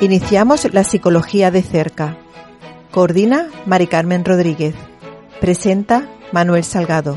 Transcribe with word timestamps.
Iniciamos 0.00 0.72
la 0.72 0.84
psicología 0.84 1.50
de 1.50 1.60
cerca. 1.60 2.16
Coordina 2.92 3.48
Mari 3.66 3.88
Carmen 3.88 4.24
Rodríguez. 4.24 4.76
Presenta 5.40 6.08
Manuel 6.30 6.62
Salgado. 6.62 7.16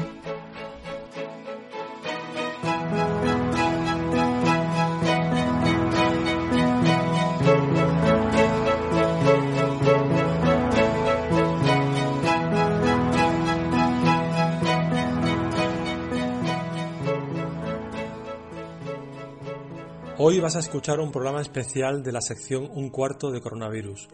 Vas 20.41 20.55
a 20.55 20.59
escuchar 20.59 20.99
un 20.99 21.11
programa 21.11 21.39
especial 21.39 22.01
de 22.01 22.11
la 22.11 22.19
sección 22.19 22.67
Un 22.73 22.89
cuarto 22.89 23.29
de 23.29 23.41
coronavirus. 23.41 24.07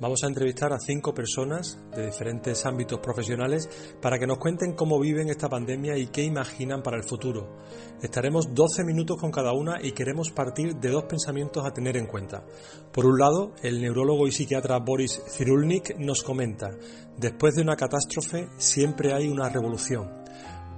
Vamos 0.00 0.22
a 0.22 0.28
entrevistar 0.28 0.72
a 0.72 0.78
cinco 0.78 1.12
personas 1.12 1.80
de 1.96 2.06
diferentes 2.06 2.64
ámbitos 2.64 3.00
profesionales 3.00 3.68
para 4.00 4.20
que 4.20 4.28
nos 4.28 4.38
cuenten 4.38 4.74
cómo 4.74 5.00
viven 5.00 5.28
esta 5.28 5.48
pandemia 5.48 5.98
y 5.98 6.06
qué 6.06 6.22
imaginan 6.22 6.84
para 6.84 6.96
el 6.96 7.02
futuro. 7.02 7.58
Estaremos 8.00 8.54
12 8.54 8.84
minutos 8.84 9.16
con 9.20 9.32
cada 9.32 9.52
una 9.52 9.82
y 9.82 9.90
queremos 9.90 10.30
partir 10.30 10.76
de 10.76 10.90
dos 10.90 11.04
pensamientos 11.04 11.66
a 11.66 11.72
tener 11.72 11.96
en 11.96 12.06
cuenta. 12.06 12.44
Por 12.92 13.06
un 13.06 13.18
lado, 13.18 13.54
el 13.64 13.80
neurólogo 13.80 14.28
y 14.28 14.30
psiquiatra 14.30 14.78
Boris 14.78 15.20
Cyrulnik 15.36 15.96
nos 15.98 16.22
comenta, 16.22 16.70
después 17.16 17.56
de 17.56 17.62
una 17.62 17.74
catástrofe 17.74 18.48
siempre 18.58 19.12
hay 19.12 19.26
una 19.26 19.48
revolución. 19.48 20.27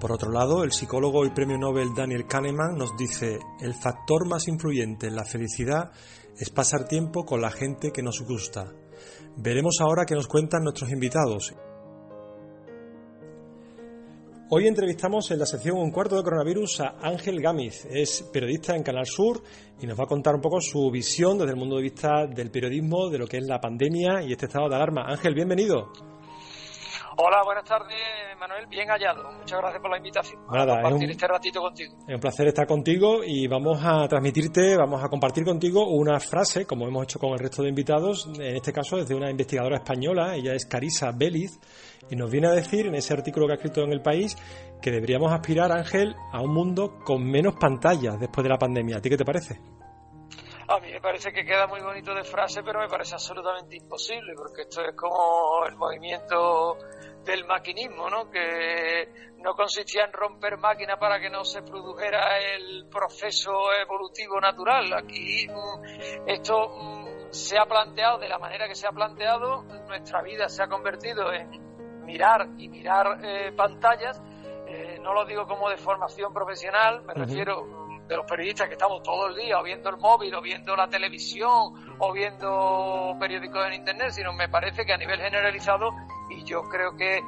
Por 0.00 0.12
otro 0.12 0.32
lado, 0.32 0.64
el 0.64 0.72
psicólogo 0.72 1.26
y 1.26 1.30
premio 1.30 1.58
Nobel 1.58 1.94
Daniel 1.94 2.26
Kahneman 2.26 2.74
nos 2.74 2.96
dice, 2.96 3.38
el 3.60 3.74
factor 3.74 4.26
más 4.26 4.48
influyente 4.48 5.08
en 5.08 5.14
la 5.14 5.26
felicidad 5.26 5.90
es 6.38 6.48
pasar 6.48 6.88
tiempo 6.88 7.26
con 7.26 7.42
la 7.42 7.50
gente 7.50 7.92
que 7.92 8.02
nos 8.02 8.22
gusta. 8.22 8.72
Veremos 9.36 9.76
ahora 9.82 10.06
qué 10.06 10.14
nos 10.14 10.26
cuentan 10.26 10.62
nuestros 10.62 10.90
invitados. 10.90 11.52
Hoy 14.48 14.66
entrevistamos 14.66 15.30
en 15.32 15.38
la 15.38 15.44
sección 15.44 15.76
Un 15.76 15.90
cuarto 15.90 16.16
de 16.16 16.22
coronavirus 16.22 16.80
a 16.80 16.96
Ángel 17.02 17.42
Gámiz. 17.42 17.86
Es 17.90 18.22
periodista 18.32 18.74
en 18.74 18.82
Canal 18.82 19.04
Sur 19.04 19.42
y 19.82 19.86
nos 19.86 20.00
va 20.00 20.04
a 20.04 20.08
contar 20.08 20.34
un 20.34 20.40
poco 20.40 20.62
su 20.62 20.90
visión 20.90 21.36
desde 21.36 21.52
el 21.52 21.58
mundo 21.58 21.76
de 21.76 21.82
vista 21.82 22.26
del 22.26 22.50
periodismo, 22.50 23.10
de 23.10 23.18
lo 23.18 23.26
que 23.26 23.36
es 23.36 23.44
la 23.44 23.60
pandemia 23.60 24.22
y 24.22 24.32
este 24.32 24.46
estado 24.46 24.70
de 24.70 24.76
alarma. 24.76 25.04
Ángel, 25.06 25.34
bienvenido. 25.34 25.92
Hola, 27.16 27.42
buenas 27.44 27.64
tardes, 27.64 27.96
Manuel. 28.38 28.66
Bien 28.66 28.88
hallado. 28.88 29.32
Muchas 29.32 29.58
gracias 29.58 29.82
por 29.82 29.90
la 29.90 29.96
invitación. 29.96 30.40
Nada, 30.50 30.78
a 30.78 30.82
compartir 30.82 31.02
es 31.02 31.04
un, 31.04 31.10
este 31.10 31.26
ratito 31.26 31.60
contigo. 31.60 31.94
Es 32.06 32.14
un 32.14 32.20
placer 32.20 32.46
estar 32.46 32.66
contigo 32.66 33.24
y 33.24 33.48
vamos 33.48 33.80
a 33.82 34.06
transmitirte, 34.06 34.76
vamos 34.76 35.02
a 35.02 35.08
compartir 35.08 35.44
contigo 35.44 35.88
una 35.88 36.20
frase, 36.20 36.66
como 36.66 36.86
hemos 36.86 37.04
hecho 37.04 37.18
con 37.18 37.32
el 37.32 37.38
resto 37.38 37.62
de 37.62 37.68
invitados, 37.68 38.26
en 38.38 38.56
este 38.56 38.72
caso 38.72 38.96
desde 38.96 39.14
una 39.14 39.30
investigadora 39.30 39.76
española, 39.76 40.36
ella 40.36 40.54
es 40.54 40.66
Carisa 40.66 41.10
Béliz, 41.12 41.58
y 42.10 42.16
nos 42.16 42.30
viene 42.30 42.48
a 42.48 42.52
decir 42.52 42.86
en 42.86 42.94
ese 42.94 43.12
artículo 43.12 43.46
que 43.46 43.52
ha 43.52 43.56
escrito 43.56 43.82
en 43.82 43.92
El 43.92 44.02
País 44.02 44.36
que 44.80 44.90
deberíamos 44.90 45.32
aspirar, 45.32 45.72
Ángel, 45.72 46.14
a 46.32 46.40
un 46.40 46.54
mundo 46.54 46.98
con 47.04 47.24
menos 47.24 47.54
pantallas 47.56 48.18
después 48.18 48.44
de 48.44 48.48
la 48.48 48.58
pandemia. 48.58 48.98
¿A 48.98 49.00
ti 49.00 49.10
qué 49.10 49.16
te 49.16 49.24
parece? 49.24 49.58
A 50.70 50.78
mí 50.78 50.92
me 50.92 51.00
parece 51.00 51.32
que 51.32 51.44
queda 51.44 51.66
muy 51.66 51.80
bonito 51.80 52.14
de 52.14 52.22
frase, 52.22 52.62
pero 52.62 52.78
me 52.78 52.86
parece 52.86 53.14
absolutamente 53.14 53.76
imposible, 53.76 54.34
porque 54.36 54.62
esto 54.62 54.82
es 54.82 54.94
como 54.94 55.66
el 55.66 55.74
movimiento 55.74 56.78
del 57.24 57.44
maquinismo, 57.44 58.08
¿no? 58.08 58.30
Que 58.30 59.32
no 59.38 59.54
consistía 59.54 60.04
en 60.04 60.12
romper 60.12 60.58
máquina 60.58 60.96
para 60.96 61.18
que 61.18 61.28
no 61.28 61.42
se 61.44 61.62
produjera 61.62 62.38
el 62.38 62.86
proceso 62.88 63.50
evolutivo 63.82 64.40
natural. 64.40 64.92
Aquí 64.92 65.48
esto 66.28 66.70
se 67.30 67.58
ha 67.58 67.66
planteado 67.66 68.18
de 68.18 68.28
la 68.28 68.38
manera 68.38 68.68
que 68.68 68.76
se 68.76 68.86
ha 68.86 68.92
planteado, 68.92 69.64
nuestra 69.88 70.22
vida 70.22 70.48
se 70.48 70.62
ha 70.62 70.68
convertido 70.68 71.32
en 71.32 72.04
mirar 72.04 72.46
y 72.58 72.68
mirar 72.68 73.18
eh, 73.24 73.50
pantallas. 73.56 74.22
Eh, 74.68 75.00
no 75.02 75.14
lo 75.14 75.24
digo 75.24 75.48
como 75.48 75.68
de 75.68 75.78
formación 75.78 76.32
profesional, 76.32 77.02
me 77.02 77.12
uh 77.12 77.16
-huh. 77.16 77.26
refiero 77.26 77.89
de 78.10 78.16
los 78.16 78.26
periodistas 78.26 78.66
que 78.66 78.74
estamos 78.74 79.02
todo 79.04 79.28
el 79.28 79.36
día 79.36 79.60
o 79.60 79.62
viendo 79.62 79.88
el 79.88 79.96
móvil 79.96 80.34
o 80.34 80.42
viendo 80.42 80.74
la 80.74 80.88
televisión 80.88 81.96
o 82.00 82.12
viendo 82.12 83.16
periódicos 83.20 83.64
en 83.68 83.74
internet, 83.74 84.10
sino 84.10 84.32
me 84.32 84.48
parece 84.48 84.84
que 84.84 84.92
a 84.92 84.96
nivel 84.96 85.20
generalizado 85.20 85.90
y 86.28 86.44
yo 86.44 86.62
creo 86.62 86.96
que, 86.96 87.20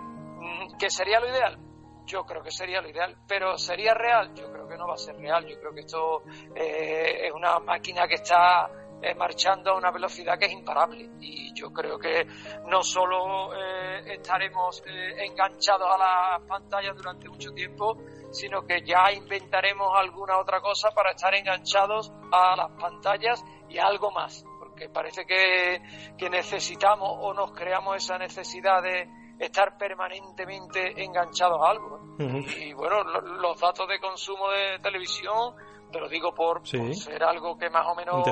que 0.78 0.90
sería 0.90 1.20
lo 1.20 1.28
ideal. 1.28 1.56
Yo 2.04 2.24
creo 2.24 2.42
que 2.42 2.50
sería 2.50 2.80
lo 2.82 2.88
ideal, 2.90 3.16
pero 3.28 3.56
¿sería 3.56 3.94
real? 3.94 4.34
Yo 4.34 4.50
creo 4.52 4.66
que 4.66 4.76
no 4.76 4.88
va 4.88 4.94
a 4.94 4.98
ser 4.98 5.16
real. 5.16 5.46
Yo 5.46 5.56
creo 5.60 5.72
que 5.72 5.80
esto 5.82 6.24
eh, 6.56 7.28
es 7.28 7.32
una 7.32 7.60
máquina 7.60 8.08
que 8.08 8.14
está 8.14 8.68
eh, 9.00 9.14
marchando 9.14 9.70
a 9.70 9.76
una 9.76 9.92
velocidad 9.92 10.36
que 10.36 10.46
es 10.46 10.52
imparable. 10.52 11.10
Y 11.20 11.54
yo 11.54 11.72
creo 11.72 11.96
que 11.96 12.26
no 12.66 12.82
solo 12.82 13.54
eh, 13.54 14.14
estaremos 14.14 14.82
enganchados 14.84 15.88
a 15.88 15.96
las 15.96 16.42
pantallas 16.48 16.96
durante 16.96 17.28
mucho 17.28 17.52
tiempo, 17.52 17.96
sino 18.32 18.62
que 18.62 18.82
ya 18.82 19.12
inventaremos 19.12 19.92
alguna 19.94 20.38
otra 20.38 20.60
cosa 20.60 20.90
para 20.90 21.10
estar 21.10 21.34
enganchados 21.34 22.10
a 22.32 22.56
las 22.56 22.70
pantallas 22.80 23.44
y 23.68 23.78
a 23.78 23.84
algo 23.84 24.10
más, 24.10 24.44
porque 24.58 24.88
parece 24.88 25.24
que, 25.26 25.80
que 26.16 26.30
necesitamos 26.30 27.08
o 27.20 27.34
nos 27.34 27.52
creamos 27.52 27.96
esa 27.96 28.18
necesidad 28.18 28.82
de 28.82 29.08
estar 29.38 29.76
permanentemente 29.76 31.02
enganchados 31.02 31.60
a 31.62 31.70
algo. 31.70 31.96
Uh 32.18 32.22
-huh. 32.22 32.58
y, 32.58 32.70
y, 32.70 32.72
bueno, 32.72 33.02
lo, 33.02 33.20
los 33.20 33.60
datos 33.60 33.86
de 33.88 34.00
consumo 34.00 34.50
de 34.50 34.78
televisión, 34.78 35.54
te 35.90 36.00
lo 36.00 36.08
digo 36.08 36.34
por, 36.34 36.66
sí. 36.66 36.78
por 36.78 36.94
ser 36.94 37.22
algo 37.22 37.58
que 37.58 37.68
más 37.68 37.86
o 37.86 37.94
menos 37.94 38.24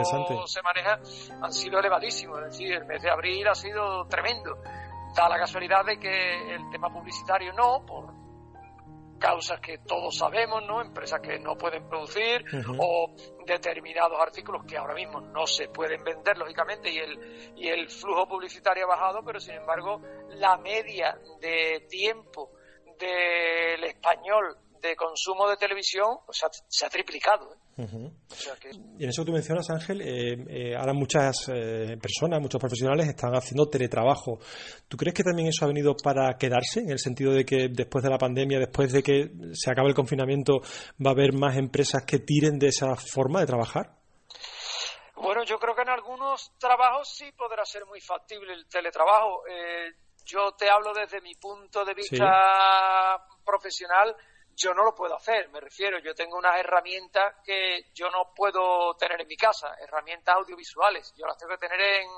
se 0.47 0.63
maneja, 0.63 0.99
han 1.43 1.53
sido 1.53 1.79
elevadísimos. 1.79 2.39
Es 2.39 2.45
decir, 2.53 2.73
el 2.73 2.87
mes 2.87 3.03
de 3.03 3.11
abril 3.11 3.47
ha 3.49 3.55
sido 3.55 4.07
tremendo. 4.07 4.57
Da 5.15 5.29
la 5.29 5.39
casualidad 5.39 5.85
de 5.85 5.99
que 5.99 6.55
el 6.55 6.71
tema 6.71 6.89
publicitario 6.89 7.53
no, 7.53 7.85
por 7.85 8.20
causas 9.21 9.61
que 9.61 9.79
todos 9.79 10.17
sabemos, 10.17 10.65
¿no? 10.67 10.81
Empresas 10.81 11.21
que 11.21 11.39
no 11.39 11.57
pueden 11.57 11.89
producir 11.89 12.43
uh 12.53 12.57
-huh. 12.57 12.77
o 12.81 13.15
determinados 13.47 14.19
artículos 14.19 14.65
que 14.67 14.77
ahora 14.77 14.95
mismo 14.95 15.21
no 15.21 15.47
se 15.47 15.69
pueden 15.69 16.03
vender, 16.03 16.37
lógicamente, 16.39 16.91
y 16.91 16.99
el, 16.99 17.53
y 17.57 17.69
el 17.69 17.89
flujo 17.89 18.27
publicitario 18.27 18.85
ha 18.85 18.89
bajado, 18.89 19.23
pero 19.25 19.39
sin 19.39 19.55
embargo, 19.55 20.01
la 20.31 20.57
media 20.57 21.17
de 21.41 21.87
tiempo 21.89 22.51
del 22.99 23.85
español 23.85 24.57
de 24.81 24.97
consumo 24.97 25.49
de 25.49 25.57
televisión 25.57 26.19
pues, 26.25 26.39
se, 26.39 26.47
ha, 26.47 26.51
se 26.69 26.87
ha 26.87 26.89
triplicado. 26.89 27.53
¿eh? 27.53 27.59
Uh 27.77 27.83
-huh. 27.83 28.13
o 28.31 28.35
sea 28.35 28.55
que... 28.57 28.71
Y 28.71 29.05
en 29.05 29.11
eso 29.11 29.23
que 29.23 29.27
tú 29.27 29.33
mencionas, 29.33 29.71
Ángel, 29.71 30.03
eh, 30.03 30.37
eh, 30.49 30.77
ahora 30.77 30.93
muchas 30.93 31.49
eh, 31.49 31.97
personas, 32.01 32.41
muchos 32.41 32.61
profesionales 32.61 33.09
están 33.09 33.33
haciendo 33.33 33.69
teletrabajo. 33.69 34.39
¿Tú 34.89 34.97
crees 34.97 35.15
que 35.15 35.23
también 35.23 35.49
eso 35.49 35.65
ha 35.65 35.69
venido 35.69 35.95
para 35.97 36.37
quedarse, 36.37 36.81
en 36.81 36.91
el 36.91 36.99
sentido 36.99 37.33
de 37.33 37.45
que 37.45 37.69
después 37.71 38.05
de 38.05 38.11
la 38.11 38.19
pandemia, 38.19 38.59
después 38.59 38.93
de 38.93 39.03
que 39.03 39.31
se 39.53 39.71
acabe 39.71 39.89
el 39.89 39.95
confinamiento, 39.95 40.61
va 41.05 41.11
a 41.11 41.15
haber 41.15 41.33
más 41.33 41.57
empresas 41.57 42.05
que 42.05 42.19
tiren 42.19 42.59
de 42.59 42.69
esa 42.69 42.95
forma 42.97 43.41
de 43.41 43.47
trabajar? 43.47 44.01
Bueno, 45.17 45.45
yo 45.45 45.59
creo 45.59 45.75
que 45.75 45.83
en 45.83 45.91
algunos 45.91 46.53
trabajos 46.59 47.09
sí 47.15 47.31
podrá 47.33 47.65
ser 47.65 47.85
muy 47.87 48.01
factible 48.01 48.55
el 48.55 48.67
teletrabajo. 48.67 49.43
Eh, 49.47 49.93
yo 50.25 50.53
te 50.53 50.69
hablo 50.71 50.93
desde 50.95 51.21
mi 51.21 51.35
punto 51.35 51.85
de 51.85 51.95
vista 51.95 53.19
sí. 53.29 53.37
profesional 53.45 54.17
yo 54.61 54.75
no 54.75 54.85
lo 54.85 54.95
puedo 54.95 55.17
hacer, 55.17 55.49
me 55.49 55.59
refiero, 55.59 55.99
yo 56.01 56.15
tengo 56.15 56.37
unas 56.37 56.59
herramientas 56.59 57.37
que 57.43 57.87
yo 57.95 58.11
no 58.11 58.35
puedo 58.35 58.95
tener 58.95 59.23
en 59.23 59.27
mi 59.27 59.37
casa, 59.37 59.75
herramientas 59.81 60.37
audiovisuales, 60.37 61.15
yo 61.17 61.27
las 61.27 61.39
tengo 61.39 61.53
que 61.53 61.67
tener 61.67 61.81
en, 61.81 62.11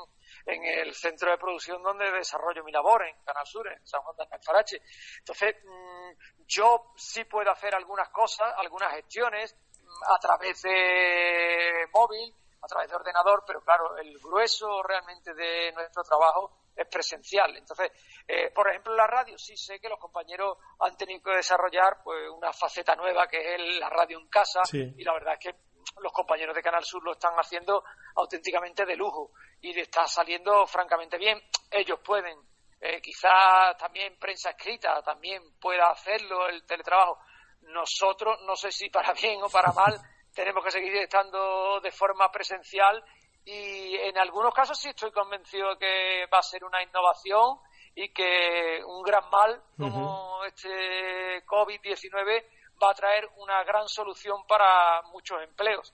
en 0.47 0.64
el 0.64 0.92
centro 0.92 1.31
de 1.31 1.38
producción 1.38 1.81
donde 1.82 2.10
desarrollo 2.10 2.64
mi 2.64 2.72
labor, 2.72 3.06
en 3.06 3.14
Canal 3.25 3.47
Sur, 3.47 3.69
en 3.69 3.86
San 3.86 4.02
Juan 4.02 4.16
de 4.16 4.26
Alfarache. 4.34 4.82
Entonces, 5.19 5.55
mmm, 5.62 6.11
yo 6.49 6.93
sí 6.96 7.25
puedo 7.25 7.49
hacer 7.49 7.76
algunas 7.76 8.08
cosas, 8.08 8.52
algunas 8.56 8.93
gestiones 8.94 9.55
mmm, 9.81 10.12
a 10.12 10.19
través 10.19 10.62
de 10.62 11.87
móvil, 11.93 12.34
a 12.61 12.67
través 12.67 12.90
de 12.90 12.96
ordenador, 12.96 13.44
pero 13.46 13.61
claro, 13.61 13.96
el 13.99 14.19
grueso 14.19 14.82
realmente 14.82 15.32
de 15.32 15.70
nuestro 15.72 16.02
trabajo 16.02 16.62
es 16.74 16.86
presencial. 16.88 17.56
Entonces, 17.56 17.92
eh, 18.26 18.50
por 18.50 18.69
ejemplo, 18.69 18.92
en 18.92 18.98
la 18.98 19.06
radio 19.06 19.38
sí 19.38 19.56
sé 19.56 19.78
que 19.78 19.88
los 19.88 19.98
compañeros 19.98 20.58
han 20.80 20.96
tenido 20.96 21.22
que 21.22 21.36
desarrollar 21.36 21.98
pues 22.02 22.28
una 22.30 22.52
faceta 22.52 22.94
nueva 22.96 23.26
que 23.26 23.38
es 23.38 23.60
el, 23.60 23.80
la 23.80 23.90
radio 23.90 24.19
en 24.19 24.28
casa 24.28 24.64
sí. 24.64 24.94
y 24.96 25.04
la 25.04 25.12
verdad 25.12 25.34
es 25.34 25.40
que 25.40 25.72
los 26.00 26.12
compañeros 26.12 26.54
de 26.54 26.62
Canal 26.62 26.84
Sur 26.84 27.02
lo 27.02 27.12
están 27.12 27.34
haciendo 27.34 27.84
auténticamente 28.16 28.84
de 28.86 28.96
lujo 28.96 29.32
y 29.60 29.78
está 29.78 30.06
saliendo 30.06 30.66
francamente 30.66 31.19
bien. 31.19 31.40
Ellos 31.70 32.00
pueden, 32.04 32.38
eh, 32.80 33.00
quizás 33.00 33.76
también 33.78 34.19
prensa 34.19 34.50
escrita 34.50 35.02
también 35.02 35.42
pueda 35.60 35.90
hacerlo 35.90 36.48
el 36.48 36.64
teletrabajo. 36.64 37.19
Nosotros, 37.62 38.40
no 38.46 38.56
sé 38.56 38.72
si 38.72 38.88
para 38.90 39.12
bien 39.12 39.42
o 39.42 39.48
para 39.48 39.72
mal, 39.72 39.98
tenemos 40.34 40.64
que 40.64 40.70
seguir 40.70 40.96
estando 40.96 41.80
de 41.80 41.92
forma 41.92 42.30
presencial 42.30 43.02
y 43.44 43.97
en 43.97 44.17
algunos 44.19 44.55
casos 44.55 44.79
sí 44.79 44.89
estoy 44.91 45.11
convencido 45.11 45.77
que 45.79 46.27
va 46.33 46.39
a 46.39 46.43
ser 46.43 46.65
una 46.65 46.83
innovación 46.83 47.59
y 47.94 48.09
que 48.12 48.81
un 48.87 49.03
gran 49.03 49.29
mal 49.31 49.62
como 49.77 50.39
uh 50.39 50.43
-huh. 50.43 50.47
este 50.47 51.44
COVID-19 51.47 52.44
va 52.83 52.91
a 52.91 52.94
traer 52.94 53.29
una 53.37 53.62
gran 53.65 53.89
solución 53.89 54.44
para 54.47 55.03
muchos 55.12 55.43
empleos. 55.43 55.93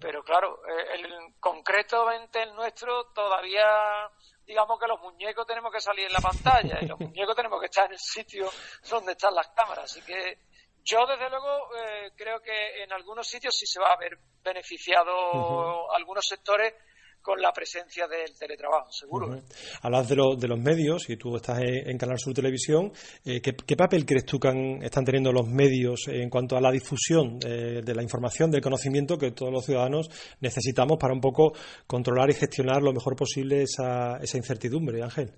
Pero 0.00 0.22
claro, 0.22 0.60
eh, 0.66 0.94
el, 0.94 1.34
concretamente 1.40 2.42
el 2.42 2.54
nuestro 2.54 3.06
todavía 3.12 4.10
digamos 4.46 4.80
que 4.80 4.88
los 4.88 5.00
muñecos 5.00 5.46
tenemos 5.46 5.72
que 5.72 5.80
salir 5.80 6.06
en 6.06 6.12
la 6.12 6.20
pantalla 6.20 6.78
y 6.80 6.86
los 6.86 6.98
muñecos 7.00 7.36
tenemos 7.36 7.60
que 7.60 7.66
estar 7.66 7.86
en 7.86 7.92
el 7.92 7.98
sitio 7.98 8.50
donde 8.88 9.12
están 9.12 9.34
las 9.34 9.48
cámaras. 9.50 9.84
Así 9.84 10.02
que 10.02 10.38
yo, 10.84 11.06
desde 11.06 11.28
luego, 11.30 11.74
eh, 11.76 12.10
creo 12.16 12.40
que 12.40 12.82
en 12.82 12.92
algunos 12.92 13.26
sitios 13.26 13.54
sí 13.56 13.66
se 13.66 13.80
va 13.80 13.92
a 13.92 13.98
ver 13.98 14.18
beneficiado 14.42 15.92
algunos 15.92 16.24
sectores 16.26 16.74
con 17.22 17.40
la 17.40 17.52
presencia 17.52 18.06
del 18.08 18.36
teletrabajo, 18.38 18.90
seguro. 18.90 19.34
¿eh? 19.34 19.42
Hablas 19.82 20.08
de, 20.08 20.16
de 20.38 20.48
los 20.48 20.58
medios, 20.58 21.08
y 21.10 21.16
tú 21.16 21.36
estás 21.36 21.60
en, 21.60 21.98
Canal 21.98 22.18
Sur 22.18 22.32
Televisión, 22.32 22.92
eh, 23.24 23.40
¿qué, 23.40 23.76
papel 23.76 24.06
crees 24.06 24.24
tú 24.24 24.38
que 24.38 24.78
están 24.82 25.04
teniendo 25.04 25.32
los 25.32 25.46
medios 25.46 26.08
en 26.08 26.30
cuanto 26.30 26.56
a 26.56 26.60
la 26.60 26.70
difusión 26.70 27.38
eh, 27.44 27.82
de 27.84 27.94
la 27.94 28.02
información, 28.02 28.50
del 28.50 28.62
conocimiento 28.62 29.18
que 29.18 29.32
todos 29.32 29.52
los 29.52 29.64
ciudadanos 29.64 30.08
necesitamos 30.40 30.98
para 30.98 31.12
un 31.12 31.20
poco 31.20 31.52
controlar 31.86 32.30
y 32.30 32.34
gestionar 32.34 32.82
lo 32.82 32.92
mejor 32.92 33.16
posible 33.16 33.62
esa, 33.62 34.16
esa 34.16 34.36
incertidumbre, 34.36 35.02
Ángel? 35.02 35.32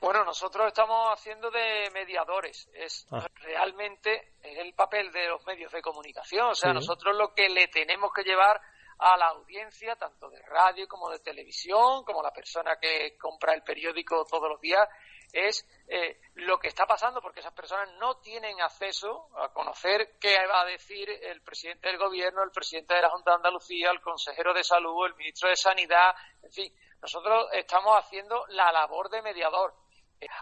Bueno, 0.00 0.24
nosotros 0.24 0.66
estamos 0.68 1.12
haciendo 1.12 1.50
de 1.50 1.90
mediadores. 1.92 2.68
Es 2.72 3.06
ah. 3.10 3.26
realmente 3.34 4.34
el 4.42 4.74
papel 4.74 5.10
de 5.12 5.28
los 5.28 5.44
medios 5.46 5.72
de 5.72 5.82
comunicación. 5.82 6.50
O 6.50 6.54
sea, 6.54 6.72
nosotros 6.72 7.16
lo 7.16 7.34
que 7.34 7.48
le 7.48 7.68
tenemos 7.68 8.12
que 8.12 8.22
llevar 8.22 8.60
a 8.98 9.16
la 9.16 9.28
audiencia, 9.28 9.94
tanto 9.96 10.28
de 10.28 10.42
radio 10.42 10.88
como 10.88 11.08
de 11.10 11.20
televisión, 11.20 12.04
como 12.04 12.22
la 12.22 12.32
persona 12.32 12.76
que 12.80 13.16
compra 13.16 13.54
el 13.54 13.62
periódico 13.62 14.24
todos 14.28 14.48
los 14.48 14.60
días, 14.60 14.88
es 15.32 15.66
eh, 15.88 16.20
lo 16.34 16.58
que 16.58 16.68
está 16.68 16.86
pasando, 16.86 17.20
porque 17.20 17.40
esas 17.40 17.52
personas 17.52 17.90
no 17.98 18.16
tienen 18.16 18.60
acceso 18.60 19.28
a 19.36 19.52
conocer 19.52 20.16
qué 20.18 20.36
va 20.46 20.62
a 20.62 20.64
decir 20.64 21.08
el 21.10 21.42
presidente 21.42 21.88
del 21.88 21.98
gobierno, 21.98 22.42
el 22.42 22.50
presidente 22.50 22.94
de 22.94 23.02
la 23.02 23.10
Junta 23.10 23.32
de 23.32 23.36
Andalucía, 23.36 23.90
el 23.90 24.00
consejero 24.00 24.52
de 24.54 24.64
salud, 24.64 25.06
el 25.06 25.14
ministro 25.16 25.48
de 25.48 25.56
Sanidad, 25.56 26.14
en 26.42 26.50
fin, 26.50 26.74
nosotros 27.00 27.48
estamos 27.52 27.96
haciendo 27.96 28.44
la 28.48 28.72
labor 28.72 29.08
de 29.10 29.22
mediador. 29.22 29.74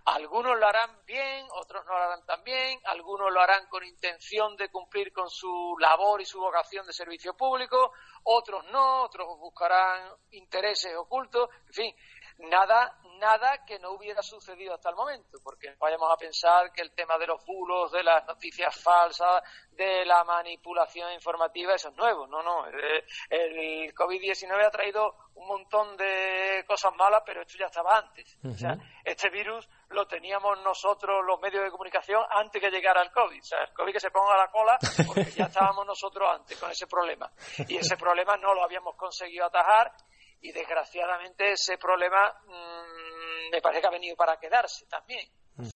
Algunos 0.06 0.58
lo 0.58 0.66
harán 0.66 1.04
bien, 1.04 1.46
otros 1.52 1.84
no 1.84 1.92
lo 1.92 1.98
harán 1.98 2.24
tan 2.24 2.42
bien, 2.42 2.80
algunos 2.84 3.30
lo 3.30 3.40
harán 3.40 3.66
con 3.68 3.84
intención 3.84 4.56
de 4.56 4.70
cumplir 4.70 5.12
con 5.12 5.28
su 5.28 5.76
labor 5.78 6.20
y 6.22 6.24
su 6.24 6.40
vocación 6.40 6.86
de 6.86 6.94
servicio 6.94 7.36
público, 7.36 7.92
otros 8.22 8.64
no, 8.66 9.02
otros 9.02 9.26
buscarán 9.38 10.14
intereses 10.30 10.96
ocultos, 10.96 11.50
en 11.66 11.74
fin, 11.74 11.96
nada, 12.38 12.98
nada 13.18 13.64
que 13.64 13.78
no 13.78 13.92
hubiera 13.92 14.22
sucedido 14.22 14.74
hasta 14.74 14.90
el 14.90 14.96
momento, 14.96 15.38
porque 15.42 15.74
vayamos 15.78 16.12
a 16.12 16.16
pensar 16.16 16.72
que 16.72 16.82
el 16.82 16.92
tema 16.92 17.18
de 17.18 17.26
los 17.26 17.44
bulos, 17.44 17.92
de 17.92 18.02
las 18.02 18.26
noticias 18.26 18.74
falsas, 18.82 19.42
de 19.70 20.04
la 20.04 20.24
manipulación 20.24 21.12
informativa, 21.12 21.74
eso 21.74 21.88
es 21.88 21.96
nuevo, 21.96 22.26
no, 22.26 22.42
no, 22.42 22.66
el 22.66 23.94
COVID-19 23.94 24.66
ha 24.66 24.70
traído 24.70 25.14
un 25.36 25.46
montón 25.48 25.96
de 25.96 26.64
cosas 26.66 26.94
malas, 26.96 27.22
pero 27.24 27.42
esto 27.42 27.58
ya 27.58 27.66
estaba 27.66 27.98
antes. 27.98 28.38
O 28.44 28.56
sea, 28.56 28.76
este 29.04 29.28
virus 29.30 29.68
lo 29.90 30.06
teníamos 30.06 30.58
nosotros, 30.62 31.24
los 31.24 31.40
medios 31.40 31.64
de 31.64 31.70
comunicación, 31.70 32.24
antes 32.30 32.60
que 32.60 32.70
llegara 32.70 33.02
el 33.02 33.12
COVID. 33.12 33.40
O 33.40 33.44
sea, 33.44 33.62
el 33.62 33.72
COVID 33.72 33.92
que 33.92 34.00
se 34.00 34.10
ponga 34.10 34.34
a 34.34 34.38
la 34.38 34.50
cola, 34.50 34.78
porque 35.06 35.30
ya 35.30 35.44
estábamos 35.44 35.86
nosotros 35.86 36.28
antes 36.32 36.58
con 36.58 36.70
ese 36.70 36.86
problema. 36.86 37.30
Y 37.68 37.76
ese 37.76 37.96
problema 37.96 38.36
no 38.36 38.54
lo 38.54 38.64
habíamos 38.64 38.96
conseguido 38.96 39.46
atajar 39.46 39.92
y 40.40 40.52
desgraciadamente 40.52 41.52
ese 41.52 41.78
problema 41.78 42.32
mm, 42.44 43.50
me 43.50 43.60
parece 43.60 43.80
que 43.80 43.86
ha 43.86 43.90
venido 43.90 44.16
para 44.16 44.38
quedarse 44.38 44.86
también. 44.86 45.28
Mm. 45.56 45.68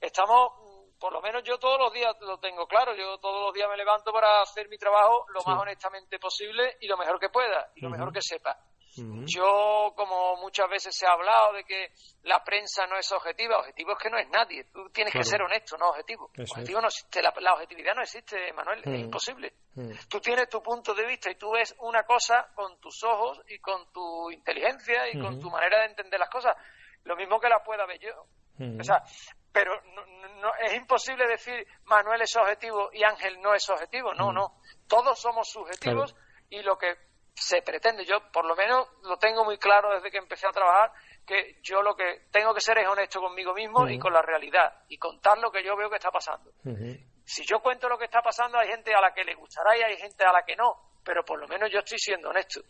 Estamos, 0.00 0.52
mm, 0.58 0.98
por 0.98 1.12
lo 1.12 1.20
menos 1.20 1.42
yo 1.44 1.58
todos 1.58 1.78
los 1.78 1.92
días 1.92 2.14
lo 2.20 2.38
tengo 2.38 2.66
claro, 2.66 2.94
yo 2.94 3.18
todos 3.18 3.46
los 3.46 3.54
días 3.54 3.68
me 3.68 3.76
levanto 3.76 4.12
para 4.12 4.42
hacer 4.42 4.68
mi 4.68 4.78
trabajo 4.78 5.26
lo 5.28 5.40
más 5.44 5.60
honestamente 5.60 6.18
posible 6.18 6.76
y 6.80 6.86
lo 6.86 6.96
mejor 6.96 7.18
que 7.20 7.28
pueda 7.28 7.70
y 7.74 7.80
lo 7.80 7.90
mejor 7.90 8.12
que 8.12 8.22
sepa. 8.22 8.58
Yo, 9.26 9.92
como 9.96 10.36
muchas 10.36 10.68
veces 10.68 10.96
se 10.96 11.06
ha 11.06 11.12
hablado 11.12 11.52
de 11.52 11.64
que 11.64 11.90
la 12.22 12.42
prensa 12.42 12.86
no 12.86 12.96
es 12.96 13.10
objetiva, 13.12 13.58
objetivo 13.58 13.92
es 13.92 13.98
que 13.98 14.10
no 14.10 14.18
es 14.18 14.28
nadie. 14.30 14.64
Tú 14.72 14.88
tienes 14.90 15.12
que 15.12 15.24
ser 15.24 15.42
honesto, 15.42 15.76
no 15.76 15.90
objetivo. 15.90 16.30
objetivo 16.38 16.80
no 16.80 16.88
existe, 16.88 17.22
la, 17.22 17.30
objetividad 17.52 17.94
no 17.94 18.02
existe, 18.02 18.52
Manuel, 18.52 18.80
es 18.84 19.00
imposible. 19.00 19.52
Tú 20.08 20.20
tienes 20.20 20.48
tu 20.48 20.62
punto 20.62 20.94
de 20.94 21.06
vista 21.06 21.30
y 21.30 21.34
tú 21.34 21.50
ves 21.52 21.74
una 21.80 22.04
cosa 22.04 22.48
con 22.54 22.78
tus 22.80 23.02
ojos 23.04 23.40
y 23.48 23.58
con 23.58 23.92
tu 23.92 24.30
inteligencia 24.30 25.08
y 25.10 25.20
con 25.20 25.40
tu 25.40 25.50
manera 25.50 25.80
de 25.80 25.86
entender 25.86 26.18
las 26.18 26.30
cosas. 26.30 26.56
Lo 27.04 27.16
mismo 27.16 27.38
que 27.38 27.48
la 27.48 27.62
pueda 27.62 27.86
ver 27.86 28.00
yo. 28.00 28.26
O 28.58 28.82
sea, 28.82 29.02
pero 29.52 29.72
no, 30.40 30.54
es 30.62 30.74
imposible 30.74 31.26
decir 31.26 31.66
Manuel 31.84 32.22
es 32.22 32.34
objetivo 32.36 32.90
y 32.92 33.04
Ángel 33.04 33.40
no 33.40 33.54
es 33.54 33.68
objetivo. 33.68 34.14
No, 34.14 34.32
no. 34.32 34.60
Todos 34.86 35.20
somos 35.20 35.48
subjetivos 35.50 36.14
y 36.50 36.62
lo 36.62 36.78
que 36.78 36.94
se 37.36 37.62
pretende. 37.62 38.04
Yo, 38.04 38.16
por 38.32 38.46
lo 38.46 38.56
menos, 38.56 38.88
lo 39.02 39.18
tengo 39.18 39.44
muy 39.44 39.58
claro 39.58 39.94
desde 39.94 40.10
que 40.10 40.18
empecé 40.18 40.46
a 40.46 40.52
trabajar, 40.52 40.90
que 41.26 41.58
yo 41.62 41.82
lo 41.82 41.94
que 41.94 42.26
tengo 42.30 42.54
que 42.54 42.60
ser 42.60 42.78
es 42.78 42.88
honesto 42.88 43.20
conmigo 43.20 43.52
mismo 43.52 43.88
y 43.88 43.98
con 43.98 44.12
la 44.12 44.22
realidad 44.22 44.84
y 44.88 44.96
contar 44.96 45.38
lo 45.38 45.50
que 45.50 45.62
yo 45.64 45.76
veo 45.76 45.90
que 45.90 45.96
está 45.96 46.10
pasando. 46.10 46.50
Si 47.24 47.44
yo 47.44 47.60
cuento 47.60 47.88
lo 47.88 47.98
que 47.98 48.04
está 48.04 48.22
pasando, 48.22 48.58
hay 48.58 48.68
gente 48.68 48.94
a 48.94 49.00
la 49.00 49.12
que 49.12 49.24
le 49.24 49.34
gustará 49.34 49.76
y 49.76 49.82
hay 49.82 49.96
gente 49.96 50.24
a 50.24 50.32
la 50.32 50.44
que 50.46 50.56
no. 50.56 50.94
Pero 51.04 51.24
por 51.24 51.38
lo 51.38 51.46
menos 51.46 51.70
yo 51.72 51.78
estoy 51.78 51.98
siendo 51.98 52.30
honesto. 52.30 52.60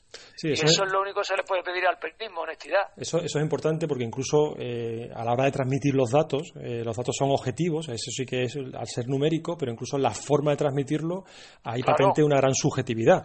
y 0.42 0.52
eso 0.52 0.66
es... 0.66 0.92
lo 0.92 1.00
único 1.00 1.20
que 1.20 1.24
se 1.24 1.36
le 1.36 1.42
puede 1.42 1.62
pedir 1.62 1.86
al 1.86 1.98
periodismo, 1.98 2.42
honestidad. 2.42 2.92
Eso, 2.94 3.18
eso 3.18 3.38
es 3.38 3.42
importante 3.42 3.88
porque 3.88 4.04
incluso 4.04 4.54
eh, 4.58 5.10
a 5.14 5.24
la 5.24 5.32
hora 5.32 5.44
de 5.44 5.52
transmitir 5.52 5.94
los 5.94 6.10
datos, 6.10 6.52
eh, 6.60 6.84
los 6.84 6.94
datos 6.94 7.14
son 7.18 7.30
objetivos, 7.30 7.88
eso 7.88 8.10
sí 8.10 8.26
que 8.26 8.42
es 8.42 8.56
al 8.56 8.86
ser 8.86 9.08
numérico, 9.08 9.56
pero 9.56 9.72
incluso 9.72 9.96
en 9.96 10.02
la 10.02 10.10
forma 10.10 10.50
de 10.50 10.58
transmitirlo 10.58 11.24
hay 11.64 11.82
patente 11.82 12.22
una 12.22 12.36
gran 12.36 12.54
subjetividad. 12.54 13.22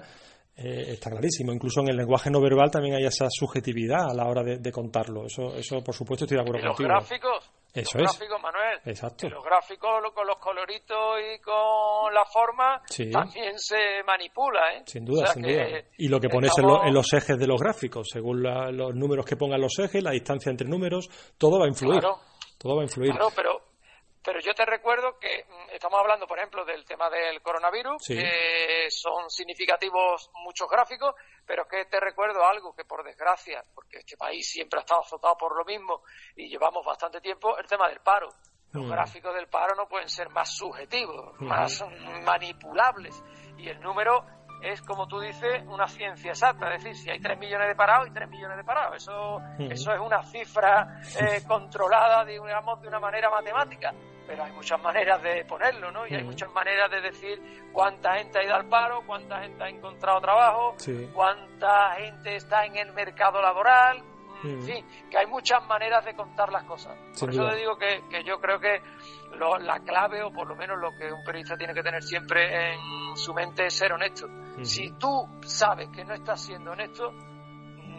Eh, 0.55 0.93
está 0.93 1.09
clarísimo. 1.09 1.53
Incluso 1.53 1.81
en 1.81 1.89
el 1.89 1.97
lenguaje 1.97 2.29
no 2.29 2.41
verbal 2.41 2.69
también 2.69 2.95
hay 2.95 3.05
esa 3.05 3.27
subjetividad 3.29 4.09
a 4.09 4.13
la 4.13 4.27
hora 4.27 4.43
de, 4.43 4.71
contarlo. 4.71 5.25
Eso, 5.25 5.55
eso, 5.55 5.83
por 5.83 5.95
supuesto, 5.95 6.25
estoy 6.25 6.37
de 6.37 6.41
acuerdo 6.41 6.67
contigo. 6.67 6.89
Los 6.89 6.99
gráficos, 6.99 7.51
eso 7.73 7.97
los 7.97 8.11
gráficos, 8.11 8.41
Manuel. 8.41 8.79
Exacto. 8.85 9.29
los 9.29 9.43
gráficos 9.43 9.89
con 10.13 10.27
los 10.27 10.37
coloritos 10.37 11.19
y 11.19 11.39
con 11.39 12.13
la 12.13 12.25
forma 12.25 12.81
también 13.11 13.57
se 13.57 14.03
manipula, 14.05 14.73
¿eh? 14.75 14.83
Sin 14.85 15.05
duda, 15.05 15.27
sin 15.27 15.43
duda. 15.43 15.65
Y 15.97 16.09
lo 16.09 16.19
que 16.19 16.29
pones 16.29 16.51
en, 16.57 16.93
los 16.93 17.13
ejes 17.13 17.39
de 17.39 17.47
los 17.47 17.59
gráficos, 17.59 18.09
según 18.11 18.43
los 18.43 18.93
números 18.93 19.25
que 19.25 19.37
pongan 19.37 19.61
los 19.61 19.79
ejes, 19.79 20.03
la 20.03 20.11
distancia 20.11 20.49
entre 20.49 20.67
números, 20.67 21.09
todo 21.37 21.59
va 21.59 21.65
a 21.65 21.69
influir. 21.69 22.01
Todo 22.57 22.75
va 22.75 22.81
a 22.81 22.85
influir. 22.85 23.11
Claro, 23.11 23.29
pero 23.35 23.70
pero 24.23 24.39
yo 24.39 24.53
te 24.53 24.65
recuerdo 24.65 25.17
que 25.19 25.45
mm, 25.47 25.71
estamos 25.73 25.99
hablando, 25.99 26.27
por 26.27 26.37
ejemplo, 26.37 26.63
del 26.65 26.85
tema 26.85 27.09
del 27.09 27.41
coronavirus, 27.41 28.07
que 28.07 28.87
son 28.89 29.29
significativos 29.29 30.29
muchos 30.43 30.69
gráficos, 30.69 31.15
pero 31.45 31.67
que 31.67 31.85
te 31.85 31.99
recuerdo 31.99 32.45
algo 32.45 32.75
que, 32.75 32.85
por 32.85 33.03
desgracia, 33.03 33.63
porque 33.73 33.99
este 33.99 34.17
país 34.17 34.47
siempre 34.49 34.79
ha 34.79 34.81
estado 34.81 35.01
azotado 35.01 35.35
por 35.37 35.57
lo 35.57 35.65
mismo 35.65 36.03
y 36.35 36.49
llevamos 36.49 36.85
bastante 36.85 37.19
tiempo, 37.19 37.57
el 37.57 37.67
tema 37.67 37.87
del 37.87 37.99
paro. 37.99 38.29
Los 38.71 38.85
mm. 38.85 38.91
gráficos 38.91 39.35
del 39.35 39.47
paro 39.47 39.75
no 39.75 39.87
pueden 39.87 40.07
ser 40.07 40.29
más 40.29 40.55
subjetivos, 40.55 41.39
más 41.41 41.83
manipulables. 42.23 43.21
Y 43.57 43.67
el 43.67 43.81
número 43.81 44.23
es, 44.61 44.81
como 44.81 45.07
tú 45.07 45.19
dices, 45.19 45.63
una 45.67 45.87
ciencia 45.87 46.31
exacta. 46.31 46.73
Es 46.73 46.83
decir, 46.83 46.95
si 46.95 47.09
hay 47.09 47.19
3 47.19 47.37
millones 47.37 47.67
de 47.67 47.75
parados, 47.75 48.07
hay 48.07 48.13
3 48.13 48.29
millones 48.29 48.57
de 48.57 48.63
parados. 48.63 48.97
Eso, 48.97 49.39
eso 49.59 49.93
es 49.93 49.99
una 49.99 50.23
cifra 50.23 51.01
eh, 51.19 51.41
controlada, 51.47 52.23
digamos, 52.23 52.81
de 52.81 52.87
una 52.87 52.99
manera 52.99 53.29
matemática. 53.29 53.93
Pero 54.27 54.43
hay 54.43 54.51
muchas 54.53 54.81
maneras 54.81 55.21
de 55.21 55.43
ponerlo, 55.45 55.91
¿no? 55.91 56.07
Y 56.07 56.15
hay 56.15 56.23
muchas 56.23 56.51
maneras 56.53 56.89
de 56.89 57.01
decir 57.01 57.41
cuánta 57.73 58.17
gente 58.17 58.39
ha 58.39 58.43
ido 58.43 58.55
al 58.55 58.67
paro, 58.67 59.01
cuánta 59.05 59.41
gente 59.41 59.63
ha 59.63 59.69
encontrado 59.69 60.21
trabajo, 60.21 60.75
cuánta 61.13 61.95
gente 61.95 62.35
está 62.35 62.65
en 62.65 62.77
el 62.77 62.93
mercado 62.93 63.41
laboral, 63.41 64.03
en 64.43 64.61
fin, 64.63 64.85
que 65.09 65.17
hay 65.17 65.27
muchas 65.27 65.63
maneras 65.67 66.03
de 66.03 66.15
contar 66.15 66.51
las 66.51 66.63
cosas. 66.63 66.97
Por 67.19 67.29
eso 67.29 67.47
te 67.49 67.55
digo 67.57 67.77
que, 67.77 68.01
que 68.09 68.23
yo 68.23 68.39
creo 68.39 68.59
que 68.59 68.81
la 69.59 69.79
clave, 69.79 70.23
o 70.23 70.31
por 70.31 70.47
lo 70.47 70.55
menos 70.55 70.79
lo 70.79 70.95
que 70.95 71.11
un 71.11 71.23
periodista 71.23 71.57
tiene 71.57 71.73
que 71.73 71.83
tener 71.83 72.01
siempre 72.01 72.73
en 72.73 73.15
su 73.15 73.33
mente 73.33 73.65
es 73.65 73.73
ser 73.73 73.93
honesto. 73.93 74.27
Si 74.63 74.91
tú 74.93 75.27
sabes 75.41 75.89
que 75.89 76.03
no 76.03 76.13
estás 76.13 76.41
siendo 76.41 76.71
honesto, 76.71 77.13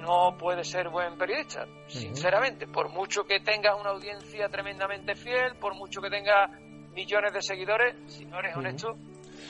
no 0.03 0.37
puedes 0.37 0.69
ser 0.69 0.89
buen 0.91 1.17
periodista, 1.17 1.65
sinceramente. 1.87 2.67
Por 2.67 2.91
mucho 2.91 3.23
que 3.25 3.41
tengas 3.41 3.81
una 3.81 3.91
audiencia 3.91 4.49
tremendamente 4.49 5.15
fiel, 5.15 5.55
por 5.61 5.75
mucho 5.75 6.01
que 6.03 6.11
tengas 6.11 6.51
millones 6.95 7.33
de 7.33 7.41
seguidores, 7.41 7.95
si 8.07 8.25
no 8.27 8.39
eres 8.41 8.57
honesto, 8.57 8.97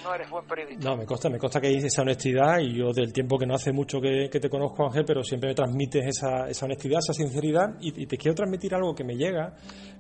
no 0.05 0.15
eres 0.15 0.31
buen 0.31 0.47
periodista. 0.47 0.89
No, 0.89 0.97
me 0.97 1.07
consta, 1.07 1.29
me 1.29 1.39
consta 1.39 1.61
que 1.61 1.69
hay 1.69 1.77
esa 1.77 2.03
honestidad 2.03 2.59
y 2.61 2.77
yo 2.77 2.93
del 2.93 3.13
tiempo 3.13 3.39
que 3.39 3.47
no 3.47 3.55
hace 3.55 3.73
mucho 3.73 4.01
que, 4.01 4.29
te 4.29 4.49
conozco, 4.49 4.85
Ángel, 4.85 5.05
pero 5.07 5.23
siempre 5.23 5.49
me 5.49 5.55
transmites 5.55 6.07
esa, 6.07 6.49
esa 6.49 6.67
honestidad, 6.67 6.99
esa 6.99 7.15
sinceridad 7.15 7.77
y, 7.81 8.07
te 8.07 8.17
quiero 8.17 8.35
transmitir 8.35 8.75
algo 8.75 8.95
que 8.95 9.05
me 9.05 9.15
llega, 9.15 9.55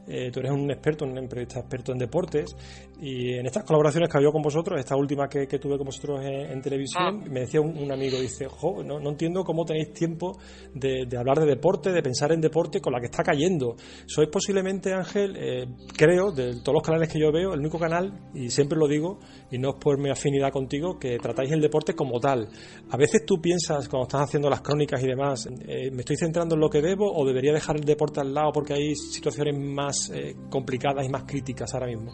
eh, 0.06 0.30
tú 0.32 0.40
eres 0.40 0.52
un 0.52 0.70
experto, 0.70 1.04
un 1.04 1.14
periodista 1.28 1.60
experto 1.60 1.92
en 1.92 1.98
deportes, 1.98 2.56
y 3.00 3.34
en 3.34 3.46
estas 3.46 3.64
colaboraciones 3.64 4.08
que 4.08 4.18
había 4.18 4.30
con 4.30 4.42
vosotros, 4.42 4.78
esta 4.78 4.96
última 4.96 5.28
que, 5.28 5.46
tuve 5.58 5.76
con 5.76 5.86
vosotros 5.86 6.20
en, 6.24 6.60
televisión, 6.60 7.02
ah. 7.02 7.28
me 7.28 7.40
decía 7.40 7.60
un, 7.60 7.90
amigo, 7.90 8.18
dice, 8.20 8.46
jo, 8.48 8.82
no, 8.82 8.98
entiendo 9.08 9.44
cómo 9.44 9.64
tenéis 9.64 9.92
tiempo 9.92 10.38
de, 10.74 11.06
hablar 11.16 11.40
de 11.40 11.46
deporte, 11.46 11.92
de 11.92 12.02
pensar 12.02 12.32
en 12.32 12.40
deporte 12.40 12.80
con 12.80 12.92
la 12.92 13.00
que 13.00 13.06
está 13.06 13.22
cayendo. 13.22 13.76
Sois 14.06 14.28
posiblemente, 14.28 14.92
Ángel, 14.92 15.36
eh, 15.36 15.66
creo, 15.96 16.30
de 16.30 16.60
todos 16.60 16.74
los 16.74 16.82
canales 16.82 17.08
que 17.08 17.18
yo 17.18 17.32
veo, 17.32 17.54
el 17.54 17.60
único 17.60 17.78
canal, 17.78 18.12
y 18.34 18.50
siempre 18.50 18.78
lo 18.78 18.86
digo, 18.86 19.18
y 19.50 19.58
no 19.58 19.70
es 19.70 19.76
por 19.80 19.98
mi 19.98 20.10
afinidad 20.10 20.50
contigo, 20.52 20.98
que 20.98 21.18
tratáis 21.18 21.50
el 21.50 21.60
deporte 21.60 21.94
como 21.94 22.20
tal. 22.20 22.48
A 22.90 22.96
veces 22.96 23.24
tú 23.26 23.40
piensas, 23.40 23.88
cuando 23.88 24.06
estás 24.06 24.22
haciendo 24.22 24.48
las 24.48 24.60
crónicas 24.60 25.02
y 25.02 25.06
demás, 25.06 25.48
eh, 25.66 25.90
¿me 25.90 26.00
estoy 26.00 26.16
centrando 26.16 26.54
en 26.54 26.60
lo 26.60 26.70
que 26.70 26.80
debo 26.80 27.12
o 27.12 27.26
debería 27.26 27.52
dejar 27.52 27.76
el 27.76 27.84
deporte 27.84 28.20
al 28.20 28.32
lado 28.32 28.52
porque 28.52 28.74
hay 28.74 28.94
situaciones 28.94 29.58
más 29.58 29.91
eh, 30.10 30.36
complicadas 30.50 31.04
y 31.04 31.08
más 31.08 31.24
críticas 31.24 31.72
ahora 31.74 31.86
mismo? 31.86 32.12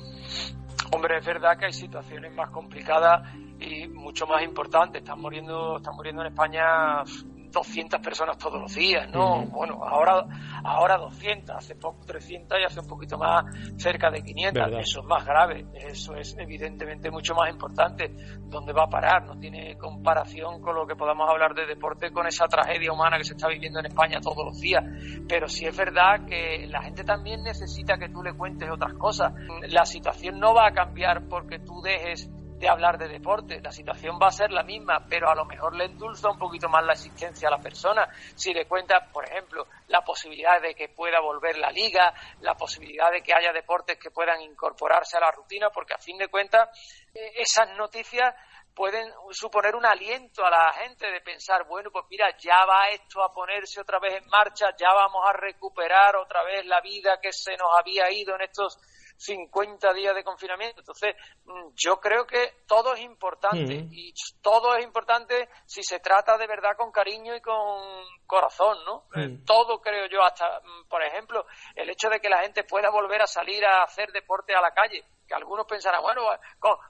Hombre, 0.92 1.18
es 1.18 1.26
verdad 1.26 1.58
que 1.58 1.66
hay 1.66 1.72
situaciones 1.72 2.34
más 2.34 2.50
complicadas 2.50 3.28
y 3.60 3.88
mucho 3.88 4.26
más 4.26 4.42
importantes. 4.42 5.02
Están 5.02 5.20
muriendo, 5.20 5.76
están 5.76 5.94
muriendo 5.94 6.22
en 6.22 6.28
España 6.28 7.02
200 7.58 8.00
personas 8.00 8.38
todos 8.38 8.60
los 8.60 8.74
días, 8.74 9.08
¿no? 9.12 9.44
Bueno, 9.46 9.82
ahora, 9.84 10.24
ahora 10.62 10.96
200, 10.96 11.56
hace 11.56 11.74
poco 11.74 12.04
300 12.06 12.58
y 12.60 12.64
hace 12.64 12.80
un 12.80 12.86
poquito 12.86 13.18
más 13.18 13.44
cerca 13.76 14.10
de 14.10 14.22
500. 14.22 14.68
Eso 14.78 15.00
es 15.00 15.06
más 15.06 15.24
grave, 15.24 15.66
eso 15.74 16.14
es 16.14 16.36
evidentemente 16.38 17.10
mucho 17.10 17.34
más 17.34 17.50
importante. 17.50 18.14
¿Dónde 18.42 18.72
va 18.72 18.84
a 18.84 18.88
parar? 18.88 19.24
No 19.24 19.38
tiene 19.38 19.76
comparación 19.76 20.60
con 20.60 20.76
lo 20.76 20.86
que 20.86 20.94
podamos 20.94 21.28
hablar 21.28 21.54
de 21.54 21.66
deporte 21.66 22.12
con 22.12 22.26
esa 22.26 22.46
tragedia 22.46 22.92
humana 22.92 23.18
que 23.18 23.24
se 23.24 23.34
está 23.34 23.48
viviendo 23.48 23.80
en 23.80 23.86
España 23.86 24.20
todos 24.20 24.44
los 24.44 24.60
días. 24.60 24.84
Pero 25.28 25.48
sí 25.48 25.66
es 25.66 25.76
verdad 25.76 26.26
que 26.26 26.66
la 26.68 26.82
gente 26.82 27.02
también 27.02 27.42
necesita 27.42 27.98
que 27.98 28.08
tú 28.08 28.22
le 28.22 28.34
cuentes 28.34 28.70
otras 28.70 28.94
cosas. 28.94 29.32
La 29.68 29.84
situación 29.84 30.38
no 30.38 30.54
va 30.54 30.68
a 30.68 30.72
cambiar 30.72 31.26
porque 31.28 31.58
tú 31.58 31.80
dejes 31.82 32.30
de 32.58 32.68
hablar 32.68 32.98
de 32.98 33.08
deporte. 33.08 33.60
La 33.60 33.70
situación 33.70 34.18
va 34.20 34.28
a 34.28 34.32
ser 34.32 34.50
la 34.50 34.62
misma, 34.62 35.04
pero 35.08 35.30
a 35.30 35.34
lo 35.34 35.44
mejor 35.44 35.76
le 35.76 35.84
endulza 35.84 36.30
un 36.30 36.38
poquito 36.38 36.68
más 36.68 36.84
la 36.84 36.92
existencia 36.92 37.48
a 37.48 37.52
la 37.52 37.62
persona. 37.62 38.08
Si 38.34 38.52
le 38.52 38.66
cuenta, 38.66 39.08
por 39.12 39.24
ejemplo, 39.24 39.66
la 39.86 40.02
posibilidad 40.02 40.60
de 40.60 40.74
que 40.74 40.88
pueda 40.88 41.20
volver 41.20 41.56
la 41.58 41.70
liga, 41.70 42.12
la 42.40 42.54
posibilidad 42.54 43.10
de 43.12 43.22
que 43.22 43.32
haya 43.32 43.52
deportes 43.52 43.98
que 43.98 44.10
puedan 44.10 44.40
incorporarse 44.40 45.16
a 45.16 45.20
la 45.20 45.30
rutina, 45.30 45.70
porque 45.70 45.94
a 45.94 45.98
fin 45.98 46.18
de 46.18 46.28
cuentas 46.28 46.68
eh, 47.14 47.32
esas 47.36 47.76
noticias 47.76 48.34
pueden 48.74 49.12
suponer 49.32 49.74
un 49.74 49.84
aliento 49.84 50.44
a 50.44 50.50
la 50.50 50.72
gente 50.72 51.10
de 51.10 51.20
pensar, 51.20 51.66
bueno, 51.66 51.90
pues 51.90 52.04
mira, 52.10 52.26
ya 52.38 52.64
va 52.64 52.88
esto 52.90 53.22
a 53.24 53.32
ponerse 53.32 53.80
otra 53.80 53.98
vez 53.98 54.22
en 54.22 54.28
marcha, 54.28 54.66
ya 54.78 54.92
vamos 54.94 55.24
a 55.28 55.32
recuperar 55.32 56.14
otra 56.16 56.44
vez 56.44 56.64
la 56.64 56.80
vida 56.80 57.18
que 57.20 57.32
se 57.32 57.56
nos 57.56 57.70
había 57.76 58.08
ido 58.12 58.36
en 58.36 58.42
estos 58.42 58.78
50 59.18 59.92
días 59.92 60.14
de 60.14 60.24
confinamiento. 60.24 60.80
Entonces, 60.80 61.14
mm, 61.44 61.74
yo 61.74 62.00
creo 62.00 62.26
que 62.26 62.62
todo 62.66 62.94
es 62.94 63.00
importante 63.00 63.82
mm. 63.82 63.88
y 63.92 64.14
todo 64.40 64.76
es 64.76 64.84
importante 64.84 65.48
si 65.66 65.82
se 65.82 65.98
trata 65.98 66.38
de 66.38 66.46
verdad 66.46 66.76
con 66.76 66.92
cariño 66.92 67.34
y 67.34 67.40
con 67.40 67.82
corazón, 68.26 68.78
¿no? 68.84 69.04
Eh, 69.14 69.28
mm. 69.28 69.44
Todo 69.44 69.80
creo 69.80 70.06
yo, 70.06 70.22
hasta, 70.22 70.60
por 70.88 71.02
ejemplo, 71.02 71.44
el 71.74 71.90
hecho 71.90 72.08
de 72.08 72.20
que 72.20 72.28
la 72.28 72.42
gente 72.42 72.64
pueda 72.64 72.90
volver 72.90 73.20
a 73.22 73.26
salir 73.26 73.64
a 73.66 73.82
hacer 73.82 74.12
deporte 74.12 74.54
a 74.54 74.60
la 74.60 74.70
calle 74.72 75.04
que 75.28 75.34
algunos 75.34 75.66
pensarán, 75.66 76.02
bueno, 76.02 76.22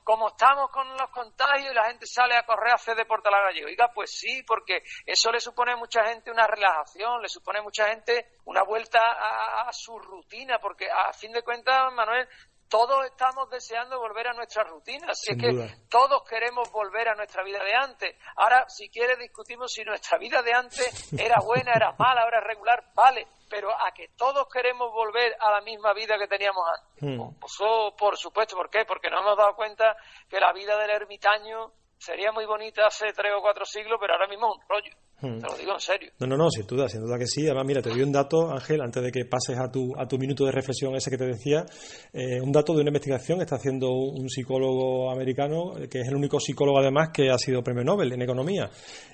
como 0.05 0.29
estamos 0.29 0.71
con 0.71 0.89
los 0.97 1.11
contagios 1.11 1.73
y 1.73 1.75
la 1.75 1.87
gente 1.87 2.07
sale 2.07 2.37
a 2.37 2.45
correr 2.45 2.71
a 2.71 2.77
hacer 2.77 2.97
deporte 2.97 3.29
a 3.29 3.33
la 3.33 3.43
calle. 3.43 3.65
Oiga, 3.65 3.91
pues 3.93 4.11
sí, 4.13 4.43
porque 4.45 4.83
eso 5.05 5.33
le 5.33 5.41
supone 5.41 5.73
a 5.73 5.77
mucha 5.77 6.05
gente 6.07 6.31
una 6.31 6.47
relajación, 6.47 7.21
le 7.21 7.29
supone 7.29 7.59
a 7.59 7.63
mucha 7.63 7.89
gente 7.89 8.39
una 8.45 8.63
vuelta 8.63 9.01
a, 9.01 9.73
su 9.73 9.99
rutina, 9.99 10.59
porque 10.59 10.87
a 10.91 11.13
fin 11.13 11.33
de 11.33 11.43
cuentas, 11.43 11.93
Manuel, 11.93 12.29
todos 12.69 13.05
estamos 13.07 13.51
deseando 13.51 13.99
volver 13.99 14.29
a 14.29 14.35
nuestra 14.35 14.63
rutina, 14.63 15.09
así 15.11 15.33
es 15.33 15.39
que 15.39 15.87
todos 15.89 16.23
queremos 16.29 16.71
volver 16.71 17.09
a 17.09 17.15
nuestra 17.15 17.43
vida 17.43 17.63
de 17.65 17.75
antes. 17.75 18.17
Ahora, 18.37 18.65
si 18.69 18.89
quieres, 18.89 19.19
discutimos 19.19 19.73
si 19.73 19.85
nuestra 19.85 20.19
vida 20.19 20.43
de 20.43 20.53
antes 20.53 21.13
era 21.13 21.41
buena, 21.41 21.73
era 21.75 21.93
mala, 21.99 22.27
era 22.27 22.41
regular, 22.41 22.85
vale, 22.95 23.27
pero 23.49 23.71
a 23.71 23.93
que 23.93 24.09
todos 24.17 24.49
queremos 24.49 24.93
volver 24.93 25.37
a 25.41 25.51
la 25.51 25.61
misma 25.61 25.93
vida 25.93 26.19
que 26.19 26.27
teníamos 26.27 26.65
antes. 26.69 27.03
Hmm. 27.03 27.39
Pues, 27.41 27.53
oh, 27.61 27.95
por 27.97 28.17
supuesto, 28.17 28.57
¿por 28.57 28.71
qué? 28.71 28.85
Porque 28.85 29.11
no 29.11 29.21
hemos 29.21 29.37
dado 29.37 29.55
cuenta 29.55 29.97
que 30.29 30.41
la 30.41 30.53
vida 30.53 30.79
del 30.79 30.91
ermitaño 30.91 31.73
sería 31.99 32.33
muy 32.33 32.47
bonita 32.47 32.87
hace 32.87 33.07
tres 33.15 33.33
o 33.37 33.43
cuatro 33.43 33.65
siglos, 33.65 33.99
pero 34.01 34.15
ahora 34.15 34.29
mismo 34.29 34.49
es 34.49 34.57
un 34.57 34.69
rollo. 34.69 35.09
Hmm. 35.21 35.41
Te 35.41 35.49
lo 35.49 35.59
digo 35.59 35.73
en 35.73 35.81
serio. 35.81 36.13
No, 36.21 36.29
no, 36.29 36.37
no, 36.37 36.49
sin 36.49 36.65
duda, 36.65 36.89
sin 36.89 37.01
duda 37.01 37.19
que 37.19 37.27
sí. 37.27 37.45
Además, 37.45 37.67
mira, 37.67 37.83
te 37.83 37.91
doy 37.91 38.03
un 38.03 38.13
dato, 38.13 38.53
Ángel, 38.53 38.81
antes 38.81 39.03
de 39.03 39.11
que 39.11 39.25
pases 39.25 39.59
a 39.59 39.69
tu, 39.69 39.93
a 39.99 40.07
tu 40.07 40.17
minuto 40.17 40.45
de 40.45 40.53
reflexión 40.53 40.95
ese 40.95 41.11
que 41.11 41.19
te 41.19 41.27
decía. 41.27 41.67
Eh, 42.13 42.41
un 42.41 42.53
dato 42.53 42.73
de 42.73 42.83
una 42.83 42.91
investigación 42.91 43.39
que 43.39 43.43
está 43.43 43.57
haciendo 43.57 43.91
un 43.91 44.29
psicólogo 44.29 45.11
americano, 45.11 45.73
que 45.91 46.01
es 46.03 46.09
el 46.09 46.15
único 46.15 46.39
psicólogo 46.39 46.79
además 46.79 47.09
que 47.13 47.31
ha 47.31 47.39
sido 47.39 47.65
premio 47.65 47.83
Nobel 47.83 48.13
en 48.13 48.23
economía. 48.23 48.71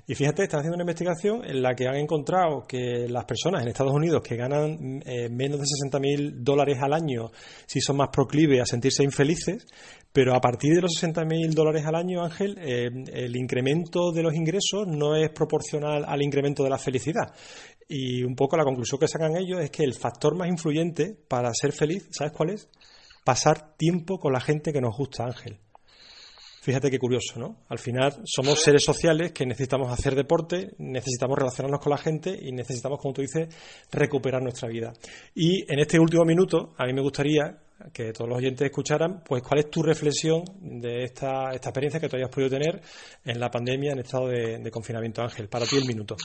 Y 0.07 0.15
fíjate, 0.15 0.43
está 0.43 0.59
haciendo 0.59 0.75
una 0.75 0.83
investigación 0.83 1.43
en 1.43 1.63
la 1.63 1.75
que 1.75 1.89
han 1.89 1.97
encontrado 1.97 2.67
que 2.69 3.09
las 3.09 3.25
personas 3.25 3.63
en 3.63 3.69
Estados 3.69 3.95
Unidos 3.95 4.23
que 4.23 4.37
ganan 4.37 5.01
eh, 5.07 5.31
menos 5.31 5.59
de 5.59 5.65
60.000 5.65 6.35
dólares 6.43 6.77
al 6.83 6.93
año, 6.93 7.31
si 7.67 7.81
son 7.81 7.97
más 7.97 8.09
proclives 8.13 8.61
a 8.61 8.67
sentirse 8.67 9.03
infelices, 9.03 9.67
pero 10.15 10.33
a 10.33 10.41
partir 10.41 10.77
de 10.77 10.81
los 10.81 10.93
60.000 10.93 11.55
dólares 11.55 11.85
al 11.87 11.97
año, 11.97 12.23
Ángel, 12.23 12.57
eh, 12.61 12.89
el 13.13 13.35
incremento 13.35 14.13
de 14.13 14.23
los 14.23 14.33
ingresos 14.33 14.87
no 14.87 15.17
es 15.17 15.29
proporcional 15.31 16.05
al 16.07 16.23
incremento 16.23 16.63
de 16.63 16.71
la 16.71 16.79
felicidad. 16.79 17.35
Y 17.89 18.23
un 18.23 18.37
poco 18.37 18.57
la 18.57 18.63
conclusión 18.63 19.01
que 19.01 19.09
sacan 19.09 19.37
ellos 19.37 19.61
es 19.61 19.73
que 19.73 19.83
el 19.83 19.93
factor 19.93 20.37
más 20.37 20.49
influyente 20.49 21.17
para 21.27 21.53
ser 21.53 21.73
feliz, 21.73 22.07
¿sabes 22.13 22.33
cuál 22.33 22.51
es? 22.51 22.69
Pasar 23.25 23.77
tiempo 23.77 24.21
con 24.21 24.33
la 24.33 24.41
gente 24.41 24.73
que 24.73 24.81
nos 24.81 24.97
gusta, 24.97 25.25
Ángel. 25.25 25.59
Fíjate 26.63 26.93
qué 26.93 26.99
curioso, 27.01 27.41
¿no? 27.41 27.65
Al 27.69 27.81
final 27.81 28.23
somos 28.25 28.63
seres 28.63 28.85
sociales 28.85 29.33
que 29.33 29.45
necesitamos 29.45 29.91
hacer 29.91 30.15
deporte, 30.15 30.77
necesitamos 30.79 31.37
relacionarnos 31.37 31.81
con 31.81 31.91
la 31.91 31.99
gente 31.99 32.39
y 32.41 32.53
necesitamos, 32.53 33.01
como 33.01 33.15
tú 33.15 33.21
dices, 33.21 33.49
recuperar 33.91 34.43
nuestra 34.43 34.69
vida. 34.69 34.93
Y 35.35 35.71
en 35.71 35.81
este 35.81 35.99
último 35.99 36.25
minuto, 36.25 36.73
a 36.79 36.87
mí 36.87 36.93
me 36.93 37.03
gustaría 37.03 37.64
que 37.93 38.13
todos 38.13 38.29
los 38.29 38.39
oyentes 38.39 38.67
escucharan, 38.67 39.23
pues 39.25 39.43
cuál 39.43 39.61
es 39.61 39.71
tu 39.71 39.83
reflexión 39.83 40.45
de 40.61 41.05
esta, 41.05 41.53
esta 41.53 41.71
experiencia 41.71 42.01
que 42.01 42.09
tú 42.09 42.17
hayas 42.17 42.31
podido 42.31 42.51
tener 42.51 42.81
en 43.25 43.41
la 43.41 43.51
pandemia, 43.51 43.93
en 43.93 43.99
estado 43.99 44.29
de 44.29 44.71
confinamiento, 44.71 45.23
Ángel. 45.23 45.49
Para 45.49 45.67
ti 45.67 45.77
el 45.77 45.87
minuto. 45.87 46.17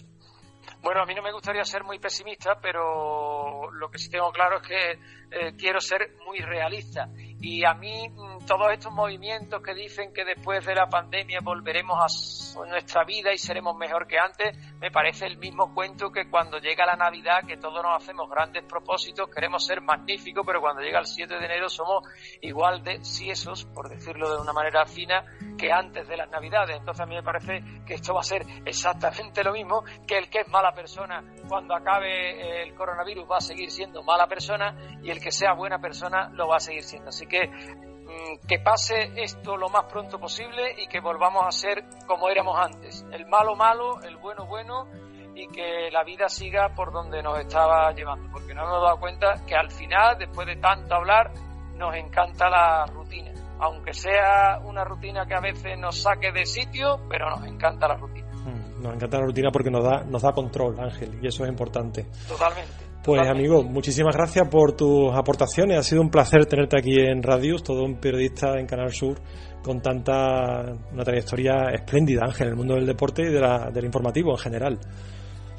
Bueno, 0.82 1.02
a 1.02 1.06
mí 1.06 1.14
no 1.14 1.22
me 1.22 1.32
gustaría 1.32 1.64
ser 1.66 1.84
muy 1.84 2.00
pesimista, 2.00 2.58
pero 2.62 3.70
lo 3.72 3.90
que 3.90 3.98
sí 3.98 4.10
tengo 4.10 4.32
claro 4.32 4.62
es 4.62 4.68
que 4.68 5.00
eh, 5.32 5.54
quiero 5.58 5.80
ser 5.80 6.16
muy 6.26 6.40
realista. 6.40 7.10
Y 7.42 7.64
a 7.64 7.74
mí 7.74 8.10
mm, 8.10 8.46
todos 8.46 8.72
estos 8.72 8.92
movimientos 8.92 9.62
que 9.62 9.74
dicen 9.74 10.12
que 10.14 10.26
después 10.26 10.66
de 10.66 10.76
la 10.76 10.90
pandemia 10.90 11.40
volveremos 11.42 12.58
a 12.58 12.66
nuestra 12.68 13.04
vida 13.06 13.32
y 13.32 13.38
seremos 13.38 13.78
mejor 13.78 14.08
que 14.08 14.18
antes, 14.18 14.58
me 14.80 14.92
parece 14.92 15.26
el 15.26 15.38
mismo 15.38 15.74
cuento 15.74 16.12
que 16.12 16.30
cuando 16.30 16.58
llega 16.58 16.86
la 16.86 16.96
Navidad, 16.96 17.44
que 17.48 17.58
todos 17.58 17.82
nos 17.84 17.96
hacemos 17.96 18.30
grandes 18.30 18.64
propósitos, 18.64 19.30
queremos 19.30 19.66
ser 19.66 19.82
magníficos, 19.82 20.46
pero 20.46 20.62
cuando 20.62 20.82
llega 20.82 21.00
el 21.00 21.06
7 21.06 21.34
de 21.38 21.46
enero 21.46 21.70
somos 21.70 22.04
igual 22.42 22.84
de 22.84 23.04
siesos, 23.04 23.66
por 23.66 23.90
decirlo 23.90 24.36
de 24.36 24.42
una 24.42 24.54
manera 24.54 24.86
fina, 24.86 25.24
que 25.58 25.72
antes 25.72 26.08
de 26.08 26.18
las 26.18 26.30
Navidades. 26.30 26.78
Entonces 26.78 27.02
a 27.02 27.06
mí 27.06 27.16
me 27.16 27.24
parece 27.24 27.64
que 27.86 27.94
esto 27.94 28.14
va 28.14 28.22
a 28.22 28.24
ser 28.24 28.44
exactamente 28.66 29.44
lo 29.44 29.54
mismo 29.54 29.84
que 30.08 30.18
el 30.18 30.30
que 30.30 30.42
es 30.42 30.48
mala 30.48 30.74
persona 30.74 31.24
cuando 31.48 31.76
acabe 31.76 32.64
el 32.64 32.74
coronavirus 32.76 33.26
va 33.30 33.38
a 33.38 33.42
seguir 33.42 33.72
siendo 33.72 34.04
mala 34.04 34.28
persona 34.28 34.76
y 35.02 35.10
el 35.10 35.19
que 35.20 35.32
sea 35.32 35.54
buena 35.54 35.80
persona 35.80 36.30
lo 36.34 36.48
va 36.48 36.58
a 36.58 36.60
seguir 36.60 36.84
siendo. 36.84 37.10
Así 37.10 37.26
que 37.26 37.48
mm, 37.48 38.48
que 38.48 38.60
pase 38.60 39.12
esto 39.16 39.58
lo 39.58 39.70
más 39.70 39.86
pronto 39.86 40.20
posible 40.20 40.76
y 40.78 40.88
que 40.88 41.00
volvamos 41.00 41.44
a 41.46 41.52
ser 41.52 41.84
como 42.08 42.30
éramos 42.30 42.58
antes. 42.60 43.06
El 43.12 43.26
malo 43.28 43.56
malo, 43.56 44.02
el 44.02 44.18
bueno 44.18 44.46
bueno 44.46 44.88
y 45.36 45.48
que 45.48 45.90
la 45.92 46.04
vida 46.04 46.28
siga 46.28 46.74
por 46.76 46.92
donde 46.92 47.22
nos 47.22 47.40
estaba 47.40 47.92
llevando. 47.94 48.30
Porque 48.32 48.54
no 48.54 48.64
hemos 48.64 48.82
dado 48.82 49.00
cuenta 49.00 49.46
que 49.46 49.56
al 49.56 49.72
final, 49.72 50.18
después 50.18 50.48
de 50.48 50.58
tanto 50.58 50.96
hablar, 50.96 51.32
nos 51.76 51.96
encanta 51.96 52.50
la 52.50 52.86
rutina 52.86 53.32
aunque 53.60 53.94
sea 53.94 54.60
una 54.64 54.84
rutina 54.84 55.26
que 55.26 55.36
a 55.36 55.42
veces 55.42 55.78
nos 55.78 56.02
saque 56.02 56.32
de 56.32 56.46
sitio, 56.46 57.02
pero 57.10 57.30
nos 57.30 57.46
encanta 57.46 57.88
la 57.88 57.96
rutina. 57.96 58.28
Mm, 58.34 58.82
nos 58.82 58.96
encanta 58.96 59.18
la 59.20 59.26
rutina 59.26 59.52
porque 59.52 59.70
nos 59.70 59.84
da, 59.84 60.04
nos 60.04 60.22
da 60.22 60.32
control, 60.32 60.80
Ángel, 60.80 61.20
y 61.22 61.28
eso 61.28 61.44
es 61.44 61.50
importante. 61.50 62.06
Totalmente. 62.28 62.89
Pues 63.10 63.28
amigo, 63.28 63.64
muchísimas 63.64 64.16
gracias 64.16 64.48
por 64.50 64.74
tus 64.74 65.12
aportaciones. 65.16 65.80
Ha 65.80 65.82
sido 65.82 66.00
un 66.00 66.12
placer 66.12 66.46
tenerte 66.46 66.78
aquí 66.78 66.94
en 66.96 67.24
Radius, 67.24 67.64
todo 67.64 67.84
un 67.84 68.00
periodista 68.00 68.60
en 68.60 68.68
Canal 68.68 68.92
Sur 68.92 69.20
con 69.64 69.82
tanta 69.82 70.74
una 70.94 71.04
trayectoria 71.04 71.72
espléndida, 71.74 72.22
Ángel, 72.26 72.46
en 72.46 72.54
el 72.54 72.58
mundo 72.58 72.76
del 72.76 72.86
deporte 72.86 73.24
y 73.24 73.34
de 73.34 73.40
la, 73.40 73.72
del 73.72 73.86
informativo 73.86 74.34
en 74.34 74.38
general. 74.38 74.80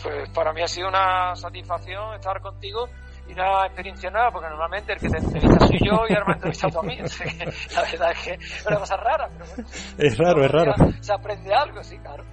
Pues 0.00 0.30
para 0.32 0.52
mí 0.52 0.62
ha 0.62 0.68
sido 0.68 0.86
una 0.86 1.34
satisfacción 1.34 2.14
estar 2.14 2.40
contigo 2.40 2.86
y 3.30 3.32
una 3.32 3.66
experiencia 3.66 4.10
nueva, 4.10 4.30
porque 4.32 4.48
normalmente 4.48 4.92
el 4.92 4.98
que 4.98 5.08
te 5.08 5.18
entrevista 5.18 5.66
soy 5.66 5.78
yo 5.78 6.02
y 6.08 6.14
ahora 6.14 6.24
me 6.26 6.32
entrevistado 6.34 6.80
a 6.80 6.82
mí. 6.82 6.96
la 7.74 7.82
verdad 7.82 8.12
es 8.12 8.18
que 8.24 8.32
es 8.32 8.66
una 8.66 8.78
cosa 8.78 8.96
rara, 8.96 9.28
pero 9.32 9.44
bueno. 9.46 9.68
Es 9.98 10.18
raro, 10.18 10.44
es 10.44 10.50
raro. 10.50 10.74
Se 11.00 11.12
aprende 11.12 11.54
algo, 11.54 11.82
sí, 11.82 11.98
claro, 11.98 12.24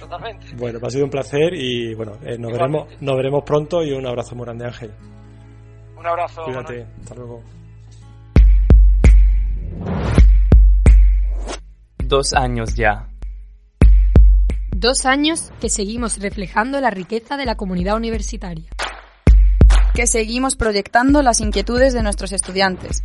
totalmente. 0.00 0.46
Bueno, 0.56 0.80
pues 0.80 0.92
ha 0.92 0.94
sido 0.94 1.04
un 1.04 1.10
placer 1.10 1.54
y 1.54 1.94
bueno, 1.94 2.12
eh, 2.22 2.38
nos, 2.38 2.52
veremos, 2.52 2.88
nos 3.00 3.16
veremos 3.16 3.44
pronto 3.44 3.82
y 3.82 3.92
un 3.92 4.06
abrazo 4.06 4.34
muy 4.34 4.44
grande, 4.44 4.66
Ángel. 4.66 4.92
Un 5.96 6.06
abrazo. 6.06 6.42
Cuídate, 6.44 6.86
hasta 7.00 7.14
luego. 7.14 7.42
Dos 11.98 12.32
años 12.34 12.74
ya. 12.76 13.08
Dos 14.70 15.06
años 15.06 15.52
que 15.60 15.68
seguimos 15.68 16.18
reflejando 16.20 16.80
la 16.80 16.90
riqueza 16.90 17.36
de 17.36 17.46
la 17.46 17.56
comunidad 17.56 17.96
universitaria. 17.96 18.70
Que 19.96 20.06
seguimos 20.06 20.56
proyectando 20.56 21.22
las 21.22 21.40
inquietudes 21.40 21.94
de 21.94 22.02
nuestros 22.02 22.32
estudiantes. 22.32 23.02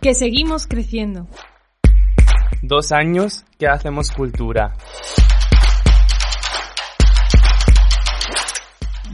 Que 0.00 0.14
seguimos 0.14 0.68
creciendo. 0.68 1.26
Dos 2.62 2.92
años 2.92 3.44
que 3.58 3.66
hacemos 3.66 4.12
cultura. 4.12 4.74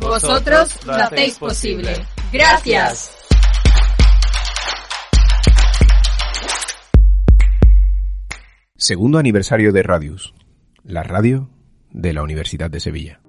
Vosotros 0.01 0.85
lo 0.85 0.93
hacéis 0.93 1.39
posible. 1.39 1.95
Gracias. 2.31 3.17
Segundo 8.77 9.19
aniversario 9.19 9.73
de 9.73 9.83
Radius, 9.83 10.35
la 10.85 11.03
radio 11.03 11.49
de 11.91 12.13
la 12.13 12.23
Universidad 12.23 12.69
de 12.69 12.81
Sevilla. 12.81 13.23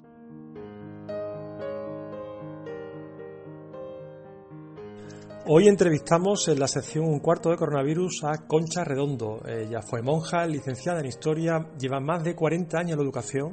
Hoy 5.46 5.68
entrevistamos 5.68 6.48
en 6.48 6.58
la 6.58 6.70
sección 6.70 7.04
Un 7.04 7.20
cuarto 7.20 7.50
de 7.50 7.58
coronavirus 7.58 8.24
a 8.24 8.48
Concha 8.48 8.86
Redondo. 8.86 9.42
Ella 9.46 9.82
fue 9.82 10.02
monja, 10.02 10.48
licenciada 10.48 11.02
en 11.02 11.08
Historia, 11.08 11.68
lleva 11.78 12.00
más 12.00 12.24
de 12.24 12.34
40 12.34 12.78
años 12.78 12.92
en 12.92 13.00
la 13.00 13.04
educación, 13.04 13.50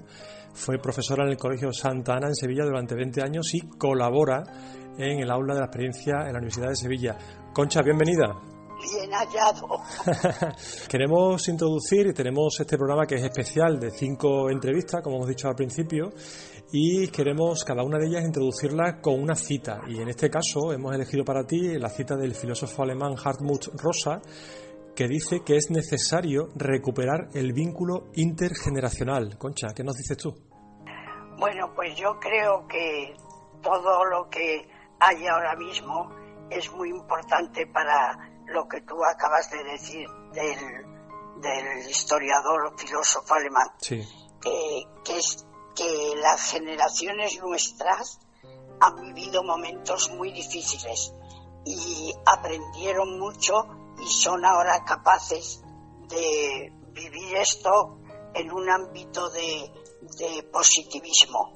fue 0.54 0.78
profesora 0.78 1.24
en 1.24 1.30
el 1.30 1.36
Colegio 1.36 1.72
Santa 1.72 2.14
Ana 2.14 2.28
en 2.28 2.36
Sevilla 2.36 2.64
durante 2.64 2.94
20 2.94 3.22
años 3.22 3.52
y 3.54 3.62
colabora 3.76 4.44
en 4.98 5.18
el 5.18 5.30
aula 5.32 5.54
de 5.54 5.60
la 5.60 5.66
experiencia 5.66 6.26
en 6.28 6.32
la 6.32 6.38
Universidad 6.38 6.68
de 6.68 6.76
Sevilla. 6.76 7.18
Concha, 7.52 7.82
bienvenida. 7.82 8.59
Bien 8.80 9.10
hallado. 9.12 9.82
Queremos 10.88 11.46
introducir 11.48 12.06
y 12.06 12.14
tenemos 12.14 12.58
este 12.60 12.76
programa 12.76 13.06
que 13.06 13.16
es 13.16 13.22
especial 13.22 13.78
de 13.78 13.90
cinco 13.90 14.48
entrevistas, 14.50 15.02
como 15.02 15.16
hemos 15.16 15.28
dicho 15.28 15.48
al 15.48 15.54
principio, 15.54 16.10
y 16.72 17.08
queremos 17.08 17.64
cada 17.64 17.82
una 17.82 17.98
de 17.98 18.06
ellas 18.06 18.24
introducirla 18.24 19.00
con 19.00 19.20
una 19.20 19.34
cita. 19.34 19.80
Y 19.86 20.00
en 20.00 20.08
este 20.08 20.30
caso 20.30 20.72
hemos 20.72 20.94
elegido 20.94 21.24
para 21.24 21.44
ti 21.44 21.78
la 21.78 21.90
cita 21.90 22.16
del 22.16 22.34
filósofo 22.34 22.82
alemán 22.82 23.14
Hartmut 23.22 23.66
Rosa, 23.74 24.22
que 24.94 25.06
dice 25.06 25.42
que 25.44 25.56
es 25.56 25.70
necesario 25.70 26.48
recuperar 26.54 27.28
el 27.34 27.52
vínculo 27.52 28.08
intergeneracional. 28.14 29.36
Concha, 29.36 29.68
¿qué 29.74 29.84
nos 29.84 29.96
dices 29.96 30.16
tú? 30.16 30.34
Bueno, 31.38 31.72
pues 31.74 31.96
yo 31.96 32.18
creo 32.20 32.66
que 32.66 33.14
todo 33.62 34.04
lo 34.04 34.28
que 34.30 34.66
hay 35.00 35.26
ahora 35.26 35.56
mismo 35.56 36.10
es 36.50 36.70
muy 36.72 36.90
importante 36.90 37.66
para 37.66 38.29
lo 38.50 38.68
que 38.68 38.80
tú 38.82 38.96
acabas 39.04 39.50
de 39.50 39.64
decir 39.64 40.06
del, 40.32 41.40
del 41.40 41.88
historiador 41.88 42.74
filósofo 42.78 43.34
alemán, 43.34 43.68
Sí. 43.80 44.06
que, 44.40 44.84
que 45.04 45.18
es 45.18 45.46
que 45.74 46.14
las 46.16 46.50
generaciones 46.50 47.40
nuestras 47.40 48.18
han 48.80 49.14
vivido 49.14 49.42
momentos 49.44 50.10
muy 50.10 50.32
difíciles 50.32 51.12
y 51.64 52.12
aprendieron 52.26 53.18
mucho 53.18 53.66
y 54.02 54.06
son 54.08 54.44
ahora 54.44 54.84
capaces 54.84 55.62
de 56.08 56.72
vivir 56.92 57.36
esto 57.36 57.98
en 58.34 58.50
un 58.52 58.68
ámbito 58.70 59.28
de, 59.30 59.70
de 60.18 60.42
positivismo. 60.44 61.52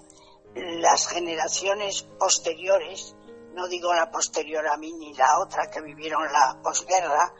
Las 0.55 1.09
generaciones 1.09 2.03
posteriores, 2.19 3.13
no 3.55 3.69
digo 3.69 3.95
la 3.95 4.11
posterior 4.11 4.67
a 4.67 4.77
mí 4.77 4.93
ni 4.93 5.15
la 5.15 5.39
otra 5.39 5.71
que 5.71 5.81
vivieron 5.81 6.25
la 6.33 6.61
posguerra, 6.63 7.33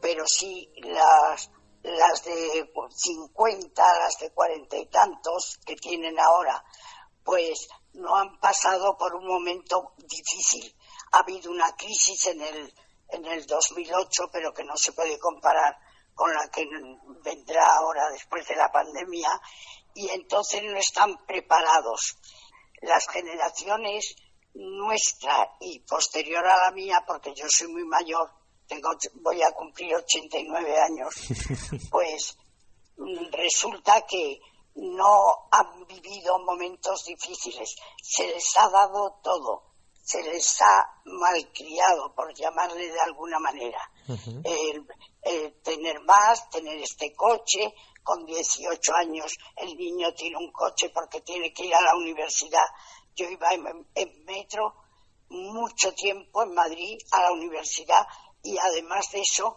pero 0.00 0.26
sí 0.26 0.72
las, 0.82 1.50
las 1.82 2.24
de 2.24 2.70
50, 2.94 3.98
las 4.00 4.18
de 4.18 4.32
cuarenta 4.32 4.76
y 4.76 4.86
tantos 4.86 5.58
que 5.64 5.76
tienen 5.76 6.18
ahora, 6.18 6.62
pues 7.22 7.68
no 7.94 8.16
han 8.16 8.38
pasado 8.38 8.96
por 8.96 9.14
un 9.14 9.26
momento 9.26 9.94
difícil. 9.98 10.74
Ha 11.12 11.20
habido 11.20 11.50
una 11.50 11.74
crisis 11.76 12.26
en 12.26 12.42
el, 12.42 12.74
en 13.08 13.24
el 13.24 13.46
2008, 13.46 14.24
pero 14.32 14.52
que 14.52 14.64
no 14.64 14.76
se 14.76 14.92
puede 14.92 15.18
comparar 15.18 15.76
con 16.14 16.32
la 16.32 16.48
que 16.48 16.64
vendrá 17.22 17.76
ahora 17.76 18.08
después 18.10 18.46
de 18.46 18.56
la 18.56 18.70
pandemia, 18.70 19.30
y 19.94 20.08
entonces 20.10 20.62
no 20.64 20.76
están 20.76 21.16
preparados. 21.26 22.18
Las 22.82 23.08
generaciones 23.08 24.14
nuestra 24.54 25.56
y 25.60 25.80
posterior 25.80 26.44
a 26.46 26.66
la 26.66 26.70
mía, 26.72 27.02
porque 27.06 27.34
yo 27.34 27.44
soy 27.48 27.68
muy 27.68 27.84
mayor, 27.84 28.30
tengo, 28.66 28.90
voy 29.14 29.42
a 29.42 29.52
cumplir 29.52 29.94
89 29.94 30.76
años, 30.80 31.14
pues 31.90 32.38
mm, 32.96 33.32
resulta 33.32 34.02
que 34.02 34.40
no 34.76 35.48
han 35.50 35.86
vivido 35.86 36.38
momentos 36.38 37.04
difíciles, 37.04 37.76
se 38.02 38.26
les 38.26 38.56
ha 38.56 38.68
dado 38.68 39.20
todo, 39.22 39.64
se 40.02 40.22
les 40.22 40.60
ha 40.60 41.00
malcriado, 41.04 42.14
por 42.14 42.34
llamarle 42.34 42.90
de 42.90 43.00
alguna 43.00 43.38
manera. 43.38 43.90
el, 44.44 44.86
el 45.22 45.62
tener 45.62 46.00
más, 46.02 46.50
tener 46.50 46.76
este 46.78 47.14
coche, 47.14 47.74
con 48.04 48.24
18 48.26 48.94
años 48.94 49.34
el 49.56 49.74
niño 49.76 50.12
tiene 50.12 50.36
un 50.36 50.52
coche 50.52 50.90
porque 50.90 51.22
tiene 51.22 51.52
que 51.52 51.64
ir 51.64 51.74
a 51.74 51.80
la 51.80 51.96
universidad. 51.96 52.66
Yo 53.14 53.28
iba 53.28 53.52
en, 53.52 54.24
metro 54.24 54.74
mucho 55.28 55.92
tiempo 55.94 56.42
en 56.42 56.54
Madrid 56.54 56.98
a 57.12 57.22
la 57.22 57.32
universidad 57.32 58.06
y 58.42 58.56
además 58.58 59.06
de 59.12 59.20
eso, 59.20 59.56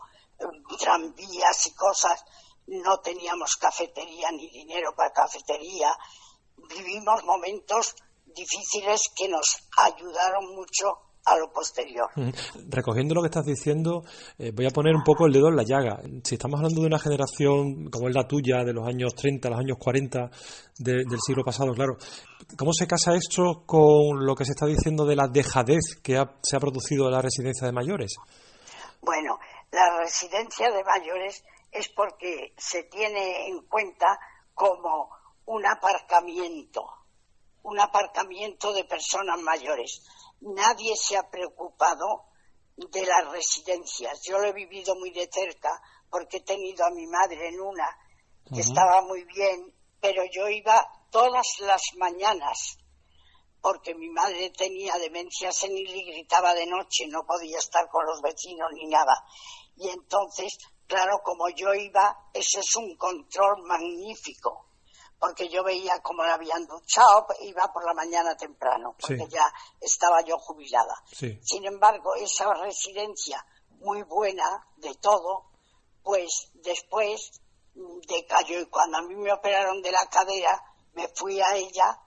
tranvías 0.80 1.68
y 1.68 1.74
cosas, 1.74 2.24
no 2.68 3.00
teníamos 3.00 3.56
cafetería 3.58 4.32
ni 4.32 4.50
dinero 4.50 4.94
para 4.96 5.12
cafetería. 5.12 5.98
Vivimos 6.56 7.24
momentos 7.24 7.96
difíciles 8.26 9.02
que 9.16 9.28
nos 9.28 9.58
ayudaron 9.78 10.56
mucho 10.56 11.07
a 11.28 11.38
lo 11.38 11.52
posterior. 11.52 12.08
Recogiendo 12.70 13.14
lo 13.14 13.22
que 13.22 13.28
estás 13.28 13.46
diciendo, 13.46 14.02
eh, 14.38 14.52
voy 14.56 14.66
a 14.66 14.70
poner 14.70 14.96
un 14.96 15.04
poco 15.04 15.26
el 15.26 15.34
dedo 15.34 15.50
en 15.50 15.58
la 15.58 15.64
llaga. 15.64 16.00
Si 16.24 16.36
estamos 16.36 16.58
hablando 16.60 16.80
de 16.82 16.88
una 16.88 17.00
generación 17.00 17.90
como 17.92 18.08
es 18.08 18.16
la 18.16 18.26
tuya, 18.28 18.64
de 18.64 18.72
los 18.74 18.88
años 18.88 19.14
30, 19.14 19.50
los 19.50 19.60
años 19.60 19.78
40 19.78 20.30
de- 20.80 21.04
del 21.04 21.20
siglo 21.26 21.44
pasado, 21.44 21.74
claro, 21.74 21.98
¿cómo 22.58 22.72
se 22.72 22.88
casa 22.88 23.14
esto 23.14 23.64
con 23.66 24.26
lo 24.26 24.36
que 24.36 24.46
se 24.46 24.52
está 24.52 24.66
diciendo 24.66 25.06
de 25.06 25.16
la 25.18 25.28
dejadez 25.28 26.00
que 26.02 26.18
ha- 26.18 26.38
se 26.42 26.56
ha 26.56 26.60
producido 26.60 27.06
en 27.08 27.12
la 27.12 27.22
residencia 27.22 27.68
de 27.68 27.74
mayores? 27.74 28.16
Bueno, 29.02 29.38
la 29.72 30.00
residencia 30.00 30.70
de 30.72 30.84
mayores 30.84 31.44
es 31.72 31.90
porque 31.90 32.54
se 32.58 32.84
tiene 32.84 33.48
en 33.50 33.62
cuenta 33.68 34.18
como 34.54 35.10
un 35.46 35.66
aparcamiento, 35.66 36.84
un 37.64 37.80
aparcamiento 37.80 38.72
de 38.74 38.86
personas 38.86 39.40
mayores. 39.42 40.02
Nadie 40.42 40.96
se 40.96 41.18
ha 41.18 41.30
preocupado 41.30 42.26
de 42.76 43.06
las 43.06 43.32
residencias. 43.32 44.22
Yo 44.24 44.38
lo 44.38 44.46
he 44.46 44.54
vivido 44.54 44.96
muy 44.96 45.12
de 45.12 45.30
cerca 45.32 45.82
porque 46.10 46.38
he 46.38 46.42
tenido 46.42 46.86
a 46.86 46.92
mi 46.92 47.08
madre 47.08 47.50
en 47.50 47.60
una 47.60 47.88
que 48.54 48.62
estaba 48.62 49.02
muy 49.02 49.24
bien, 49.26 49.74
pero 50.00 50.24
yo 50.32 50.48
iba 50.48 50.88
todas 51.12 51.46
las 51.60 51.82
mañanas 51.98 52.78
porque 53.62 53.96
mi 53.96 54.10
madre 54.10 54.50
tenía 54.52 54.98
demencia 54.98 55.52
senil 55.52 55.94
y 55.94 56.06
gritaba 56.06 56.54
de 56.54 56.66
noche, 56.66 57.08
no 57.08 57.26
podía 57.26 57.58
estar 57.58 57.90
con 57.90 58.06
los 58.06 58.22
vecinos 58.22 58.70
ni 58.74 58.88
nada. 58.88 59.26
Y 59.76 59.90
entonces, 59.90 60.58
claro, 60.88 61.20
como 61.24 61.50
yo 61.50 61.74
iba, 61.74 62.30
eso 62.34 62.60
es 62.60 62.76
un 62.76 62.96
control 62.96 63.64
magnífico, 63.64 64.67
porque 65.20 65.50
yo 65.50 65.64
veía 65.64 66.00
cómo 66.02 66.24
la 66.24 66.36
habían 66.36 66.66
duchado, 66.68 67.28
iba 67.42 67.72
por 67.74 67.86
la 67.86 67.94
mañana 67.94 68.36
temprano, 68.36 68.96
porque 69.00 69.26
Sí. 69.26 69.30
ya 69.30 69.46
estaba 69.82 70.22
yo 70.22 70.38
jubilada. 70.38 70.96
Sí. 71.12 71.40
Sin 71.44 71.66
embargo, 71.66 72.16
esa 72.16 72.54
residencia 72.54 73.44
muy 73.80 74.04
buena 74.04 74.68
de 74.78 74.94
todo, 74.96 75.46
pues 76.04 76.52
después 76.56 77.42
decayó 78.08 78.60
y 78.60 78.66
cuando 78.68 78.98
a 78.98 79.02
mí 79.02 79.16
me 79.16 79.32
operaron 79.34 79.82
de 79.82 79.92
la 79.92 80.08
cadera, 80.10 80.64
me 80.94 81.08
fui 81.10 81.40
a 81.42 81.56
ella 81.56 82.00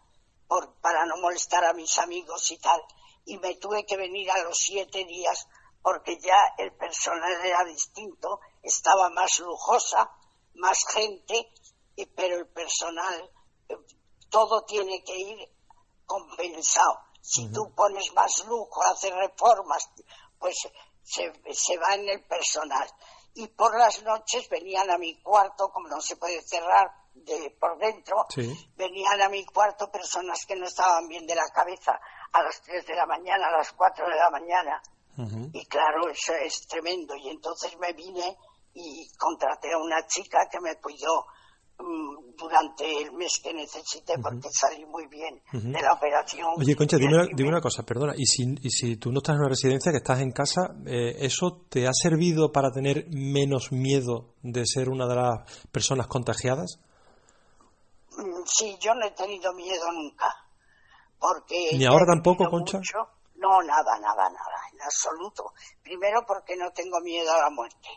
por, 0.49 0.75
para 0.81 1.05
no 1.07 1.17
molestar 1.19 1.65
a 1.65 1.73
mis 1.73 1.99
amigos 1.99 2.51
y 2.51 2.59
tal, 2.59 2.81
y 3.25 3.39
me 3.39 3.55
tuve 3.57 3.85
que 3.85 3.97
venir 3.97 4.31
a 4.31 4.43
los 4.43 4.57
siete 4.57 5.05
días 5.05 5.47
porque 5.83 6.19
ya 6.21 6.37
el 6.59 6.73
personal 6.73 7.33
era 7.45 7.65
distinto, 7.65 8.41
estaba 8.63 9.09
más 9.11 9.39
lujosa, 9.39 10.11
más 10.55 10.79
gente, 10.93 11.51
y- 12.03 12.07
pero 12.07 12.37
el 12.37 12.49
personal, 12.49 13.31
eh, 13.69 13.77
todo 14.31 14.65
tiene 14.65 15.03
que 15.05 15.17
ir 15.17 15.39
compensado. 16.07 17.01
Si 17.21 17.51
tú 17.53 17.73
pones 17.75 18.13
más 18.15 18.45
lujo, 18.47 18.83
haces 18.85 19.13
reformas, 19.15 19.89
pues 20.39 20.57
se, 21.03 21.33
se 21.53 21.77
va 21.79 21.95
en 21.95 22.09
el 22.09 22.25
personal. 22.25 22.89
Y 23.35 23.47
por 23.49 23.79
las 23.79 24.03
noches 24.03 24.49
venían 24.49 24.91
a 24.91 24.99
mi 24.99 25.21
cuarto, 25.23 25.71
como 25.71 25.89
no 25.89 26.01
se 26.01 26.17
puede 26.17 26.41
cerrar 26.43 26.91
de 27.15 27.57
por 27.61 27.79
dentro, 27.79 28.25
Sí. 28.31 28.53
venían 28.77 29.21
a 29.23 29.29
mi 29.29 29.45
cuarto 29.45 29.91
personas 29.91 30.45
que 30.47 30.57
no 30.57 30.67
estaban 30.67 31.07
bien 31.09 31.27
de 31.27 31.35
la 31.35 31.49
cabeza 31.55 31.99
a 32.33 32.43
las 32.43 32.61
3 32.63 32.87
de 32.87 32.95
la 32.95 33.07
mañana, 33.07 33.49
a 33.49 33.59
las 33.59 33.73
4 33.73 34.07
de 34.09 34.17
la 34.17 34.31
mañana. 34.31 34.83
Y 35.53 35.67
claro, 35.67 36.09
eso 36.09 36.33
es 36.35 36.67
tremendo. 36.67 37.15
Y 37.15 37.29
entonces 37.29 37.77
me 37.79 37.93
vine 37.93 38.39
y 38.73 39.07
contraté 39.19 39.73
a 39.73 39.79
una 39.79 40.07
chica 40.07 40.49
que 40.51 40.61
me 40.61 40.81
cuidó 40.81 41.27
durante 42.37 43.03
el 43.03 43.13
mes 43.13 43.41
que 43.43 43.53
necesité 43.53 44.15
porque 44.23 44.49
salí 44.51 44.85
muy 44.87 45.07
bien 45.09 45.41
de 45.53 45.83
la 45.83 45.93
operación. 45.93 46.49
Oye, 46.57 46.75
Concha, 46.75 46.97
dime, 46.97 47.49
una, 47.49 47.61
cosa, 47.61 47.83
perdona, 47.83 48.15
y 48.17 48.25
si, 48.25 48.55
y 48.63 48.71
si 48.71 48.97
tú 48.97 49.13
no 49.13 49.19
estás 49.19 49.35
en 49.35 49.41
una 49.41 49.49
residencia, 49.51 49.93
que 49.93 49.99
estás 49.99 50.21
en 50.21 50.33
casa, 50.33 50.75
eh, 50.87 51.17
¿eso 51.19 51.67
te 51.69 51.87
ha 51.87 51.93
servido 51.93 52.51
para 52.53 52.71
tener 52.71 53.07
menos 53.11 53.73
miedo 53.73 54.35
de 54.43 54.65
ser 54.67 54.89
una 54.89 55.07
de 55.07 55.17
las 55.17 55.67
personas 55.71 56.07
contagiadas? 56.07 56.81
Mm, 58.17 58.43
sí, 58.47 58.77
yo 58.81 58.95
no 58.95 59.07
he 59.07 59.11
tenido 59.13 59.53
miedo 59.53 59.93
nunca. 59.93 60.27
Porque 61.19 61.77
¿Ni 61.77 61.85
ahora 61.85 62.07
tampoco, 62.07 62.49
Concha? 62.49 62.81
No, 63.37 63.63
nada, 63.63 63.99
nada, 64.01 64.29
nada, 64.29 64.59
en 64.73 64.83
absoluto. 64.83 65.53
Primero 65.83 66.25
porque 66.27 66.57
no 66.57 66.71
tengo 66.73 67.01
miedo 67.01 67.31
a 67.33 67.43
la 67.43 67.51
muerte. 67.51 67.89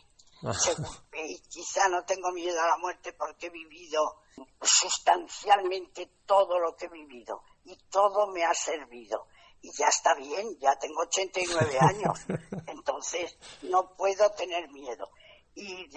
Y 1.14 1.40
quizá 1.50 1.88
no 1.90 2.04
tengo 2.04 2.32
miedo 2.32 2.60
a 2.62 2.68
la 2.68 2.78
muerte 2.78 3.14
porque 3.14 3.48
he 3.48 3.50
vivido 3.50 4.24
sustancialmente 4.62 6.10
todo 6.26 6.60
lo 6.60 6.76
que 6.76 6.86
he 6.86 6.90
vivido 6.90 7.44
y 7.64 7.78
todo 7.90 8.28
me 8.28 8.44
ha 8.44 8.54
servido. 8.54 9.28
Y 9.62 9.72
ya 9.78 9.88
está 9.88 10.14
bien, 10.16 10.58
ya 10.60 10.76
tengo 10.78 11.02
89 11.04 11.78
años, 11.82 12.20
entonces 12.68 13.38
no 13.62 13.96
puedo 13.96 14.30
tener 14.32 14.70
miedo. 14.70 15.10
Y 15.56 15.88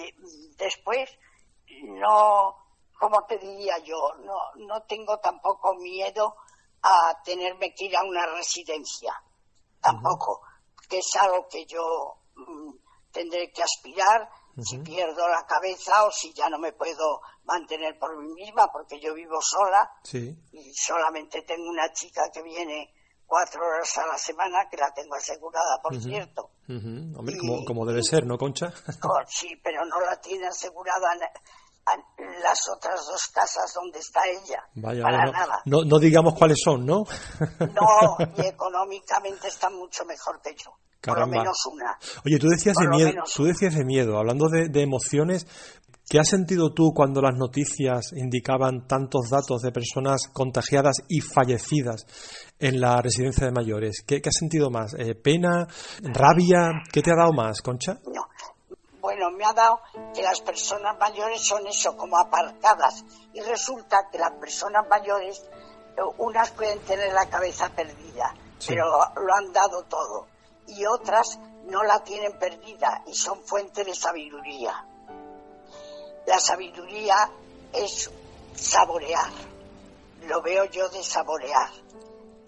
después, 0.57 1.11
no, 1.83 2.55
como 2.99 3.25
te 3.27 3.39
diría 3.39 3.79
yo, 3.79 4.15
no, 4.21 4.37
no 4.67 4.83
tengo 4.83 5.19
tampoco 5.19 5.75
miedo 5.75 6.37
a 6.83 7.21
tenerme 7.25 7.75
que 7.75 7.87
ir 7.87 7.97
a 7.97 8.05
una 8.05 8.27
residencia 8.27 9.21
tampoco, 9.81 10.43
que 10.89 10.99
es 10.99 11.17
algo 11.21 11.49
que 11.49 11.65
yo 11.67 12.19
mm, 12.35 12.71
tendré 13.17 13.51
que 13.51 13.63
aspirar 13.63 14.29
si 14.63 14.79
pierdo 14.79 15.29
la 15.29 15.45
cabeza 15.47 16.05
o 16.05 16.11
si 16.11 16.33
ya 16.35 16.49
no 16.49 16.59
me 16.59 16.73
puedo 16.73 17.21
mantener 17.45 17.99
por 17.99 18.17
mí 18.19 18.29
misma, 18.35 18.69
porque 18.73 19.01
yo 19.01 19.15
vivo 19.15 19.39
sola 19.41 19.91
y 20.13 20.73
solamente 20.75 21.43
tengo 21.43 21.69
una 21.71 21.91
chica 21.93 22.23
que 22.33 22.43
viene 22.43 22.93
cuatro 23.27 23.61
horas 23.67 23.97
a 23.99 24.07
la 24.07 24.19
semana, 24.19 24.69
que 24.71 24.77
la 24.77 24.93
tengo 24.95 25.15
asegurada, 25.15 25.81
por 25.83 26.01
cierto. 26.01 26.51
Hombre, 26.69 27.37
como, 27.39 27.65
como, 27.65 27.87
debe 27.87 28.03
ser, 28.03 28.27
¿no, 28.27 28.39
Concha? 28.39 28.71
sí, 29.29 29.49
pero 29.63 29.85
no 29.85 30.01
la 30.01 30.21
tiene 30.21 30.47
asegurada 30.47 31.09
las 32.43 32.59
otras 32.75 33.07
dos 33.07 33.29
casas 33.29 33.73
donde 33.75 33.99
está 33.99 34.21
ella. 34.27 34.63
Vaya, 34.75 35.03
para 35.03 35.27
no, 35.27 35.33
nada. 35.33 35.63
No, 35.65 35.99
digamos 35.99 36.35
cuáles 36.35 36.59
son, 36.63 36.85
¿no? 36.85 37.05
no, 37.61 38.17
y 38.37 38.47
económicamente 38.47 39.49
están 39.49 39.75
mucho 39.75 40.05
mejor 40.05 40.41
que 40.41 40.55
yo. 40.55 40.73
Por 41.07 41.21
lo 41.21 41.27
menos 41.27 41.57
una. 41.73 41.99
Oye, 42.25 42.39
tú 42.39 42.49
decías, 42.49 42.77
de 42.77 42.89
miedo, 42.89 43.13
tú 43.35 43.45
decías 43.45 43.75
de 43.75 43.85
miedo, 43.85 44.19
hablando 44.19 44.49
de, 44.49 44.69
de 44.69 44.83
emociones, 44.83 45.47
¿Qué 46.09 46.21
has 46.21 46.29
sentido 46.29 46.73
tú 46.73 46.93
cuando 46.95 47.21
las 47.21 47.35
noticias 47.35 48.13
indicaban 48.13 48.87
tantos 48.87 49.29
datos 49.29 49.61
de 49.63 49.73
personas 49.73 50.29
contagiadas 50.33 50.99
y 51.09 51.21
fallecidas 51.21 52.07
en 52.61 52.81
la 52.81 53.03
residencia 53.03 53.47
de 53.47 53.51
mayores? 53.51 54.05
¿Qué, 54.07 54.23
has 54.25 54.39
sentido 54.39 54.71
más? 54.71 54.95
Eh, 54.95 55.17
¿Pena? 55.17 55.67
¿Rabia? 56.05 56.71
¿Qué 56.93 57.03
te 57.03 57.11
ha 57.11 57.17
dado 57.17 57.33
más, 57.33 57.61
Concha? 57.61 57.99
No, 58.07 58.23
bueno, 59.01 59.33
me 59.33 59.45
ha 59.45 59.53
dado 59.53 59.81
que 60.15 60.23
las 60.23 60.41
personas 60.43 60.97
mayores 60.97 61.41
son 61.41 61.67
eso, 61.67 61.97
como 61.97 62.17
aparcadas. 62.19 63.05
Y 63.35 63.41
resulta 63.41 64.09
que 64.11 64.19
las 64.19 64.33
personas 64.39 64.87
mayores, 64.89 65.45
eh, 65.97 66.03
unas 66.19 66.53
pueden 66.53 66.79
tener 66.81 67.13
la 67.13 67.29
cabeza 67.29 67.69
perdida, 67.71 68.33
pero 68.65 68.85
lo 68.85 69.35
han 69.35 69.53
dado 69.53 69.83
todo. 69.89 70.36
Y 70.69 70.85
otras 70.87 71.39
no 71.65 71.83
la 71.83 72.03
tienen 72.03 72.39
perdida 72.39 73.03
y 73.07 73.15
son 73.15 73.43
fuente 73.45 73.85
de 73.85 73.95
sabiduría. 73.95 74.87
La 76.27 76.39
sabiduría 76.39 77.31
es 77.73 78.11
saborear. 78.55 79.31
Lo 80.23 80.43
veo 80.43 80.65
yo 80.65 80.89
de 80.89 81.03
saborear. 81.03 81.71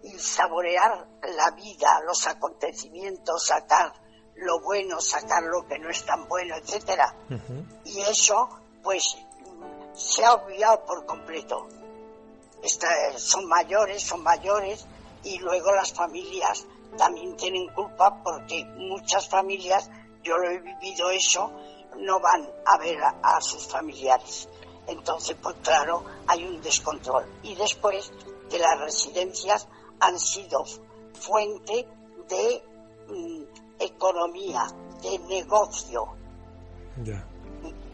Y 0.03 0.19
saborear 0.19 1.07
la 1.23 1.51
vida, 1.51 2.01
los 2.07 2.27
acontecimientos, 2.27 3.47
sacar 3.47 3.93
lo 4.37 4.61
bueno, 4.61 5.01
sacar 5.01 5.43
lo 5.43 5.67
que 5.67 5.79
no 5.79 5.91
es 5.91 6.05
tan 6.05 6.29
bueno, 6.29 6.57
etcétera. 6.57 7.15
Y 7.85 8.01
eso, 8.01 8.49
pues, 8.83 9.17
se 9.95 10.25
ha 10.25 10.35
olvidado 10.35 10.85
por 10.85 11.05
completo. 11.07 11.69
son 13.17 13.47
mayores, 13.47 14.03
son 14.03 14.23
mayores, 14.23 14.87
y 15.25 15.39
luego 15.39 15.73
las 15.73 15.93
familias 15.93 16.65
también 16.97 17.37
tienen 17.37 17.69
culpa 17.69 18.23
porque 18.23 18.65
muchas 18.77 19.29
familias, 19.29 19.91
yo 20.23 20.37
lo 20.39 20.51
he 20.51 20.59
vivido 20.59 21.11
eso, 21.11 21.53
no 21.99 22.21
van 22.21 22.49
a 22.67 22.79
ver 22.79 22.99
a, 23.01 23.41
sus 23.41 23.67
familiares. 23.67 24.49
Entonces, 24.87 25.37
pues 25.43 25.57
claro, 25.63 26.05
hay 26.27 26.45
un 26.45 26.61
descontrol. 26.63 27.27
Y 27.43 27.55
después 27.55 28.13
que 28.49 28.59
las 28.59 28.79
residencias 28.81 29.69
han 30.01 30.19
sido 30.19 30.65
fuente 31.13 31.87
de 32.29 32.63
mm, 33.09 33.43
economía, 33.81 34.67
de 35.03 35.19
negocio. 35.19 36.15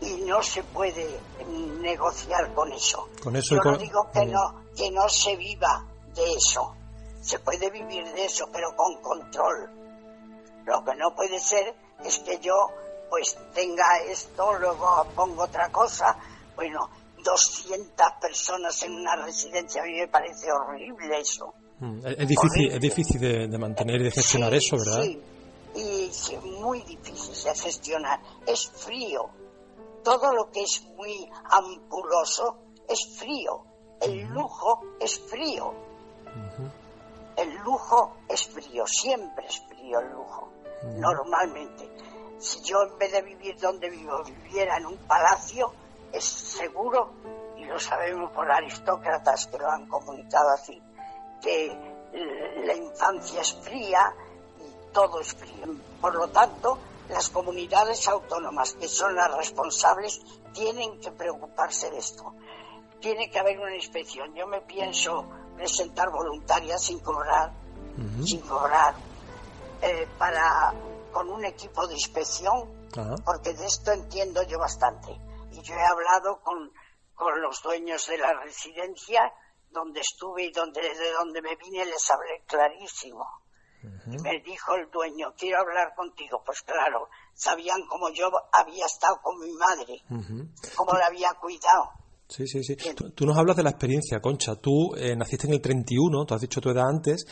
Y, 0.01 0.23
no 0.27 0.43
se 0.43 0.63
puede 0.63 1.21
negociar 1.81 2.53
con 2.55 2.73
eso. 2.73 3.09
Con 3.23 3.37
eso 3.37 3.57
Yo 3.57 3.71
no 3.71 3.77
digo 3.79 4.11
que 4.13 4.27
no, 4.27 4.63
que 4.77 4.91
no 4.91 5.09
se 5.09 5.37
viva 5.37 5.87
de 6.15 6.33
eso. 6.35 6.75
Se 7.25 7.39
puede 7.39 7.71
vivir 7.71 8.05
de 8.13 8.27
eso, 8.27 8.49
pero 8.53 8.77
con 8.77 9.01
control. 9.01 9.71
Lo 10.67 10.85
que 10.85 10.95
no 10.95 11.15
puede 11.15 11.41
ser 11.41 11.75
es 12.05 12.19
que 12.19 12.39
yo 12.39 12.55
pues 13.09 13.37
tenga 13.55 13.99
esto, 14.07 14.59
luego 14.59 15.07
pongo 15.15 15.45
otra 15.45 15.71
cosa. 15.71 16.19
Bueno, 16.55 16.91
200 17.25 17.89
personas 18.21 18.83
en 18.83 18.93
una 18.93 19.17
residencia, 19.17 19.83
a 19.83 19.87
mí 19.87 19.95
me 19.95 20.09
parece 20.09 20.53
horrible 20.53 21.19
eso. 21.19 21.55
Mm, 21.81 22.07
es, 22.07 22.29
difícil, 22.29 22.73
es 22.73 22.81
difícil 22.81 23.21
de, 23.21 23.59
mantener 23.59 24.03
y 24.03 24.05
de 24.05 24.11
gestionar 24.11 24.53
eso, 24.53 24.77
¿verdad? 24.77 25.03
Sí, 25.03 25.23
y 25.77 26.37
muy 26.61 26.83
difícil 26.83 27.35
de 27.43 27.55
gestionar. 27.59 28.21
Es 28.47 28.69
frío. 28.69 29.31
Todo 30.03 30.35
lo 30.35 30.51
que 30.51 30.63
es 30.63 30.83
muy 30.95 31.27
ampuloso 31.51 32.59
es 32.87 33.17
frío. 33.19 33.65
El 34.03 34.25
lujo 34.27 34.83
es 35.01 35.19
frío. 35.19 35.73
El 37.37 37.55
lujo 37.59 38.17
es 38.29 38.47
frío, 38.47 38.87
siempre 38.87 39.47
es 39.47 39.61
frío 39.69 39.99
el 40.01 40.11
lujo, 40.11 40.53
normalmente. 40.97 41.91
Si 42.39 42.63
yo 42.63 42.83
en 42.83 42.99
vez 42.99 43.13
de 43.13 43.23
vivir 43.23 43.59
donde 43.59 43.91
vivo 43.91 44.23
viviera 44.25 44.77
en 44.77 44.87
un 44.87 44.97
palacio, 44.99 45.73
es 46.13 46.25
seguro, 46.25 47.13
y 47.57 47.65
lo 47.65 47.79
sabemos 47.79 48.31
por 48.33 48.51
aristócratas 48.51 49.47
que 49.47 49.59
lo 49.59 49.69
han 49.69 49.89
comunicado 49.89 50.51
así, 50.51 50.81
que 51.43 51.77
la 52.65 52.75
infancia 52.75 53.41
es 53.41 53.53
fría, 53.55 54.15
todo 54.93 55.21
es 55.21 55.35
frío. 55.35 55.67
Por 56.01 56.15
lo 56.15 56.29
tanto, 56.29 56.79
las 57.09 57.29
comunidades 57.31 58.07
autónomas, 58.09 58.75
que 58.75 58.89
son 58.89 59.15
las 59.17 59.35
responsables, 59.37 60.21
tienen 60.53 61.01
que 61.01 61.11
preocuparse 61.11 61.91
de 61.91 61.99
esto. 61.99 62.35
Tiene 63.01 63.31
que 63.31 63.39
haber 63.39 63.59
una 63.59 63.75
inspección. 63.75 64.35
Yo 64.35 64.47
me 64.47 64.61
pienso 64.63 65.29
presentar 65.57 66.11
voluntaria 66.11 66.79
sin 66.79 66.99
cobrar, 67.01 67.53
sin 68.25 68.41
cobrar, 68.41 68.95
eh, 69.83 70.09
para 70.19 70.73
con 71.13 71.29
un 71.31 71.45
equipo 71.45 71.87
de 71.87 71.95
inspección, 71.95 72.89
porque 73.25 73.55
de 73.55 73.67
esto 73.67 73.93
entiendo 73.93 74.43
yo 74.43 74.59
bastante. 74.59 75.13
Y 75.53 75.63
yo 75.63 75.75
he 75.75 75.85
hablado 75.85 76.41
con, 76.41 76.73
con 77.15 77.41
los 77.41 77.63
dueños 77.63 78.07
de 78.09 78.19
la 78.19 78.33
residencia 78.43 79.33
donde 79.71 80.01
estuve 80.01 80.45
y 80.45 80.53
donde, 80.53 80.81
de 80.81 81.13
donde 81.13 81.41
me 81.43 81.57
vine, 81.57 81.85
les 81.85 82.11
hablé 82.11 82.43
clarísimo 82.47 83.45
me 84.07 84.41
dijo 84.41 84.75
el 84.75 84.91
dueño, 84.91 85.35
quiero 85.37 85.61
hablar 85.61 85.95
contigo. 85.95 86.43
Pues 86.45 86.63
claro, 86.63 87.09
sabían 87.35 87.87
cómo 87.87 88.09
yo 88.11 88.31
había 88.53 88.87
estado 88.87 89.21
con 89.23 89.39
mi 89.39 89.53
madre, 89.53 90.03
cómo 90.77 90.93
la 90.97 91.07
había 91.07 91.33
cuidado. 91.35 91.93
Sí, 92.27 92.47
sí, 92.47 92.65
sí. 92.65 92.75
Tú, 93.15 93.27
nos 93.27 93.37
hablas 93.37 93.57
de 93.57 93.63
la 93.63 93.71
experiencia, 93.71 94.21
Concha. 94.21 94.57
Tú 94.57 94.95
eh, 94.97 95.15
naciste 95.15 95.47
en 95.47 95.53
el 95.53 95.61
31, 95.61 96.25
tú 96.25 96.35
has 96.35 96.41
dicho 96.41 96.61
tu 96.61 96.71
edad 96.71 96.89
antes. 96.89 97.27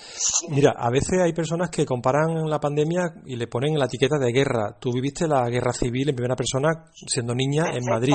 Mira, 0.51 0.75
a 0.77 0.91
veces 0.91 1.19
hay 1.21 1.33
personas 1.33 1.71
que 1.71 1.87
comparan 1.87 2.49
la 2.49 2.61
pandemia 2.61 3.15
y 3.25 3.37
le 3.37 3.47
ponen 3.47 3.79
la 3.79 3.87
etiqueta 3.87 4.19
de 4.19 4.31
guerra. 4.31 4.77
Tú 4.79 4.93
viviste 4.93 5.27
la 5.27 5.49
guerra 5.49 5.73
civil 5.73 6.11
en 6.11 6.15
primera 6.15 6.37
persona 6.37 6.91
siendo 6.93 7.35
niña 7.35 7.71
en 7.73 7.85
Madrid. 7.89 8.15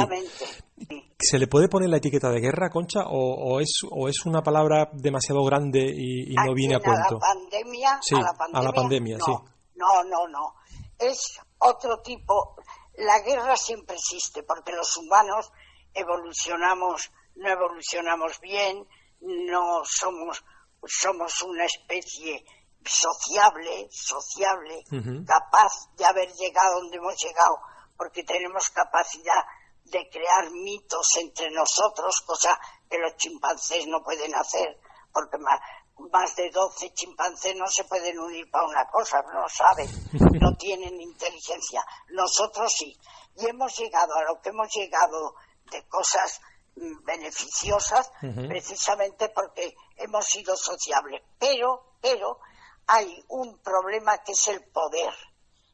¿Se 1.20 1.40
le 1.40 1.48
puede 1.48 1.68
poner 1.68 1.90
la 1.90 1.98
etiqueta 1.98 2.30
de 2.30 2.40
guerra, 2.40 2.70
Concha, 2.70 3.06
o, 3.08 3.60
es, 3.60 3.80
o 3.90 4.08
es 4.08 4.24
una 4.26 4.44
palabra 4.44 4.90
demasiado 4.94 5.44
grande 5.44 5.80
y, 5.80 6.36
no 6.36 6.54
viene 6.54 6.76
a 6.76 6.80
cuento? 6.80 7.18
A 7.18 7.34
la 7.34 7.34
pandemia, 7.34 8.00
sí, 8.04 8.16
a 8.16 8.62
la 8.62 8.72
pandemia, 8.72 9.18
sí. 9.18 9.32
No, 9.76 10.04
no, 10.04 10.28
no. 10.28 10.54
Es 11.00 11.40
otro 11.58 12.02
tipo. 12.02 12.56
La 12.98 13.20
guerra 13.20 13.56
siempre 13.56 13.96
existe 13.96 14.44
porque 14.44 14.72
los 14.74 14.96
humanos 14.98 15.52
evolucionamos, 15.98 17.12
no 17.36 17.50
evolucionamos 17.50 18.40
bien, 18.40 18.88
no 19.20 19.82
somos 19.84 20.44
somos 20.86 21.42
una 21.42 21.66
especie 21.66 22.46
sociable, 22.86 23.88
sociable, 23.92 24.84
capaz 25.26 25.72
de 25.96 26.06
haber 26.06 26.32
llegado 26.34 26.80
donde 26.80 26.98
hemos 26.98 27.16
llegado, 27.18 27.60
porque 27.98 28.24
tenemos 28.24 28.70
capacidad 28.70 29.44
de 29.84 30.10
crear 30.10 30.52
mitos 30.52 31.08
entre 31.18 31.50
nosotros, 31.52 32.22
cosa 32.26 32.58
que 32.90 32.98
los 32.98 33.16
chimpancés 33.18 33.88
no 33.88 34.04
pueden 34.04 34.34
hacer, 34.36 34.80
porque 35.12 35.38
más, 35.38 35.60
más 36.12 36.36
de 36.36 36.50
12 36.52 36.94
chimpancés 36.94 37.56
no 37.56 37.68
se 37.68 37.84
pueden 37.86 38.20
unir 38.20 38.50
para 38.52 38.68
una 38.68 38.88
cosa, 38.88 39.22
no 39.34 39.48
saben, 39.50 39.90
no 40.42 40.56
tienen 40.56 41.00
inteligencia. 41.02 41.84
Nosotros 42.10 42.72
sí. 42.72 42.98
Y 43.36 43.48
hemos 43.48 43.78
llegado 43.78 44.16
a 44.16 44.24
lo 44.24 44.42
que 44.42 44.50
hemos 44.50 44.68
llegado 44.74 45.36
de 45.72 45.86
cosas 45.88 46.42
mm, 46.76 47.04
beneficiosas 47.04 48.12
precisamente 48.20 49.30
porque 49.30 49.76
hemos 49.98 50.26
sido 50.26 50.56
sociables. 50.56 51.22
Pero, 51.40 51.96
pero, 52.02 52.40
hay 52.88 53.24
un 53.30 53.60
problema 53.60 54.18
que 54.20 54.32
es 54.32 54.48
el 54.48 54.64
poder. 54.72 55.14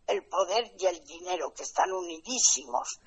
El 0.05 0.27
poder 0.27 0.73
y 0.77 0.85
el 0.85 1.03
dinero 1.05 1.53
que 1.53 1.63
están 1.63 1.91
unidísimos. 1.91 2.99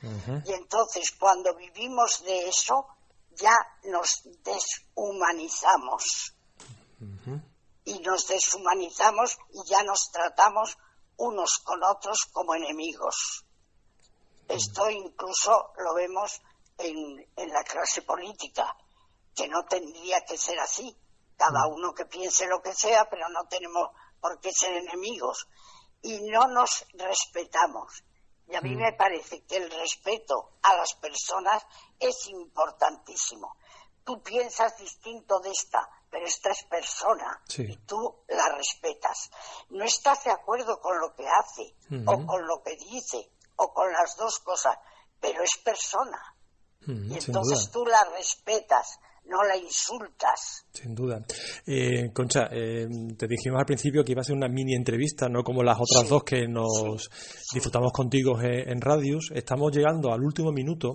Y 0.46 0.52
entonces 0.52 1.12
cuando 1.18 1.54
vivimos 1.54 2.24
de 2.24 2.48
eso, 2.48 2.86
ya 3.32 3.54
nos 3.84 4.22
deshumanizamos. 4.42 6.34
Y 7.84 7.98
nos 7.98 8.26
deshumanizamos 8.26 9.36
y 9.52 9.68
ya 9.68 9.82
nos 9.82 10.10
tratamos 10.10 10.78
unos 11.18 11.58
con 11.64 11.82
otros 11.84 12.26
como 12.32 12.54
enemigos. 12.54 13.44
Esto 14.48 14.88
incluso 14.90 15.72
lo 15.78 15.94
vemos 15.94 16.40
en, 16.78 17.32
en 17.36 17.48
la 17.50 17.62
clase 17.64 18.02
política, 18.02 18.76
que 19.34 19.48
no 19.48 19.64
tendría 19.64 20.20
que 20.22 20.36
ser 20.36 20.58
así 20.58 20.96
cada 21.36 21.66
uno 21.66 21.94
que 21.94 22.06
piense 22.06 22.46
lo 22.46 22.62
que 22.62 22.74
sea, 22.74 23.08
pero 23.10 23.28
no 23.28 23.46
tenemos 23.46 23.90
por 24.20 24.40
qué 24.40 24.50
ser 24.52 24.72
enemigos. 24.72 25.48
Y 26.02 26.20
no 26.30 26.48
nos 26.48 26.86
respetamos. 26.94 28.04
Y 28.48 28.54
a 28.54 28.60
mí 28.60 28.74
mm. 28.74 28.78
me 28.78 28.92
parece 28.92 29.44
que 29.44 29.56
el 29.56 29.70
respeto 29.70 30.52
a 30.62 30.76
las 30.76 30.94
personas 30.94 31.62
es 31.98 32.28
importantísimo. 32.28 33.56
Tú 34.04 34.22
piensas 34.22 34.76
distinto 34.78 35.40
de 35.40 35.50
esta, 35.50 35.88
pero 36.08 36.26
esta 36.26 36.50
es 36.50 36.62
persona 36.64 37.42
y 37.58 37.76
tú 37.78 38.22
la 38.28 38.48
respetas. 38.50 39.30
No 39.70 39.84
estás 39.84 40.22
de 40.24 40.30
acuerdo 40.30 40.80
con 40.80 40.98
lo 41.00 41.12
que 41.14 41.26
hace 41.26 41.74
o 42.06 42.24
con 42.24 42.46
lo 42.46 42.62
que 42.62 42.76
dice 42.76 43.32
o 43.56 43.72
con 43.72 43.92
las 43.92 44.16
dos 44.16 44.38
cosas, 44.38 44.78
pero 45.20 45.42
es 45.42 45.56
persona. 45.58 46.35
Y 46.86 47.14
entonces 47.14 47.70
tú 47.70 47.84
la 47.84 47.98
respetas 48.16 48.98
no 49.28 49.42
la 49.42 49.56
insultas. 49.56 50.66
Sin 50.72 50.94
duda. 50.94 51.24
Eh, 51.66 52.10
Concha, 52.12 52.48
eh, 52.50 52.86
te 53.16 53.26
dijimos 53.26 53.58
al 53.58 53.66
principio 53.66 54.04
que 54.04 54.12
iba 54.12 54.20
a 54.20 54.24
ser 54.24 54.36
una 54.36 54.48
mini 54.48 54.74
entrevista, 54.74 55.28
no 55.28 55.42
como 55.42 55.62
las 55.62 55.78
otras 55.80 56.08
dos 56.08 56.22
que 56.24 56.46
nos 56.46 57.10
disfrutamos 57.52 57.92
contigo 57.92 58.40
en, 58.40 58.80
Radius. 58.80 59.30
Estamos 59.34 59.72
llegando 59.74 60.12
al 60.12 60.22
último 60.22 60.52
minuto 60.52 60.94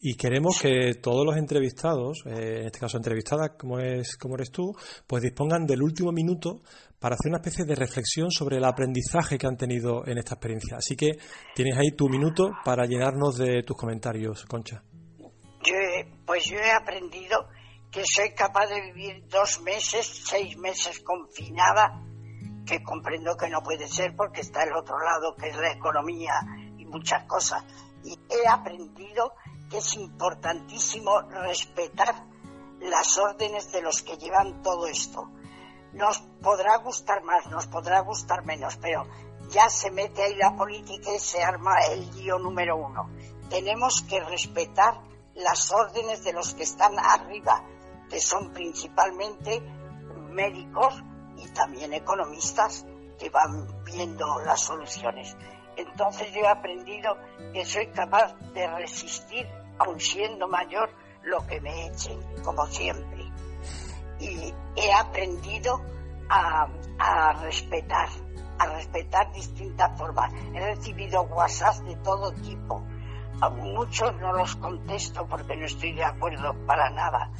y 0.00 0.14
queremos 0.14 0.58
que 0.60 0.94
todos 1.02 1.24
los 1.26 1.36
entrevistados, 1.36 2.22
eh, 2.26 2.58
en 2.60 2.66
este 2.66 2.78
caso 2.78 2.96
entrevistadas 2.96 3.52
como, 3.58 3.78
es, 3.78 4.16
como 4.16 4.34
eres 4.34 4.50
tú, 4.50 4.72
pues 5.06 5.22
dispongan 5.22 5.66
del 5.66 5.82
último 5.82 6.12
minuto 6.12 6.62
para 6.98 7.16
hacer 7.16 7.30
una 7.30 7.38
especie 7.38 7.64
de 7.64 7.74
reflexión 7.74 8.30
sobre 8.30 8.58
el 8.58 8.64
aprendizaje 8.64 9.36
que 9.36 9.46
han 9.46 9.56
tenido 9.56 10.06
en 10.06 10.18
esta 10.18 10.34
experiencia. 10.34 10.76
Así 10.76 10.96
que 10.96 11.18
tienes 11.54 11.76
ahí 11.76 11.90
tu 11.96 12.08
minuto 12.08 12.50
para 12.64 12.86
llenarnos 12.86 13.36
de 13.36 13.62
tus 13.62 13.76
comentarios, 13.76 14.44
Concha. 14.44 14.82
Pues 16.26 16.44
yo 16.44 16.58
he 16.58 16.72
aprendido 16.72 17.48
que 17.90 18.04
soy 18.04 18.34
capaz 18.34 18.66
de 18.66 18.80
vivir 18.80 19.28
dos 19.28 19.60
meses, 19.60 20.24
seis 20.26 20.56
meses 20.56 21.00
confinada, 21.00 22.02
que 22.66 22.82
comprendo 22.82 23.36
que 23.36 23.48
no 23.48 23.62
puede 23.62 23.86
ser 23.86 24.16
porque 24.16 24.40
está 24.40 24.64
el 24.64 24.74
otro 24.74 24.98
lado, 24.98 25.34
que 25.36 25.48
es 25.48 25.56
la 25.56 25.72
economía 25.72 26.34
y 26.76 26.84
muchas 26.86 27.24
cosas. 27.24 27.62
Y 28.02 28.18
he 28.28 28.48
aprendido 28.48 29.34
que 29.70 29.78
es 29.78 29.94
importantísimo 29.94 31.20
respetar 31.22 32.14
las 32.80 33.16
órdenes 33.18 33.70
de 33.72 33.82
los 33.82 34.02
que 34.02 34.16
llevan 34.16 34.62
todo 34.62 34.86
esto. 34.86 35.30
Nos 35.92 36.18
podrá 36.42 36.78
gustar 36.78 37.22
más, 37.22 37.46
nos 37.46 37.66
podrá 37.68 38.00
gustar 38.00 38.44
menos, 38.44 38.76
pero 38.78 39.06
ya 39.50 39.70
se 39.70 39.90
mete 39.90 40.22
ahí 40.22 40.34
la 40.34 40.56
política 40.56 41.14
y 41.14 41.18
se 41.18 41.42
arma 41.42 41.76
el 41.92 42.10
lío 42.16 42.38
número 42.38 42.76
uno. 42.76 43.08
Tenemos 43.48 44.02
que 44.02 44.20
respetar 44.20 45.13
las 45.34 45.72
órdenes 45.72 46.24
de 46.24 46.32
los 46.32 46.54
que 46.54 46.62
están 46.62 46.98
arriba, 46.98 47.64
que 48.08 48.20
son 48.20 48.52
principalmente 48.52 49.60
médicos 50.30 51.02
y 51.36 51.48
también 51.50 51.92
economistas 51.92 52.86
que 53.18 53.30
van 53.30 53.66
viendo 53.84 54.40
las 54.40 54.60
soluciones. 54.60 55.36
Entonces 55.76 56.32
yo 56.32 56.40
he 56.40 56.48
aprendido 56.48 57.16
que 57.52 57.64
soy 57.64 57.88
capaz 57.88 58.34
de 58.52 58.66
resistir, 58.76 59.46
aun 59.78 59.98
siendo 59.98 60.48
mayor, 60.48 60.90
lo 61.22 61.44
que 61.46 61.60
me 61.60 61.86
echen, 61.86 62.20
como 62.44 62.66
siempre. 62.66 63.24
Y 64.20 64.54
he 64.76 64.92
aprendido 64.92 65.80
a, 66.28 66.68
a 66.98 67.32
respetar, 67.42 68.08
a 68.58 68.66
respetar 68.66 69.32
distintas 69.32 69.98
formas. 69.98 70.32
He 70.54 70.60
recibido 70.60 71.22
WhatsApp 71.22 71.76
de 71.84 71.96
todo 71.96 72.32
tipo 72.32 72.84
a 73.40 73.48
muchos 73.50 74.14
no 74.20 74.32
los 74.32 74.56
contesto 74.56 75.26
porque 75.26 75.56
no 75.56 75.66
estoy 75.66 75.92
de 75.92 76.04
acuerdo 76.04 76.54
para 76.66 76.90
nada. 76.90 77.30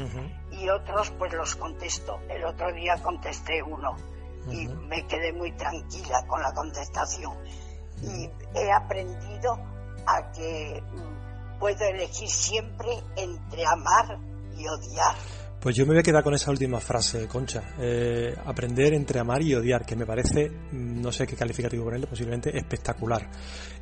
Y 0.50 0.68
otros 0.68 1.10
pues 1.18 1.32
los 1.32 1.54
contesto. 1.56 2.20
El 2.28 2.44
otro 2.44 2.72
día 2.72 2.96
contesté 3.02 3.62
uno 3.62 3.96
y 4.50 4.66
me 4.66 5.06
quedé 5.06 5.32
muy 5.32 5.52
tranquila 5.52 6.24
con 6.26 6.42
la 6.42 6.52
contestación. 6.52 7.32
Y 8.02 8.28
he 8.54 8.72
aprendido 8.72 9.54
a 10.06 10.32
que 10.32 10.82
mm, 10.82 11.58
puedo 11.58 11.84
elegir 11.86 12.28
siempre 12.28 12.90
entre 13.16 13.64
amar 13.66 14.18
y 14.56 14.66
odiar. 14.68 15.14
Pues 15.60 15.76
yo 15.76 15.86
me 15.86 15.92
voy 15.92 16.00
a 16.00 16.02
quedar 16.02 16.22
con 16.22 16.34
esa 16.34 16.50
última 16.50 16.78
frase, 16.78 17.26
Concha. 17.26 17.62
Eh, 17.78 18.34
aprender 18.44 18.92
entre 18.92 19.18
amar 19.18 19.40
y 19.40 19.54
odiar, 19.54 19.86
que 19.86 19.96
me 19.96 20.04
parece, 20.04 20.50
mm, 20.50 21.00
no 21.00 21.10
sé 21.10 21.26
qué 21.26 21.36
calificativo 21.36 21.84
ponerle, 21.84 22.06
posiblemente 22.06 22.54
espectacular. 22.54 23.30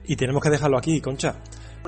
Y 0.05 0.15
tenemos 0.15 0.41
que 0.41 0.51
dejarlo 0.51 0.79
aquí, 0.79 1.01
Concha. 1.01 1.35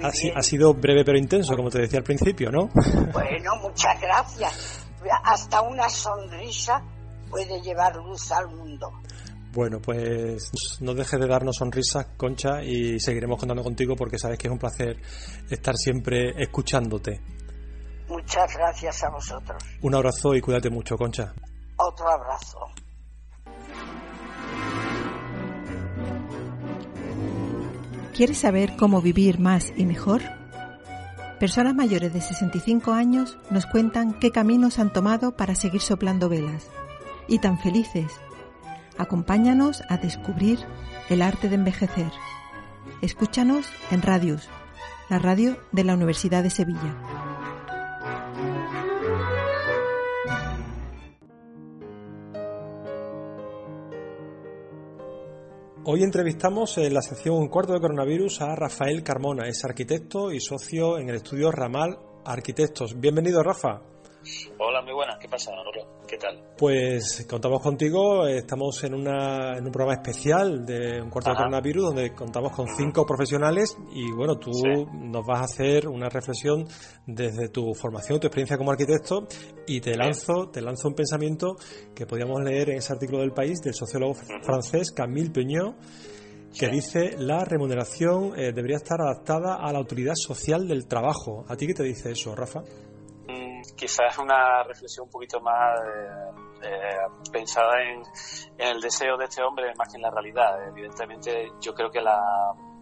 Ha, 0.02 0.38
ha, 0.38 0.42
sido 0.42 0.74
breve 0.74 1.04
pero 1.04 1.18
intenso, 1.18 1.54
como 1.56 1.70
te 1.70 1.80
decía 1.80 1.98
al 1.98 2.04
principio, 2.04 2.50
¿no? 2.50 2.68
Bueno, 3.12 3.56
muchas 3.62 4.00
gracias. 4.00 4.86
Hasta 5.24 5.62
una 5.62 5.88
sonrisa 5.88 6.82
puede 7.30 7.60
llevar 7.60 7.96
luz 7.96 8.32
al 8.32 8.48
mundo. 8.48 8.90
Bueno, 9.52 9.78
pues 9.80 10.50
no 10.80 10.94
dejes 10.94 11.20
de 11.20 11.28
darnos 11.28 11.56
sonrisas, 11.56 12.06
Concha, 12.16 12.62
y 12.64 12.98
seguiremos 12.98 13.38
contando 13.38 13.62
contigo 13.62 13.94
porque 13.94 14.18
sabes 14.18 14.36
que 14.36 14.48
es 14.48 14.52
un 14.52 14.58
placer 14.58 14.96
estar 15.48 15.76
siempre 15.76 16.30
escuchándote. 16.42 17.20
Muchas 18.08 18.56
gracias 18.56 19.04
a 19.04 19.10
vosotros. 19.10 19.62
Un 19.82 19.94
abrazo 19.94 20.34
y 20.34 20.40
cuídate 20.40 20.70
mucho, 20.70 20.96
Concha. 20.96 21.32
Otro 21.76 22.08
abrazo. 22.08 22.58
¿Quieres 28.14 28.38
saber 28.38 28.76
cómo 28.76 29.02
vivir 29.02 29.40
más 29.40 29.72
y 29.76 29.84
mejor? 29.84 30.22
Personas 31.40 31.74
mayores 31.74 32.12
de 32.12 32.20
65 32.20 32.92
años 32.92 33.38
nos 33.50 33.66
cuentan 33.66 34.14
qué 34.14 34.30
caminos 34.30 34.78
han 34.78 34.92
tomado 34.92 35.36
para 35.36 35.56
seguir 35.56 35.80
soplando 35.80 36.28
velas. 36.28 36.70
Y 37.26 37.40
tan 37.40 37.58
felices. 37.58 38.12
Acompáñanos 38.98 39.82
a 39.88 39.96
descubrir 39.96 40.60
el 41.08 41.22
arte 41.22 41.48
de 41.48 41.56
envejecer. 41.56 42.12
Escúchanos 43.02 43.66
en 43.90 44.00
Radius, 44.00 44.48
la 45.10 45.18
radio 45.18 45.58
de 45.72 45.82
la 45.82 45.94
Universidad 45.94 46.44
de 46.44 46.50
Sevilla. 46.50 47.33
Hoy 55.86 56.02
entrevistamos 56.02 56.78
en 56.78 56.94
la 56.94 57.02
sección 57.02 57.36
Un 57.36 57.48
cuarto 57.48 57.74
de 57.74 57.80
coronavirus 57.80 58.40
a 58.40 58.56
Rafael 58.56 59.02
Carmona, 59.02 59.46
es 59.46 59.62
arquitecto 59.66 60.32
y 60.32 60.40
socio 60.40 60.96
en 60.96 61.10
el 61.10 61.16
estudio 61.16 61.50
Ramal 61.50 61.98
Arquitectos. 62.24 62.98
Bienvenido, 62.98 63.42
Rafa. 63.42 63.93
Hola, 64.58 64.82
muy 64.82 64.94
buenas. 64.94 65.18
¿Qué 65.18 65.28
pasa, 65.28 65.50
Manolo? 65.50 66.00
¿Qué 66.06 66.16
tal? 66.16 66.40
Pues 66.56 67.26
contamos 67.28 67.60
contigo. 67.62 68.26
Estamos 68.26 68.82
en, 68.84 68.94
una, 68.94 69.56
en 69.56 69.66
un 69.66 69.72
programa 69.72 70.00
especial 70.00 70.64
de 70.64 71.02
un 71.02 71.10
cuarto 71.10 71.30
de 71.30 71.36
coronavirus 71.36 71.84
donde 71.84 72.14
contamos 72.14 72.52
con 72.52 72.66
cinco 72.76 73.04
profesionales 73.04 73.76
y 73.92 74.10
bueno, 74.12 74.36
tú 74.38 74.50
nos 74.94 75.26
vas 75.26 75.40
a 75.40 75.44
hacer 75.44 75.88
una 75.88 76.08
reflexión 76.08 76.66
desde 77.06 77.48
tu 77.48 77.74
formación, 77.74 78.20
tu 78.20 78.26
experiencia 78.26 78.56
como 78.56 78.70
arquitecto 78.70 79.26
y 79.66 79.80
te 79.80 79.96
lanzo, 79.96 80.48
te 80.50 80.62
lanzo 80.62 80.88
un 80.88 80.94
pensamiento 80.94 81.56
que 81.94 82.06
podíamos 82.06 82.42
leer 82.42 82.70
en 82.70 82.78
ese 82.78 82.92
artículo 82.92 83.20
del 83.20 83.32
país 83.32 83.60
del 83.60 83.74
sociólogo 83.74 84.14
francés 84.42 84.92
Camille 84.92 85.30
Peñot 85.30 85.76
que 86.58 86.68
dice 86.68 87.16
la 87.18 87.44
remuneración 87.44 88.38
eh, 88.38 88.52
debería 88.52 88.76
estar 88.76 89.00
adaptada 89.00 89.56
a 89.56 89.72
la 89.72 89.80
utilidad 89.80 90.14
social 90.14 90.68
del 90.68 90.86
trabajo. 90.86 91.44
¿A 91.48 91.56
ti 91.56 91.66
qué 91.66 91.74
te 91.74 91.82
dice 91.82 92.12
eso, 92.12 92.34
Rafa? 92.34 92.60
Quizás 93.76 94.18
una 94.18 94.62
reflexión 94.62 95.06
un 95.06 95.10
poquito 95.10 95.40
más 95.40 95.80
eh, 95.80 96.30
eh, 96.62 97.30
pensada 97.32 97.82
en, 97.82 98.02
el 98.58 98.80
deseo 98.80 99.16
de 99.16 99.24
este 99.24 99.42
hombre 99.42 99.74
más 99.76 99.88
que 99.90 99.96
en 99.96 100.02
la 100.02 100.10
realidad. 100.10 100.68
Evidentemente, 100.68 101.52
yo 101.60 101.74
creo 101.74 101.90
que 101.90 102.00
la, 102.00 102.20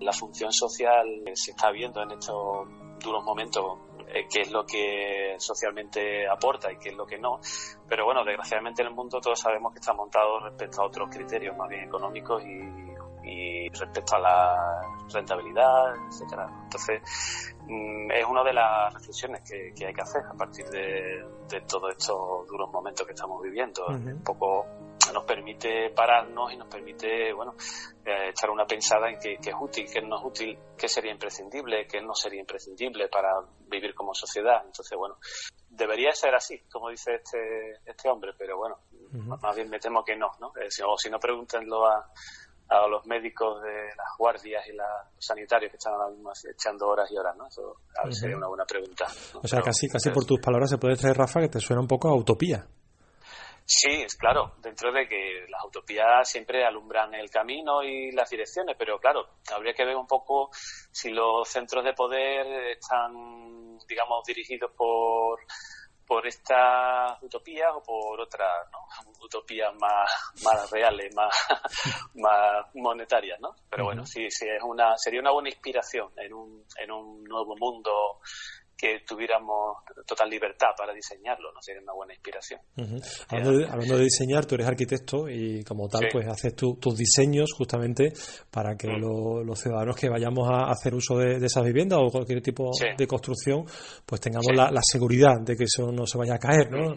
la 0.00 0.12
función 0.12 0.52
social 0.52 1.06
se 1.34 1.52
está 1.52 1.70
viendo 1.70 2.02
en 2.02 2.12
estos 2.12 2.68
duros 3.00 3.24
momentos 3.24 3.78
eh, 4.14 4.26
qué 4.30 4.42
es 4.42 4.50
lo 4.50 4.66
que 4.66 5.36
socialmente 5.38 6.28
aporta 6.28 6.70
y 6.70 6.76
qué 6.76 6.90
es 6.90 6.96
lo 6.96 7.06
que 7.06 7.18
no. 7.18 7.40
Pero 7.88 8.04
bueno, 8.04 8.24
desgraciadamente 8.24 8.82
en 8.82 8.88
el 8.88 8.94
mundo 8.94 9.20
todos 9.20 9.40
sabemos 9.40 9.72
que 9.72 9.78
está 9.80 9.94
montado 9.94 10.38
respecto 10.40 10.82
a 10.82 10.86
otros 10.86 11.08
criterios 11.10 11.56
más 11.56 11.68
bien 11.68 11.84
económicos 11.84 12.42
y, 12.44 12.91
respecto 13.72 14.16
a 14.16 14.20
la 14.20 14.80
rentabilidad, 15.12 15.94
etcétera. 16.08 16.48
Entonces, 16.64 17.02
mm, 17.66 18.10
es 18.10 18.24
una 18.24 18.42
de 18.42 18.52
las 18.52 18.94
reflexiones 18.94 19.42
que, 19.48 19.86
hay 19.86 19.94
que 19.94 20.02
hacer 20.02 20.22
a 20.26 20.34
partir 20.34 20.66
de, 20.66 21.24
todos 21.68 21.90
estos 21.96 22.46
duros 22.46 22.70
momentos 22.70 23.06
que 23.06 23.12
estamos 23.12 23.42
viviendo. 23.42 23.86
Un 23.86 24.22
poco 24.24 24.66
nos 25.12 25.24
permite 25.24 25.90
pararnos 25.90 26.52
y 26.52 26.56
nos 26.56 26.68
permite, 26.68 27.32
bueno, 27.32 27.54
eh, 28.04 28.30
echar 28.30 28.50
una 28.50 28.64
pensada 28.64 29.10
en 29.10 29.18
qué, 29.18 29.34
es 29.34 29.54
útil, 29.58 29.86
qué 29.92 30.00
no 30.00 30.18
es 30.18 30.24
útil, 30.24 30.58
qué 30.76 30.88
sería 30.88 31.12
imprescindible, 31.12 31.86
qué 31.86 32.00
no 32.00 32.14
sería 32.14 32.40
imprescindible 32.40 33.08
para 33.08 33.30
vivir 33.68 33.94
como 33.94 34.14
sociedad. 34.14 34.62
Entonces, 34.64 34.96
bueno, 34.96 35.16
debería 35.68 36.12
ser 36.12 36.34
así, 36.34 36.62
como 36.70 36.90
dice 36.90 37.16
este, 37.16 37.80
este 37.84 38.08
hombre, 38.08 38.32
pero 38.38 38.56
bueno, 38.56 38.78
más 39.40 39.54
bien 39.56 39.68
me 39.68 39.78
temo 39.78 40.04
que 40.04 40.16
no, 40.16 40.30
¿no? 40.40 40.52
Eh, 40.56 40.68
o 40.86 40.96
si 40.96 41.10
no, 41.10 41.18
pregúntenlo 41.18 41.86
a, 41.86 42.10
a 42.72 42.88
los 42.88 43.06
médicos 43.06 43.62
de 43.62 43.86
las 43.96 44.16
guardias 44.18 44.66
y 44.68 44.72
los 44.72 44.86
sanitarios 45.18 45.70
que 45.70 45.76
están 45.76 45.94
ahora 45.94 46.08
mismo 46.08 46.32
echando 46.50 46.88
horas 46.88 47.10
y 47.10 47.16
horas, 47.16 47.36
¿no? 47.36 47.46
Eso 47.46 47.76
a 47.96 48.04
ver, 48.04 48.14
sería 48.14 48.36
una 48.36 48.48
buena 48.48 48.64
pregunta. 48.64 49.06
O 49.42 49.46
sea, 49.46 49.60
casi, 49.60 49.88
casi 49.88 50.10
por 50.10 50.24
tus 50.24 50.40
palabras 50.40 50.70
se 50.70 50.78
puede 50.78 50.96
traer, 50.96 51.16
Rafa, 51.16 51.40
que 51.40 51.48
te 51.48 51.60
suena 51.60 51.82
un 51.82 51.88
poco 51.88 52.08
a 52.08 52.16
utopía. 52.16 52.66
Sí, 53.64 54.02
es 54.04 54.16
claro, 54.16 54.54
dentro 54.58 54.92
de 54.92 55.06
que 55.06 55.46
las 55.48 55.64
utopías 55.64 56.28
siempre 56.28 56.64
alumbran 56.64 57.14
el 57.14 57.30
camino 57.30 57.82
y 57.82 58.10
las 58.10 58.28
direcciones, 58.28 58.74
pero 58.76 58.98
claro, 58.98 59.26
habría 59.54 59.72
que 59.72 59.84
ver 59.84 59.96
un 59.96 60.06
poco 60.06 60.50
si 60.90 61.10
los 61.10 61.48
centros 61.48 61.84
de 61.84 61.92
poder 61.92 62.72
están, 62.72 63.78
digamos, 63.88 64.24
dirigidos 64.26 64.72
por 64.76 65.38
por 66.06 66.26
estas 66.26 67.22
utopías 67.22 67.70
o 67.74 67.82
por 67.82 68.20
otras 68.20 68.68
¿no? 68.70 68.78
utopías 69.24 69.72
más, 69.80 70.10
más 70.44 70.70
reales, 70.70 71.14
más, 71.14 71.34
más 72.14 72.66
monetarias, 72.74 73.40
¿no? 73.40 73.54
Pero 73.70 73.84
bueno, 73.84 74.04
sí, 74.06 74.30
sí, 74.30 74.46
es 74.48 74.62
una, 74.62 74.96
sería 74.96 75.20
una 75.20 75.32
buena 75.32 75.48
inspiración 75.48 76.10
en 76.16 76.32
un, 76.32 76.64
en 76.78 76.90
un 76.90 77.24
nuevo 77.24 77.56
mundo 77.56 78.20
que 78.76 79.00
tuviéramos 79.06 79.76
total 80.06 80.28
libertad 80.28 80.68
para 80.76 80.92
diseñarlo, 80.92 81.52
¿no? 81.52 81.62
Sería 81.62 81.82
una 81.82 81.92
buena 81.92 82.14
inspiración. 82.14 82.60
hablando, 83.28 83.96
de, 83.96 84.02
diseñar, 84.02 84.44
tú 84.44 84.56
eres 84.56 84.66
arquitecto 84.66 85.28
y 85.28 85.62
como 85.62 85.88
tal, 85.88 86.08
pues 86.10 86.26
haces 86.26 86.54
tus 86.54 86.96
diseños 86.96 87.52
justamente 87.56 88.12
para 88.50 88.76
que 88.76 88.88
mm. 88.88 89.46
los 89.46 89.58
ciudadanos 89.60 89.96
que 89.96 90.08
vayamos 90.08 90.48
a 90.50 90.70
hacer 90.70 90.94
uso 90.94 91.16
de, 91.18 91.36
esas 91.44 91.64
viviendas 91.64 92.00
o 92.02 92.10
cualquier 92.10 92.42
tipo 92.42 92.70
de 92.96 93.06
construcción, 93.06 93.64
pues 94.04 94.20
tengamos 94.20 94.50
la, 94.54 94.82
seguridad 94.82 95.40
de 95.40 95.56
que 95.56 95.64
eso 95.64 95.92
no 95.92 96.06
se 96.06 96.18
vaya 96.18 96.34
a 96.34 96.38
caer, 96.38 96.70
¿no? 96.70 96.94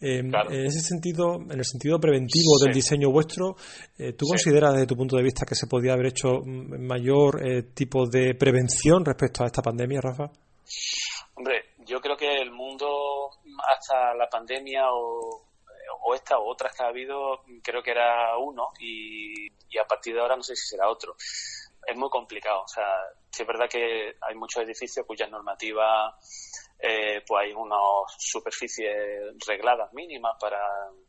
Em, 0.00 0.30
en 0.50 0.66
ese 0.66 0.80
sentido, 0.80 1.36
en 1.36 1.58
el 1.58 1.64
sentido 1.64 2.00
preventivo 2.00 2.58
del 2.64 2.74
diseño 2.74 3.10
vuestro, 3.10 3.56
eh, 3.96 4.12
¿tú 4.14 4.26
consideras 4.26 4.72
desde 4.72 4.86
tu 4.86 4.96
punto 4.96 5.16
de 5.16 5.22
vista 5.22 5.46
que 5.46 5.54
se 5.54 5.66
podía 5.66 5.92
haber 5.92 6.06
hecho 6.06 6.40
mayor 6.44 7.46
eh, 7.46 7.62
tipo 7.74 8.06
de 8.08 8.34
prevención 8.34 9.04
respecto 9.04 9.44
a 9.44 9.46
esta 9.46 9.62
pandemia, 9.62 10.00
Rafa? 10.00 10.30
Hombre, 11.38 11.66
yo 11.86 12.00
creo 12.00 12.16
que 12.16 12.40
el 12.40 12.50
mundo 12.50 13.30
hasta 13.72 14.12
la 14.14 14.28
pandemia 14.28 14.92
o, 14.92 15.46
o 16.02 16.14
esta 16.14 16.36
o 16.36 16.50
otras 16.50 16.74
que 16.74 16.82
ha 16.82 16.88
habido, 16.88 17.44
creo 17.62 17.80
que 17.80 17.92
era 17.92 18.36
uno 18.36 18.70
y, 18.80 19.46
a 19.78 19.86
partir 19.86 20.14
de 20.14 20.20
ahora 20.20 20.34
no 20.34 20.42
sé 20.42 20.56
si 20.56 20.66
será 20.66 20.90
otro. 20.90 21.14
Es 21.86 21.96
muy 21.96 22.10
complicado, 22.10 22.62
o 22.62 22.68
sea, 22.68 22.92
sí 23.30 23.42
es 23.42 23.46
verdad 23.46 23.68
que 23.70 24.16
hay 24.20 24.34
muchos 24.34 24.64
edificios 24.64 25.06
cuyas 25.06 25.30
normativas 25.30 26.12
eh, 26.76 27.22
pues 27.24 27.44
hay 27.44 27.52
unas 27.52 28.12
superficies 28.18 29.32
regladas 29.46 29.92
mínimas 29.92 30.34
para, 30.40 30.60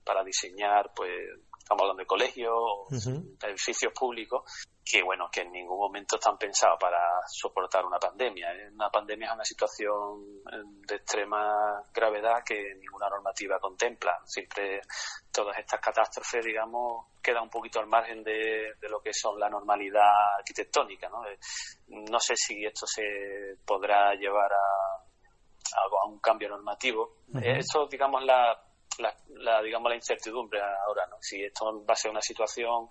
para 0.06 0.24
diseñar 0.24 0.92
pues 0.96 1.10
estamos 1.58 1.82
hablando 1.82 2.02
de 2.02 2.08
colegios, 2.08 2.56
edificios 3.42 3.94
públicos, 3.94 4.44
que 4.90 5.04
bueno, 5.04 5.30
que 5.32 5.42
en 5.42 5.52
ningún 5.52 5.78
momento 5.78 6.16
están 6.16 6.36
pensados 6.36 6.80
para 6.80 6.98
soportar 7.28 7.86
una 7.86 8.00
pandemia. 8.00 8.52
¿eh? 8.56 8.72
Una 8.74 8.90
pandemia 8.90 9.28
es 9.28 9.34
una 9.36 9.46
situación 9.46 10.42
eh, 10.52 10.64
de 10.88 10.96
extrema 10.96 11.84
gravedad 11.94 12.44
que 12.44 12.74
ninguna 12.74 13.08
normativa 13.08 13.60
contempla. 13.60 14.20
Siempre 14.26 14.82
todas 15.32 15.60
estas 15.60 15.80
catástrofes, 15.80 16.44
digamos, 16.44 17.06
quedan 17.22 17.44
un 17.44 17.50
poquito 17.52 17.80
al 17.80 17.86
margen 17.86 18.24
de, 18.24 18.74
lo 18.90 19.00
que 19.00 19.14
son 19.14 19.40
la 19.40 19.48
normalidad 19.48 20.10
arquitectónica. 20.40 21.08
¿no? 21.08 21.24
Eh, 21.28 21.38
no 22.10 22.20
sé 22.20 22.34
si 22.36 22.66
esto 22.66 22.88
se 22.88 23.58
podrá 23.64 24.16
llevar 24.16 24.52
a, 24.52 25.04
a, 25.76 26.08
un 26.08 26.20
cambio 26.20 26.50
normativo. 26.50 27.18
Esto, 27.44 27.86
digamos, 27.88 28.24
la 28.24 28.60
la, 29.00 29.62
digamos 29.62 29.90
la 29.90 29.96
incertidumbre 29.96 30.60
ahora 30.62 31.06
no 31.08 31.18
si 31.22 31.44
esto 31.44 31.84
va 31.86 31.94
a 31.94 31.96
ser 31.96 32.12
una 32.12 32.22
situación 32.22 32.90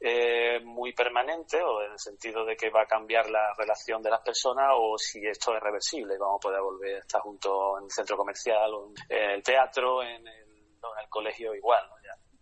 eh, 0.00 0.60
muy 0.60 0.92
permanente 0.92 1.60
o 1.62 1.82
en 1.82 1.92
el 1.92 1.98
sentido 1.98 2.44
de 2.44 2.56
que 2.56 2.70
va 2.70 2.82
a 2.82 2.86
cambiar 2.86 3.28
la 3.28 3.52
relación 3.56 4.02
de 4.02 4.10
las 4.10 4.20
personas 4.20 4.68
o 4.74 4.96
si 4.96 5.26
esto 5.26 5.54
es 5.54 5.62
reversible. 5.62 6.16
Vamos 6.18 6.38
a 6.38 6.48
poder 6.48 6.60
volver 6.60 6.96
a 6.96 6.98
estar 7.00 7.20
juntos 7.20 7.78
en 7.78 7.84
el 7.84 7.90
centro 7.90 8.16
comercial 8.16 8.72
o 8.74 8.92
en 9.08 9.30
el 9.30 9.42
teatro 9.42 10.02
en 10.02 10.26
el, 10.26 10.46
colegio 11.08 11.54
igual 11.54 11.82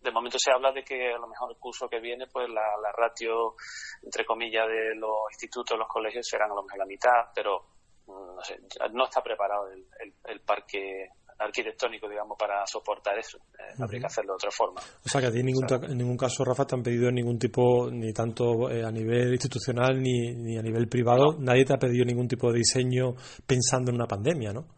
de 0.01 0.13
momento 0.13 0.39
se 0.39 0.53
habla 0.53 0.71
de 0.71 0.85
que 0.85 1.13
a 1.13 1.19
lo 1.19 1.27
mejor 1.27 1.51
el 1.51 1.59
curso 1.59 1.89
que 1.89 1.99
viene, 1.99 2.27
pues 2.29 2.49
la, 2.49 2.93
ratio, 2.93 3.57
entre 4.03 4.25
comillas, 4.25 4.69
de 4.69 4.95
los 4.95 5.19
institutos, 5.33 5.77
los 5.77 5.89
colegios 5.89 6.27
serán 6.27 6.53
a 6.53 6.55
lo 6.55 6.63
mejor 6.63 6.79
la 6.79 6.87
mitad, 6.87 7.27
pero 7.35 7.67
mm, 8.07 8.37
no, 8.37 8.43
sé, 8.43 8.61
no 8.93 9.05
está 9.05 9.23
preparado 9.23 9.69
el, 9.71 9.87
el 10.25 10.41
parque 10.43 11.11
arquitectónico, 11.39 12.09
digamos, 12.09 12.37
para 12.39 12.67
soportar 12.67 13.19
eso. 13.19 13.39
Eh, 13.59 13.75
habría 13.79 14.01
que 14.01 14.07
hacerlo 14.07 14.33
de 14.33 14.37
otra 14.37 14.51
forma. 14.51 14.81
O 14.81 15.09
sea, 15.09 15.21
que 15.21 15.29
a 15.29 15.31
ti 15.31 15.41
en 15.41 15.47
ningún, 15.47 15.67
en 15.71 15.97
ningún 15.97 16.17
caso, 16.17 16.45
Rafa, 16.45 16.67
te 16.67 16.75
han 16.75 16.83
pedido 16.83 17.11
ningún 17.11 17.39
tipo, 17.39 17.91
ni 17.91 18.13
tanto 18.13 18.71
eh, 18.71 18.85
a 18.85 18.91
nivel 18.91 19.33
institucional 19.33 20.03
ni, 20.03 20.35
ni 20.35 20.59
a 20.59 20.63
nivel 20.63 20.89
privado, 20.89 21.37
nadie 21.39 21.65
te 21.65 21.75
ha 21.75 21.79
pedido 21.79 22.05
ningún 22.05 22.29
tipo 22.29 22.51
de 22.51 22.59
diseño 22.59 23.15
pensando 23.47 23.91
en 23.91 23.97
una 23.97 24.07
pandemia, 24.07 24.53
¿no? 24.53 24.78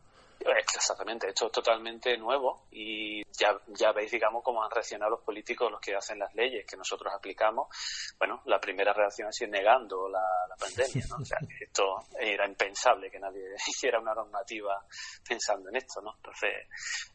Exactamente, 0.81 1.29
esto 1.29 1.47
es 1.47 1.53
totalmente 1.53 2.17
nuevo 2.17 2.67
y 2.71 3.23
ya, 3.39 3.61
ya 3.67 3.93
veis, 3.93 4.11
digamos, 4.11 4.43
cómo 4.43 4.65
han 4.65 4.71
reaccionado 4.71 5.11
los 5.11 5.21
políticos, 5.21 5.71
los 5.71 5.79
que 5.79 5.95
hacen 5.95 6.19
las 6.19 6.35
leyes 6.35 6.65
que 6.67 6.75
nosotros 6.75 7.13
aplicamos. 7.15 7.69
Bueno, 8.19 8.41
la 8.47 8.59
primera 8.59 8.95
reacción 8.95 9.29
ha 9.29 9.33
sido 9.33 9.51
negando 9.51 10.09
la, 10.09 10.25
pandemia, 10.59 11.05
¿no? 11.11 11.17
O 11.17 11.25
sea, 11.25 11.39
esto 11.61 11.85
era 12.19 12.47
impensable 12.49 13.11
que 13.11 13.19
nadie 13.19 13.43
hiciera 13.69 14.01
una 14.01 14.15
normativa 14.15 14.83
pensando 15.29 15.69
en 15.69 15.77
esto, 15.77 16.01
¿no? 16.01 16.15
Entonces, 16.17 16.51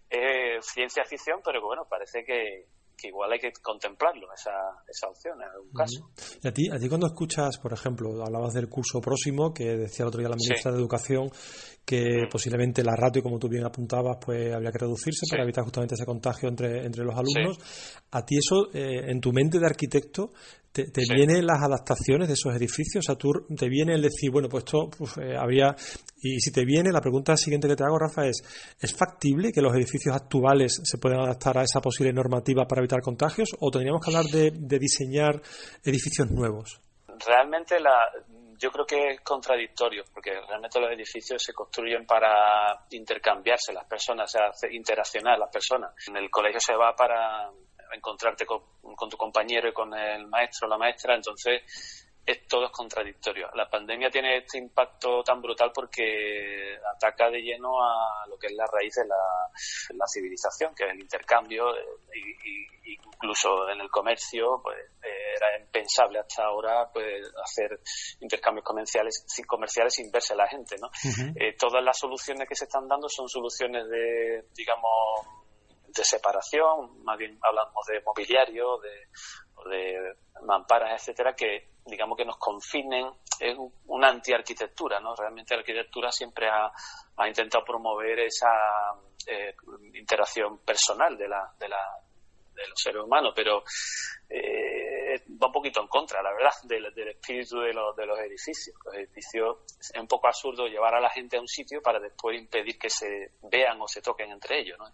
es 0.09 0.63
ciencia 0.63 1.03
ficción, 1.03 1.41
pero 1.43 1.59
bueno, 1.65 1.87
parece 1.89 2.23
que, 2.23 2.67
que 2.95 3.07
igual 3.07 3.31
hay 3.31 3.39
que 3.39 3.51
contemplarlo, 3.61 4.27
esa, 4.33 4.51
esa 4.87 5.07
opción 5.07 5.41
en 5.41 5.49
algún 5.49 5.71
caso. 5.73 6.11
¿Y 6.41 6.47
a 6.47 6.51
ti, 6.51 6.69
a 6.71 6.79
ti 6.79 6.87
cuando 6.87 7.07
escuchas, 7.07 7.57
por 7.57 7.73
ejemplo, 7.73 8.09
hablabas 8.23 8.53
del 8.53 8.69
curso 8.69 9.01
próximo, 9.01 9.53
que 9.53 9.75
decía 9.75 10.03
el 10.03 10.09
otro 10.09 10.19
día 10.19 10.29
la 10.29 10.35
ministra 10.35 10.71
de 10.71 10.77
Educación, 10.77 11.31
que 11.85 12.27
posiblemente 12.29 12.83
la 12.83 12.95
ratio, 12.95 13.21
como 13.21 13.37
tú 13.37 13.47
bien 13.47 13.63
apuntabas, 13.63 14.17
pues 14.19 14.53
habría 14.53 14.71
que 14.71 14.79
reducirse 14.79 15.27
para 15.29 15.43
evitar 15.43 15.63
justamente 15.63 15.93
ese 15.93 16.05
contagio 16.05 16.49
entre, 16.49 16.83
entre 16.83 17.03
los 17.05 17.15
alumnos. 17.15 17.59
¿A 18.11 18.25
ti 18.25 18.37
eso, 18.37 18.69
eh, 18.73 19.11
en 19.11 19.21
tu 19.21 19.31
mente 19.31 19.59
de 19.59 19.67
arquitecto, 19.67 20.31
te, 20.71 20.85
vienen 21.13 21.45
las 21.45 21.61
adaptaciones 21.61 22.27
de 22.27 22.33
esos 22.33 22.55
edificios? 22.55 23.05
O 23.05 23.05
sea, 23.05 23.15
tú 23.15 23.31
te 23.55 23.69
viene 23.69 23.93
el 23.93 24.01
decir, 24.01 24.31
bueno, 24.31 24.49
pues 24.49 24.63
esto 24.65 24.89
eh, 25.21 25.35
habría... 25.37 25.75
Y 26.21 26.39
si 26.39 26.51
te 26.51 26.65
viene, 26.65 26.91
la 26.91 27.01
pregunta 27.01 27.37
siguiente 27.37 27.67
que 27.67 27.75
te 27.75 27.83
hago, 27.83 27.99
Rafa, 27.99 28.25
es, 28.25 28.41
¿es 28.79 28.95
factible 28.95 29.51
que 29.51 29.61
los 29.61 29.75
edificios 29.75 30.15
actuales 30.15 30.81
se 30.83 30.97
puedan 30.97 31.19
adaptar 31.19 31.59
a 31.59 31.63
esa 31.63 31.81
posible 31.81 32.11
normativa 32.11 32.65
para 32.65 32.81
evitar 32.81 32.99
contagios 33.01 33.55
o 33.59 33.69
tendríamos 33.69 34.03
que 34.03 34.09
hablar 34.09 34.25
de, 34.25 34.51
de 34.51 34.79
diseñar 34.79 35.39
edificios 35.83 36.31
nuevos? 36.31 36.81
Realmente 37.27 37.79
la, 37.79 37.93
yo 38.57 38.71
creo 38.71 38.85
que 38.85 39.09
es 39.11 39.21
contradictorio, 39.21 40.03
porque 40.13 40.31
realmente 40.47 40.79
los 40.79 40.91
edificios 40.91 41.41
se 41.41 41.53
construyen 41.53 42.05
para 42.05 42.85
intercambiarse 42.91 43.73
las 43.73 43.85
personas, 43.85 44.33
o 44.35 44.53
sea, 44.53 44.71
interaccionar 44.71 45.37
las 45.37 45.49
personas. 45.49 45.93
En 46.07 46.17
el 46.17 46.29
colegio 46.29 46.59
se 46.59 46.75
va 46.75 46.95
para 46.95 47.49
encontrarte 47.91 48.45
con, 48.45 48.61
tu 49.09 49.17
compañero 49.17 49.69
y 49.69 49.73
con 49.73 49.93
el 49.93 50.27
maestro 50.27 50.67
o 50.67 50.69
la 50.69 50.77
maestra, 50.77 51.15
entonces 51.15 52.04
es, 52.25 52.47
todo 52.47 52.65
es 52.65 52.71
contradictorio. 52.71 53.49
La 53.53 53.69
pandemia 53.69 54.09
tiene 54.09 54.37
este 54.37 54.57
impacto 54.57 55.23
tan 55.23 55.41
brutal 55.41 55.71
porque 55.73 56.75
ataca 56.95 57.29
de 57.29 57.39
lleno 57.39 57.81
a 57.83 58.25
lo 58.27 58.37
que 58.37 58.47
es 58.47 58.53
la 58.53 58.65
raíz 58.65 58.95
de 58.95 59.05
la, 59.05 60.07
civilización, 60.07 60.73
que 60.73 60.85
es 60.85 60.91
el 60.91 61.01
intercambio, 61.01 61.75
eh, 61.75 61.81
y, 62.13 62.93
incluso 62.93 63.69
en 63.69 63.81
el 63.81 63.89
comercio, 63.89 64.59
pues 64.63 64.77
eh, 65.03 65.35
era 65.35 65.59
impensable 65.59 66.19
hasta 66.19 66.45
ahora 66.45 66.89
pues 66.91 67.31
hacer 67.43 67.79
intercambios 68.19 68.63
comerciales, 68.63 69.25
comerciales 69.47 69.93
sin 69.93 70.11
verse 70.11 70.33
a 70.33 70.37
la 70.37 70.47
gente, 70.47 70.75
¿no? 70.79 70.89
Eh, 71.35 71.55
todas 71.57 71.83
las 71.83 71.97
soluciones 71.97 72.47
que 72.47 72.55
se 72.55 72.65
están 72.65 72.87
dando 72.87 73.09
son 73.09 73.27
soluciones 73.27 73.87
de, 73.89 74.45
digamos, 74.55 74.91
de 75.87 76.03
separación, 76.03 77.03
más 77.03 77.17
bien 77.17 77.37
hablamos 77.41 77.85
de 77.87 78.01
mobiliario, 78.01 78.77
de, 78.79 79.69
de 79.69 80.15
mamparas, 80.45 81.01
etcétera, 81.01 81.33
que 81.35 81.74
digamos 81.85 82.17
que 82.17 82.25
nos 82.25 82.37
confinen 82.37 83.11
en 83.39 83.57
una 83.87 84.09
antiarquitectura, 84.09 84.99
¿no? 84.99 85.15
Realmente 85.15 85.53
la 85.53 85.59
arquitectura 85.59 86.11
siempre 86.11 86.47
ha, 86.49 86.71
intentado 87.27 87.63
promover 87.63 88.19
esa 88.19 88.49
eh, 89.27 89.55
interacción 89.93 90.59
personal 90.59 91.17
de 91.17 91.27
la, 91.27 91.53
de 91.59 91.69
la 91.69 91.77
de 92.55 92.67
los 92.67 92.81
seres 92.81 93.03
humanos, 93.03 93.33
pero 93.35 93.63
eh, 94.29 95.21
va 95.41 95.47
un 95.47 95.53
poquito 95.53 95.81
en 95.81 95.87
contra, 95.87 96.23
la 96.23 96.31
verdad, 96.31 96.51
del, 96.63 96.85
espíritu 97.09 97.59
de 97.59 97.73
los, 97.73 97.95
de 97.95 98.05
los 98.05 98.17
edificios. 98.19 98.75
Los 98.85 98.95
edificios 98.95 99.57
es 99.79 99.99
un 99.99 100.07
poco 100.07 100.27
absurdo 100.27 100.67
llevar 100.67 100.95
a 100.95 101.01
la 101.01 101.09
gente 101.09 101.37
a 101.37 101.41
un 101.41 101.47
sitio 101.47 101.81
para 101.81 101.99
después 101.99 102.39
impedir 102.39 102.79
que 102.79 102.89
se 102.89 103.33
vean 103.43 103.79
o 103.81 103.87
se 103.87 104.01
toquen 104.01 104.31
entre 104.31 104.61
ellos, 104.61 104.77
¿no? 104.79 104.87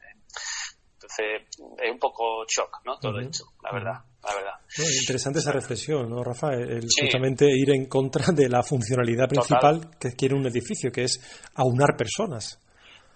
Entonces, 1.02 1.48
es 1.82 1.92
un 1.92 1.98
poco 1.98 2.46
shock, 2.46 2.82
¿no? 2.86 3.00
Todo 3.00 3.20
esto, 3.20 3.46
la 3.64 3.72
verdad, 3.72 4.04
la 4.24 4.36
verdad. 4.36 4.54
interesante 4.78 5.40
esa 5.40 5.52
reflexión, 5.52 6.10
¿no, 6.10 6.24
Rafa? 6.24 6.52
justamente 7.00 7.46
ir 7.50 7.72
en 7.72 7.88
contra 7.88 8.26
de 8.34 8.48
la 8.48 8.62
funcionalidad 8.62 9.28
principal 9.28 9.98
que 10.00 10.16
quiere 10.16 10.36
un 10.36 10.46
edificio, 10.46 10.92
que 10.92 11.04
es 11.06 11.50
aunar 11.56 11.98
personas. 11.98 12.60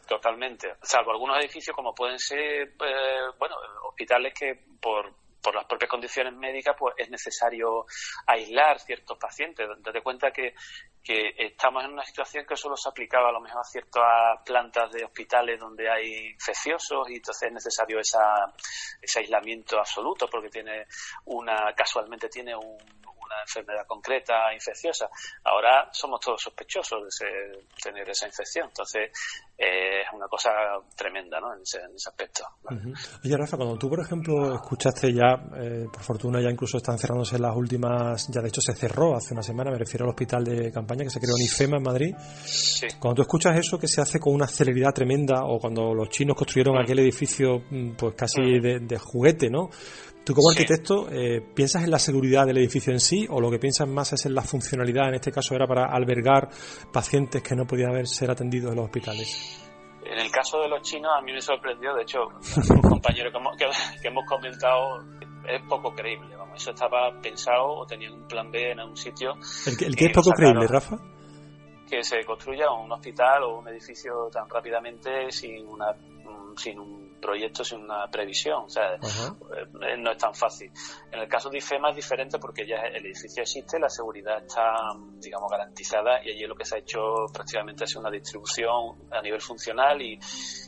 Totalmente, 0.07 0.73
salvo 0.81 1.11
algunos 1.11 1.37
edificios 1.39 1.75
como 1.75 1.93
pueden 1.93 2.17
ser, 2.17 2.39
eh, 2.39 3.31
bueno, 3.37 3.55
hospitales 3.87 4.33
que 4.33 4.65
por 4.79 5.13
por 5.45 5.53
las 5.53 5.65
propias 5.65 5.91
condiciones 5.91 6.33
médicas, 6.33 6.75
pues 6.77 6.95
es 6.97 7.07
necesario 7.11 7.85
aislar 8.25 8.79
ciertos 8.79 9.15
pacientes. 9.19 9.67
Date 9.77 10.01
cuenta 10.01 10.31
que, 10.31 10.55
que 11.03 11.35
estamos 11.37 11.83
en 11.83 11.91
una 11.91 12.03
situación 12.03 12.47
que 12.47 12.55
solo 12.57 12.75
se 12.75 12.89
aplicaba 12.89 13.29
a 13.29 13.31
lo 13.31 13.39
mejor 13.39 13.61
a 13.61 13.63
ciertas 13.63 14.41
plantas 14.43 14.91
de 14.91 15.05
hospitales 15.05 15.59
donde 15.59 15.87
hay 15.87 16.31
infecciosos 16.31 17.07
y 17.11 17.17
entonces 17.17 17.47
es 17.47 17.53
necesario 17.53 17.99
esa, 17.99 18.51
ese 18.99 19.19
aislamiento 19.19 19.77
absoluto 19.77 20.27
porque 20.27 20.49
tiene 20.49 20.87
una, 21.25 21.71
casualmente 21.75 22.27
tiene 22.27 22.55
un, 22.55 22.75
una 23.25 23.41
enfermedad 23.41 23.85
concreta 23.87 24.53
infecciosa. 24.53 25.09
Ahora 25.43 25.89
somos 25.91 26.19
todos 26.19 26.41
sospechosos 26.41 27.17
de 27.19 27.65
tener 27.81 28.07
esa 28.09 28.27
infección. 28.27 28.67
Entonces, 28.67 29.11
eh, 29.57 30.01
es 30.01 30.13
una 30.13 30.27
cosa 30.27 30.51
tremenda 30.95 31.39
¿no? 31.39 31.53
en, 31.53 31.61
ese, 31.61 31.79
aspecto. 32.07 32.43
Oye, 33.23 33.37
Rafa, 33.37 33.57
cuando 33.57 33.77
tú, 33.77 33.89
por 33.89 33.99
ejemplo, 33.99 34.55
escuchaste 34.55 35.13
ya, 35.13 35.35
eh, 35.57 35.85
por 35.91 36.03
fortuna 36.03 36.41
ya 36.41 36.49
incluso 36.49 36.77
están 36.77 36.97
cerrándose 36.97 37.39
las 37.39 37.55
últimas, 37.55 38.27
ya 38.29 38.41
de 38.41 38.49
hecho 38.49 38.61
se 38.61 38.73
cerró 38.73 39.15
hace 39.15 39.33
una 39.33 39.43
semana, 39.43 39.71
me 39.71 39.77
refiero 39.77 40.05
al 40.05 40.09
hospital 40.09 40.43
de 40.43 40.71
campaña 40.71 41.03
que 41.03 41.09
se 41.09 41.19
creó 41.19 41.35
en 41.37 41.45
IFEMA 41.45 41.77
en 41.77 41.83
Madrid. 41.83 42.15
Cuando 42.99 43.15
tú 43.15 43.21
escuchas 43.21 43.57
eso, 43.57 43.79
que 43.79 43.87
se 43.87 44.01
hace 44.01 44.19
con 44.19 44.33
una 44.33 44.47
celeridad 44.47 44.93
tremenda, 44.93 45.43
o 45.45 45.59
cuando 45.59 45.93
los 45.93 46.09
chinos 46.09 46.35
construyeron 46.35 46.75
mm. 46.75 46.81
aquel 46.81 46.99
edificio 46.99 47.59
mm, 47.69 47.95
pues 47.95 48.15
casi 48.15 48.41
mm. 48.41 48.61
de, 48.61 48.79
de 48.79 48.97
juguete, 48.97 49.49
¿no? 49.49 49.69
Tú 50.25 50.33
como 50.33 50.49
arquitecto, 50.49 51.07
eh, 51.11 51.39
¿piensas 51.39 51.83
en 51.83 51.91
la 51.91 51.99
seguridad 51.99 52.47
del 52.47 52.57
edificio 52.57 52.91
en 52.91 52.99
sí 52.99 53.27
o 53.29 53.39
lo 53.39 53.51
que 53.51 53.59
piensas 53.59 53.87
más 53.87 54.11
es 54.13 54.25
en 54.25 54.33
la 54.33 54.41
funcionalidad? 54.41 55.09
En 55.09 55.15
este 55.15 55.31
caso 55.31 55.53
era 55.53 55.67
para 55.67 55.85
albergar 55.85 56.49
pacientes 56.91 57.43
que 57.43 57.55
no 57.55 57.67
podían 57.67 57.91
haber, 57.91 58.07
ser 58.07 58.31
atendidos 58.31 58.71
en 58.71 58.77
los 58.77 58.85
hospitales. 58.85 59.61
En 60.03 60.17
el 60.17 60.31
caso 60.31 60.61
de 60.61 60.67
los 60.67 60.81
chinos 60.81 61.11
a 61.15 61.21
mí 61.21 61.31
me 61.31 61.41
sorprendió, 61.41 61.93
de 61.93 62.01
hecho, 62.01 62.21
un 62.23 62.81
compañero 62.89 63.29
que 63.31 64.07
hemos, 64.07 64.25
comentado 64.25 65.03
es 65.47 65.61
poco 65.69 65.93
creíble. 65.93 66.35
Vamos, 66.35 66.59
eso 66.59 66.71
estaba 66.71 67.11
pensado 67.21 67.67
o 67.67 67.85
tenía 67.85 68.11
un 68.11 68.27
plan 68.27 68.49
B 68.49 68.71
en 68.71 68.79
algún 68.79 68.97
sitio. 68.97 69.33
¿El 69.67 69.77
que, 69.77 69.85
el 69.85 69.95
que 69.95 70.05
es 70.05 70.11
poco 70.11 70.31
creíble, 70.31 70.65
Rafa? 70.65 70.97
Que 71.87 72.03
se 72.03 72.25
construya 72.25 72.71
un 72.71 72.91
hospital 72.91 73.43
o 73.43 73.59
un 73.59 73.67
edificio 73.67 74.27
tan 74.31 74.49
rápidamente 74.49 75.31
sin 75.31 75.67
una 75.67 75.95
sin 76.57 76.79
un 76.79 77.04
proyecto 77.19 77.63
sin 77.63 77.81
una 77.81 78.07
previsión. 78.07 78.65
O 78.65 78.69
sea, 78.69 78.95
eh, 78.95 79.97
no 79.97 80.11
es 80.11 80.17
tan 80.17 80.33
fácil. 80.33 80.71
En 81.11 81.19
el 81.19 81.27
caso 81.27 81.49
de 81.49 81.57
IFEMA 81.57 81.89
es 81.89 81.95
diferente 81.95 82.39
porque 82.39 82.67
ya 82.67 82.77
el 82.77 83.05
edificio 83.05 83.43
existe, 83.43 83.79
la 83.79 83.89
seguridad 83.89 84.43
está, 84.43 84.73
digamos, 85.19 85.49
garantizada 85.49 86.23
y 86.23 86.31
allí 86.31 86.45
lo 86.45 86.55
que 86.55 86.65
se 86.65 86.75
ha 86.75 86.79
hecho 86.79 86.99
prácticamente 87.33 87.85
es 87.85 87.95
una 87.95 88.09
distribución 88.09 89.09
a 89.11 89.21
nivel 89.21 89.41
funcional 89.41 90.01
y, 90.01 90.19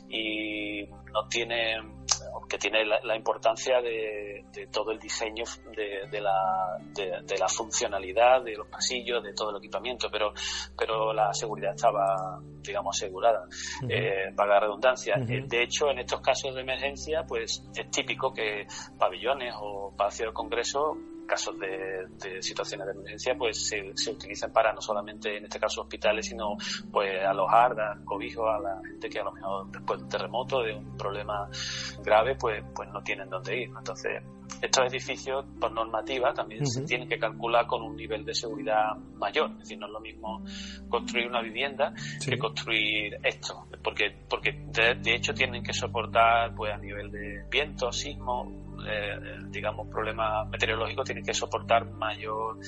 y 0.08 0.86
no 0.86 1.28
tiene 1.28 1.97
que 2.46 2.58
tiene 2.58 2.84
la, 2.84 3.16
importancia 3.16 3.80
de, 3.80 4.44
todo 4.70 4.92
el 4.92 4.98
diseño 4.98 5.44
de, 5.74 6.20
la, 6.20 6.78
de, 6.94 7.38
la 7.38 7.48
funcionalidad 7.48 8.42
de 8.42 8.56
los 8.56 8.68
pasillos, 8.68 9.22
de 9.22 9.32
todo 9.32 9.50
el 9.50 9.56
equipamiento, 9.56 10.08
pero, 10.10 10.32
pero 10.76 11.12
la 11.12 11.32
seguridad 11.32 11.74
estaba, 11.74 12.40
digamos, 12.62 12.96
asegurada, 12.96 13.46
eh, 13.88 14.32
para 14.36 14.54
la 14.54 14.60
redundancia. 14.60 15.14
Eh, 15.16 15.44
de 15.46 15.62
hecho, 15.62 15.90
en 15.90 16.00
estos 16.00 16.20
casos 16.20 16.54
de 16.54 16.60
emergencia, 16.60 17.24
pues 17.26 17.62
es 17.74 17.90
típico 17.90 18.32
que 18.32 18.66
pabellones 18.98 19.54
o 19.60 19.92
palacios 19.96 20.28
de 20.28 20.32
congreso 20.34 20.96
casos 21.28 21.54
de, 21.58 22.42
situaciones 22.42 22.86
de 22.86 22.92
emergencia 22.92 23.36
pues 23.36 23.68
se, 23.68 23.92
se, 23.94 24.10
utilizan 24.10 24.50
para 24.50 24.72
no 24.72 24.80
solamente 24.80 25.36
en 25.36 25.44
este 25.44 25.60
caso 25.60 25.82
hospitales 25.82 26.26
sino 26.26 26.56
pues 26.90 27.22
alojar 27.24 27.76
dar 27.76 28.02
cobijo 28.04 28.48
a 28.48 28.58
la 28.58 28.80
gente 28.82 29.08
que 29.10 29.20
a 29.20 29.24
lo 29.24 29.32
mejor 29.32 29.70
después 29.70 29.98
de 29.98 30.04
un 30.04 30.10
terremoto 30.10 30.62
de 30.62 30.74
un 30.74 30.96
problema 30.96 31.48
grave 32.02 32.34
pues 32.34 32.64
pues 32.74 32.88
no 32.90 33.02
tienen 33.02 33.28
dónde 33.28 33.62
ir. 33.62 33.70
Entonces 33.76 34.22
estos 34.62 34.90
edificios 34.90 35.44
por 35.60 35.70
normativa 35.70 36.32
también 36.32 36.66
se 36.66 36.82
tienen 36.82 37.06
que 37.06 37.18
calcular 37.18 37.66
con 37.66 37.82
un 37.82 37.94
nivel 37.94 38.24
de 38.24 38.34
seguridad 38.34 38.96
mayor. 39.16 39.50
Es 39.52 39.58
decir 39.58 39.78
no 39.78 39.86
es 39.86 39.92
lo 39.92 40.00
mismo 40.00 40.42
construir 40.88 41.28
una 41.28 41.42
vivienda 41.42 41.92
que 42.24 42.38
construir 42.38 43.18
esto 43.22 43.66
porque 43.84 44.16
porque 44.28 44.52
de, 44.52 44.94
de, 44.94 45.14
hecho 45.14 45.34
tienen 45.34 45.62
que 45.62 45.74
soportar 45.74 46.54
pues 46.54 46.72
a 46.72 46.78
nivel 46.78 47.10
de 47.10 47.44
viento 47.50 47.92
sismo 47.92 48.67
eh, 48.86 49.18
digamos, 49.48 49.88
problemas 49.88 50.48
meteorológicos 50.48 51.04
tienen 51.04 51.24
que 51.24 51.34
soportar 51.34 51.84
mayor 51.90 52.58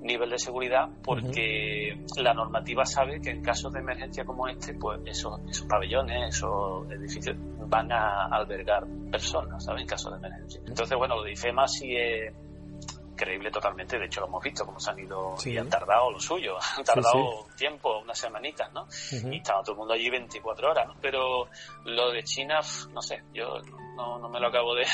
nivel 0.00 0.30
de 0.30 0.38
seguridad 0.38 0.88
porque 1.02 2.04
la 2.16 2.34
normativa 2.34 2.84
sabe 2.84 3.20
que 3.20 3.30
en 3.30 3.42
casos 3.42 3.72
de 3.72 3.80
emergencia 3.80 4.24
como 4.24 4.46
este, 4.48 4.74
pues 4.74 5.00
esos, 5.06 5.40
esos 5.48 5.66
pabellones, 5.66 6.36
esos 6.36 6.90
edificios 6.90 7.36
van 7.66 7.90
a 7.90 8.26
albergar 8.26 8.86
personas, 9.10 9.64
¿sabes? 9.64 9.82
En 9.82 9.88
caso 9.88 10.10
de 10.10 10.18
emergencia. 10.18 10.60
Entonces, 10.66 10.96
bueno, 10.96 11.16
lo 11.16 11.22
de 11.22 11.32
IFEMA 11.32 11.66
sí 11.66 11.96
es 11.96 12.34
creíble 13.14 13.50
totalmente, 13.50 13.98
de 13.98 14.06
hecho 14.06 14.20
lo 14.20 14.26
hemos 14.26 14.42
visto 14.42 14.66
como 14.66 14.80
se 14.80 14.90
han 14.90 14.98
ido 14.98 15.34
y 15.44 15.56
han 15.56 15.68
tardado 15.68 16.10
lo 16.10 16.20
suyo, 16.20 16.56
han 16.76 16.84
tardado 16.84 17.46
tiempo, 17.56 18.00
unas 18.00 18.18
semanitas, 18.18 18.72
¿no? 18.72 18.86
Y 19.30 19.36
estaba 19.36 19.62
todo 19.62 19.72
el 19.72 19.78
mundo 19.78 19.94
allí 19.94 20.10
24 20.10 20.70
horas, 20.70 20.88
¿no? 20.88 20.94
Pero 21.00 21.48
lo 21.84 22.10
de 22.10 22.22
China, 22.24 22.60
no 22.92 23.00
sé, 23.00 23.22
yo 23.32 23.60
no, 23.96 24.18
no 24.18 24.28
me 24.28 24.40
lo 24.40 24.48
acabo 24.48 24.74
de, 24.74 24.84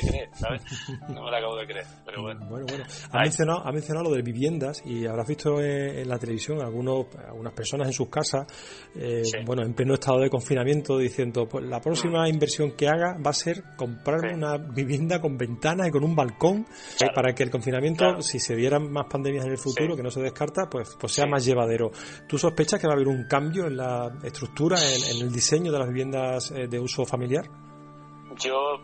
creer, 0.00 0.28
¿sabes? 0.32 0.62
No 1.08 1.22
me 1.22 1.30
lo 1.30 1.36
acabo 1.36 1.56
de 1.56 1.66
creer, 1.66 1.86
pero 2.04 2.22
bueno. 2.22 2.46
Bueno, 2.48 2.66
bueno. 2.68 2.84
Ha 3.12 3.20
mencionado, 3.20 3.66
ha 3.66 3.72
mencionado 3.72 4.10
lo 4.10 4.16
de 4.16 4.22
viviendas 4.22 4.82
y 4.84 5.06
habrás 5.06 5.28
visto 5.28 5.60
en, 5.60 6.08
la 6.08 6.18
televisión 6.18 6.60
algunos, 6.60 7.06
algunas 7.28 7.52
personas 7.52 7.88
en 7.88 7.92
sus 7.92 8.08
casas, 8.08 8.46
eh, 8.94 9.22
bueno, 9.44 9.62
en 9.62 9.74
pleno 9.74 9.94
estado 9.94 10.20
de 10.20 10.30
confinamiento, 10.30 10.98
diciendo, 10.98 11.46
pues 11.46 11.64
la 11.64 11.80
próxima 11.80 12.24
mm. 12.24 12.28
inversión 12.28 12.72
que 12.72 12.88
haga 12.88 13.16
va 13.24 13.30
a 13.30 13.34
ser 13.34 13.62
comprar 13.76 14.34
una 14.34 14.56
vivienda 14.56 15.20
con 15.20 15.36
ventanas 15.36 15.88
y 15.88 15.90
con 15.90 16.04
un 16.04 16.14
balcón 16.14 16.66
para 17.14 17.34
que 17.34 17.42
el 17.42 17.50
confinamiento, 17.50 18.20
si 18.22 18.38
se 18.38 18.56
dieran 18.56 18.90
más 18.90 19.06
pandemias 19.10 19.44
en 19.44 19.52
el 19.52 19.58
futuro, 19.58 19.96
que 19.96 20.02
no 20.02 20.10
se 20.10 20.20
descarta, 20.20 20.68
pues, 20.70 20.96
pues 20.98 21.12
sea 21.12 21.26
más 21.26 21.44
llevadero. 21.44 21.90
¿Tú 22.28 22.38
sospechas 22.38 22.80
que 22.80 22.86
va 22.86 22.94
a 22.94 22.96
haber 22.96 23.08
un 23.08 23.24
cambio 23.24 23.66
en 23.66 23.76
la 23.76 24.10
estructura, 24.22 24.78
en, 24.80 25.16
en 25.16 25.26
el 25.26 25.32
diseño 25.32 25.72
de 25.72 25.78
las 25.78 25.88
viviendas 25.88 26.50
eh, 26.50 26.66
de 26.68 26.78
uso 26.78 27.04
familiar? 27.04 27.59
Yo 28.42 28.80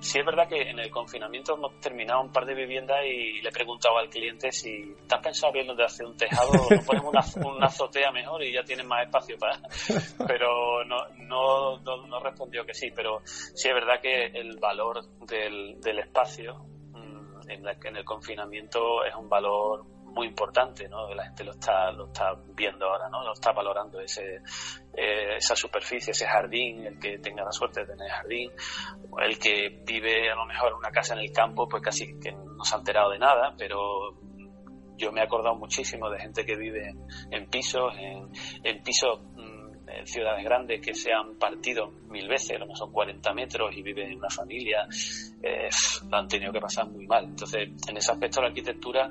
sí 0.00 0.18
es 0.18 0.26
verdad 0.26 0.48
que 0.48 0.60
en 0.68 0.78
el 0.78 0.90
confinamiento 0.90 1.54
hemos 1.54 1.78
terminado 1.80 2.20
un 2.22 2.32
par 2.32 2.44
de 2.44 2.54
viviendas 2.54 2.98
y 3.04 3.40
le 3.40 3.48
he 3.48 3.52
preguntado 3.52 3.98
al 3.98 4.08
cliente 4.08 4.50
si 4.50 4.94
te 5.08 5.14
has 5.14 5.20
pensado 5.20 5.52
bien 5.52 5.74
de 5.74 5.84
hacer 5.84 6.06
un 6.06 6.16
tejado, 6.16 6.52
ponemos 6.84 7.36
una, 7.36 7.66
azotea 7.66 8.10
mejor 8.10 8.42
y 8.42 8.52
ya 8.52 8.64
tienes 8.64 8.84
más 8.86 9.04
espacio 9.04 9.38
para. 9.38 9.60
Pero 10.26 10.84
no, 10.84 10.98
no, 11.18 11.78
no, 11.78 12.20
respondió 12.20 12.64
que 12.64 12.74
sí, 12.74 12.90
pero 12.94 13.20
sí 13.24 13.68
es 13.68 13.74
verdad 13.74 14.00
que 14.00 14.26
el 14.26 14.58
valor 14.58 15.04
del, 15.26 15.80
del 15.80 15.98
espacio 16.00 16.54
mm, 16.92 17.50
en, 17.50 17.66
en 17.68 17.96
el 17.96 18.04
confinamiento 18.04 19.04
es 19.04 19.14
un 19.14 19.28
valor 19.28 19.84
muy 20.12 20.28
importante, 20.28 20.88
¿no? 20.88 21.12
La 21.14 21.24
gente 21.24 21.44
lo 21.44 21.52
está, 21.52 21.90
lo 21.92 22.06
está 22.06 22.34
viendo 22.54 22.86
ahora, 22.86 23.08
¿no? 23.08 23.24
Lo 23.24 23.32
está 23.32 23.52
valorando 23.52 24.00
ese, 24.00 24.36
eh, 24.94 25.36
esa 25.36 25.56
superficie, 25.56 26.12
ese 26.12 26.26
jardín, 26.26 26.86
el 26.86 26.98
que 26.98 27.18
tenga 27.18 27.44
la 27.44 27.52
suerte 27.52 27.80
de 27.80 27.86
tener 27.86 28.10
jardín, 28.10 28.50
el 29.18 29.38
que 29.38 29.80
vive 29.84 30.30
a 30.30 30.34
lo 30.34 30.46
mejor 30.46 30.68
en 30.68 30.76
una 30.76 30.90
casa 30.90 31.14
en 31.14 31.20
el 31.20 31.32
campo, 31.32 31.68
pues 31.68 31.82
casi 31.82 32.18
que 32.20 32.32
no 32.32 32.64
se 32.64 32.74
ha 32.74 32.78
enterado 32.78 33.10
de 33.10 33.18
nada, 33.18 33.54
pero 33.56 34.16
yo 34.96 35.10
me 35.10 35.20
he 35.20 35.24
acordado 35.24 35.56
muchísimo 35.56 36.08
de 36.10 36.20
gente 36.20 36.44
que 36.44 36.56
vive 36.56 36.94
en 37.30 37.46
pisos, 37.48 37.92
en, 37.98 38.28
en 38.62 38.82
pisos 38.82 39.20
mm, 39.34 39.51
en 39.98 40.06
ciudades 40.06 40.44
grandes 40.44 40.80
que 40.80 40.94
se 40.94 41.12
han 41.12 41.36
partido 41.36 41.92
mil 42.08 42.28
veces, 42.28 42.58
lo 42.58 42.66
que 42.66 42.76
son 42.76 42.92
40 42.92 43.32
metros 43.34 43.76
y 43.76 43.82
viven 43.82 44.10
en 44.10 44.18
una 44.18 44.30
familia, 44.30 44.86
eh, 45.42 45.68
lo 46.10 46.16
han 46.16 46.28
tenido 46.28 46.52
que 46.52 46.60
pasar 46.60 46.88
muy 46.88 47.06
mal. 47.06 47.24
Entonces, 47.24 47.68
en 47.88 47.96
ese 47.96 48.12
aspecto 48.12 48.40
la 48.40 48.48
arquitectura 48.48 49.08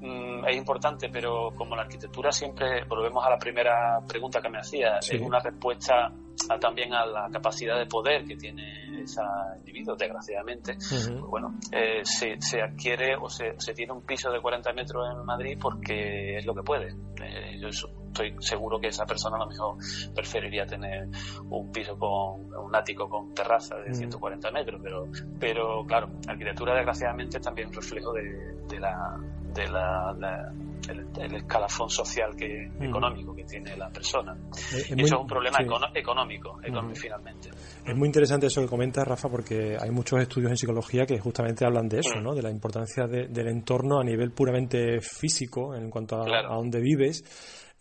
mm, 0.00 0.46
es 0.46 0.56
importante, 0.56 1.08
pero 1.08 1.50
como 1.56 1.76
la 1.76 1.82
arquitectura 1.82 2.32
siempre, 2.32 2.84
volvemos 2.84 3.24
a 3.24 3.30
la 3.30 3.38
primera 3.38 3.98
pregunta 4.06 4.40
que 4.40 4.48
me 4.48 4.58
hacía, 4.58 4.98
es 4.98 5.20
una 5.20 5.40
respuesta 5.40 6.12
también 6.60 6.92
a 6.92 7.06
la 7.06 7.28
capacidad 7.30 7.78
de 7.78 7.86
poder 7.86 8.24
que 8.24 8.36
tiene 8.36 9.02
ese 9.02 9.20
individuo, 9.58 9.96
desgraciadamente. 9.96 10.74
Pues 10.74 11.10
bueno, 11.20 11.58
eh, 11.70 12.00
se, 12.04 12.40
se, 12.40 12.62
adquiere 12.62 13.16
o 13.16 13.28
se, 13.28 13.54
se, 13.58 13.74
tiene 13.74 13.92
un 13.92 14.02
piso 14.02 14.30
de 14.30 14.40
40 14.40 14.72
metros 14.72 15.08
en 15.10 15.24
Madrid 15.24 15.58
porque 15.60 16.38
es 16.38 16.46
lo 16.46 16.54
que 16.54 16.62
puede. 16.62 16.94
Eh, 17.22 17.58
yo 17.60 17.68
estoy 17.68 18.34
seguro 18.40 18.80
que 18.80 18.88
esa 18.88 19.06
persona 19.06 19.36
a 19.36 19.40
lo 19.40 19.46
mejor 19.46 19.76
preferiría 20.14 20.66
tener 20.66 21.08
un 21.48 21.70
piso 21.72 21.98
con 21.98 22.54
un 22.54 22.74
ático 22.74 23.08
con 23.08 23.34
terraza 23.34 23.76
de 23.76 23.94
140 23.94 24.50
metros, 24.50 24.80
pero, 24.82 25.08
pero 25.38 25.84
claro, 25.86 26.08
la 26.26 26.32
arquitectura 26.32 26.74
desgraciadamente 26.74 27.38
es 27.38 27.42
también 27.42 27.68
un 27.68 27.74
reflejo 27.74 28.12
de, 28.12 28.22
de 28.68 28.80
la, 28.80 29.18
de 29.52 29.68
la 29.68 30.52
el, 30.88 31.34
escalafón 31.34 31.88
social 31.88 32.34
que 32.36 32.68
mm. 32.68 32.82
económico 32.82 33.34
que 33.34 33.44
tiene 33.44 33.76
la 33.76 33.88
persona. 33.90 34.34
Eh, 34.74 34.94
eso 34.96 35.04
es 35.04 35.12
un 35.12 35.26
problema 35.26 35.58
económico, 35.94 36.56
mm. 36.56 36.94
finalmente. 36.94 37.50
Es 37.86 37.96
muy 37.96 38.06
interesante 38.06 38.46
eso 38.46 38.60
que 38.60 38.68
comentas, 38.68 39.06
Rafa, 39.06 39.28
porque 39.28 39.76
hay 39.80 39.90
muchos 39.90 40.20
estudios 40.20 40.50
en 40.50 40.56
psicología 40.56 41.04
que 41.06 41.18
justamente 41.18 41.64
hablan 41.64 41.88
de 41.88 42.00
eso, 42.00 42.16
mm. 42.18 42.22
¿no? 42.22 42.34
de 42.34 42.42
la 42.42 42.50
importancia 42.50 43.06
del 43.06 43.48
entorno 43.48 44.00
a 44.00 44.04
nivel 44.04 44.32
puramente 44.32 45.00
físico 45.00 45.74
en 45.74 45.90
cuanto 45.90 46.16
a, 46.16 46.24
a 46.24 46.56
dónde 46.56 46.80
vives 46.80 47.22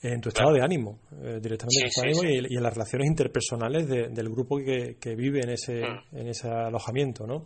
en 0.03 0.19
tu 0.19 0.29
estado 0.29 0.53
de 0.53 0.63
ánimo, 0.63 0.99
eh, 1.11 1.39
directamente 1.39 1.85
en 1.85 1.91
tu 1.91 2.01
ánimo 2.01 2.23
Y, 2.49 2.57
en 2.57 2.63
las 2.63 2.73
relaciones 2.73 3.07
interpersonales 3.07 3.87
del 3.87 4.29
grupo 4.29 4.57
que, 4.57 4.97
que, 4.99 5.15
vive 5.15 5.41
en 5.43 5.51
ese, 5.51 5.81
en 6.11 6.27
ese 6.27 6.49
alojamiento, 6.49 7.27
¿no? 7.27 7.43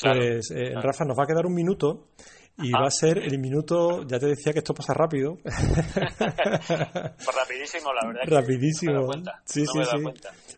Pues, 0.00 0.50
eh, 0.50 0.74
Rafa, 0.74 1.04
nos 1.06 1.18
va 1.18 1.24
a 1.24 1.26
quedar 1.26 1.46
un 1.46 1.54
minuto 1.54 2.08
y 2.58 2.72
va 2.72 2.86
a 2.86 2.90
ser 2.90 3.18
el 3.18 3.38
minuto, 3.38 4.02
ya 4.06 4.18
te 4.18 4.26
decía 4.26 4.52
que 4.52 4.58
esto 4.58 4.74
pasa 4.74 4.92
rápido. 4.94 5.38
pues 5.42 5.56
rapidísimo, 7.36 7.92
la 7.92 8.06
verdad. 8.06 8.22
Rapidísimo. 8.26 8.92
No 8.92 9.00
me 9.00 9.06
cuenta. 9.06 9.42
Sí, 9.44 9.64
sí, 9.64 9.84
sí. 9.84 9.96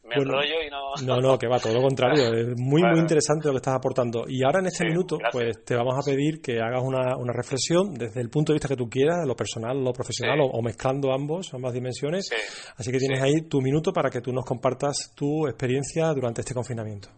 Me 0.04 0.16
enrollo 0.16 0.62
y 0.66 0.70
no. 0.70 0.94
No, 1.06 1.20
no, 1.20 1.38
que 1.38 1.46
va 1.46 1.58
todo 1.58 1.74
lo 1.74 1.82
contrario. 1.82 2.32
Es 2.34 2.58
muy, 2.58 2.82
muy 2.82 2.98
interesante 2.98 3.46
lo 3.46 3.52
que 3.52 3.58
estás 3.58 3.74
aportando. 3.74 4.24
Y 4.26 4.42
ahora 4.42 4.60
en 4.60 4.66
este 4.66 4.84
minuto, 4.84 5.18
pues 5.30 5.64
te 5.64 5.76
vamos 5.76 5.94
a 5.96 6.02
pedir 6.02 6.40
que 6.40 6.60
hagas 6.60 6.82
una, 6.82 7.16
una, 7.16 7.32
reflexión 7.32 7.94
desde 7.94 8.20
el 8.20 8.30
punto 8.30 8.52
de 8.52 8.56
vista 8.56 8.68
que 8.68 8.76
tú 8.76 8.88
quieras, 8.88 9.26
lo 9.26 9.36
personal, 9.36 9.82
lo 9.82 9.92
profesional, 9.92 10.38
o, 10.40 10.62
mezclando 10.62 11.12
ambos, 11.12 11.52
ambas 11.54 11.74
dimensiones. 11.74 12.30
Así 12.76 12.90
que 12.90 12.98
tienes 12.98 13.20
ahí 13.20 13.42
tu 13.42 13.60
minuto 13.60 13.92
para 13.92 14.10
que 14.10 14.20
tú 14.20 14.32
nos 14.32 14.44
compartas 14.44 15.12
tu 15.14 15.46
experiencia 15.46 16.12
durante 16.14 16.40
este 16.40 16.54
confinamiento. 16.54 17.10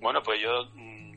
Bueno, 0.00 0.20
pues 0.22 0.38
yo 0.42 0.50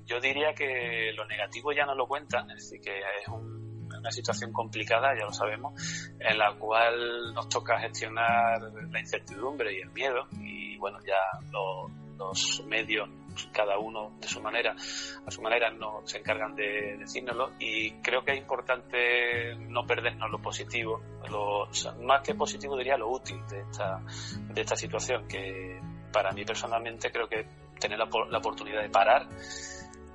yo 0.10 0.20
diría 0.20 0.54
que 0.54 1.12
lo 1.16 1.26
negativo 1.26 1.72
ya 1.72 1.86
no 1.86 1.94
lo 1.94 2.08
cuentan, 2.08 2.50
es 2.52 2.64
decir, 2.64 2.82
que 2.82 2.98
es 2.98 3.28
una 3.28 4.12
situación 4.12 4.52
complicada, 4.52 5.14
ya 5.16 5.26
lo 5.26 5.32
sabemos, 5.32 5.74
en 6.20 6.38
la 6.38 6.56
cual 6.56 7.34
nos 7.34 7.48
toca 7.48 7.80
gestionar 7.80 8.60
la 8.90 9.00
incertidumbre 9.00 9.72
y 9.74 9.82
el 9.82 9.92
miedo 9.92 10.28
y 10.42 10.78
bueno, 10.78 10.98
ya 11.06 11.18
los, 11.52 11.92
medios 12.66 13.08
cada 13.54 13.78
uno 13.78 14.12
de 14.20 14.28
su 14.28 14.42
manera, 14.42 14.76
a 15.26 15.32
su 15.32 15.42
manera 15.42 15.72
no 15.72 16.02
se 16.04 16.18
encargan 16.18 16.54
de 16.56 16.98
decírnoslo 16.98 17.54
y 17.60 17.92
creo 18.02 18.26
que 18.26 18.34
es 18.34 18.38
importante 18.38 19.56
no 19.56 19.86
perdernos 19.86 20.30
lo 20.30 20.42
positivo, 20.42 21.02
lo, 21.30 21.70
más 22.02 22.22
que 22.22 22.36
positivo 22.36 22.76
diría 22.76 22.98
lo 22.98 23.10
útil 23.10 23.40
de 23.48 23.62
esta, 23.62 24.02
de 24.54 24.62
esta 24.62 24.76
situación 24.76 25.28
que 25.30 25.80
para 26.12 26.32
mí 26.32 26.44
personalmente 26.44 27.10
creo 27.10 27.30
que 27.30 27.46
tener 27.80 27.98
la, 27.98 28.10
la 28.30 28.38
oportunidad 28.40 28.82
de 28.82 28.90
parar 28.90 29.26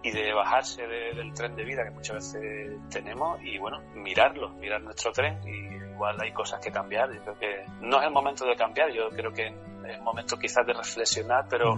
y 0.05 0.11
de 0.11 0.35
bajarse 0.35 0.87
del 0.87 1.33
tren 1.33 1.57
de 1.57 1.65
vida 1.65 1.83
que 1.83 1.91
muchas 1.91 2.17
veces 2.17 2.79
tenemos 2.91 3.43
y 3.43 3.59
bueno, 3.59 3.81
mirarlo, 3.95 4.51
mirar 4.51 4.83
nuestro 4.83 5.13
tren 5.13 5.41
y 5.49 5.75
igual 5.93 6.21
hay 6.21 6.31
cosas 6.31 6.61
que 6.63 6.71
cambiar. 6.71 7.11
Yo 7.11 7.23
creo 7.23 7.39
que 7.39 7.65
no 7.81 8.01
es 8.01 8.07
el 8.07 8.13
momento 8.13 8.45
de 8.45 8.55
cambiar, 8.55 8.93
yo 8.93 9.09
creo 9.09 9.33
que 9.33 9.47
es 9.47 9.97
el 9.97 10.03
momento 10.03 10.37
quizás 10.37 10.67
de 10.67 10.75
reflexionar, 10.75 11.47
pero 11.49 11.75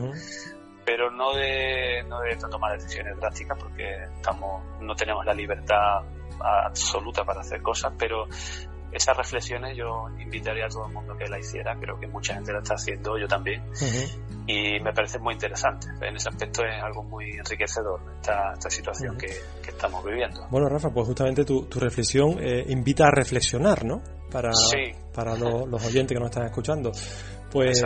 pero 0.85 1.11
no 1.11 1.35
de, 1.35 2.05
no 2.09 2.21
de 2.21 2.37
tomar 2.37 2.79
decisiones 2.79 3.17
drásticas 3.19 3.59
porque 3.59 4.05
estamos 4.17 4.63
no 4.81 4.95
tenemos 4.97 5.25
la 5.25 5.35
libertad 5.35 6.03
absoluta 6.41 7.25
para 7.25 7.41
hacer 7.41 7.63
cosas, 7.63 7.93
pero 7.97 8.27
esas 8.97 9.17
reflexiones 9.17 9.77
yo 9.77 10.09
invitaría 10.19 10.67
a 10.67 10.69
todo 10.69 10.87
el 10.87 10.93
mundo 10.93 11.17
que 11.17 11.27
la 11.29 11.39
hiciera, 11.39 11.77
creo 11.79 11.99
que 11.99 12.07
mucha 12.07 12.35
gente 12.35 12.53
la 12.53 12.59
está 12.59 12.75
haciendo, 12.75 13.19
yo 13.19 13.27
también, 13.27 13.63
y 14.47 14.81
me 14.81 14.93
parece 14.93 15.19
muy 15.19 15.35
interesante. 15.35 15.89
En 16.01 16.17
ese 16.17 16.29
aspecto 16.29 16.63
es 16.65 16.83
algo 16.83 17.03
muy 17.03 17.31
enriquecedor 17.33 18.01
esta, 18.21 18.53
esta 18.55 18.71
situación 18.71 19.17
que, 19.17 19.27
estamos 19.69 20.03
viviendo. 20.05 20.47
Bueno, 20.49 20.69
Rafa, 20.69 20.89
pues 20.91 21.07
justamente 21.07 21.45
tu, 21.45 21.67
tu 21.67 21.79
reflexión 21.79 22.39
eh, 22.41 22.65
invita 22.69 23.09
a 23.09 23.11
reflexionar, 23.11 23.85
¿no? 23.85 24.03
Para, 24.31 24.51
para 25.15 25.37
los 25.37 25.87
oyentes 25.87 26.17
que 26.17 26.21
nos 26.21 26.31
están 26.31 26.47
escuchando. 26.47 26.93
Pues, 27.51 27.83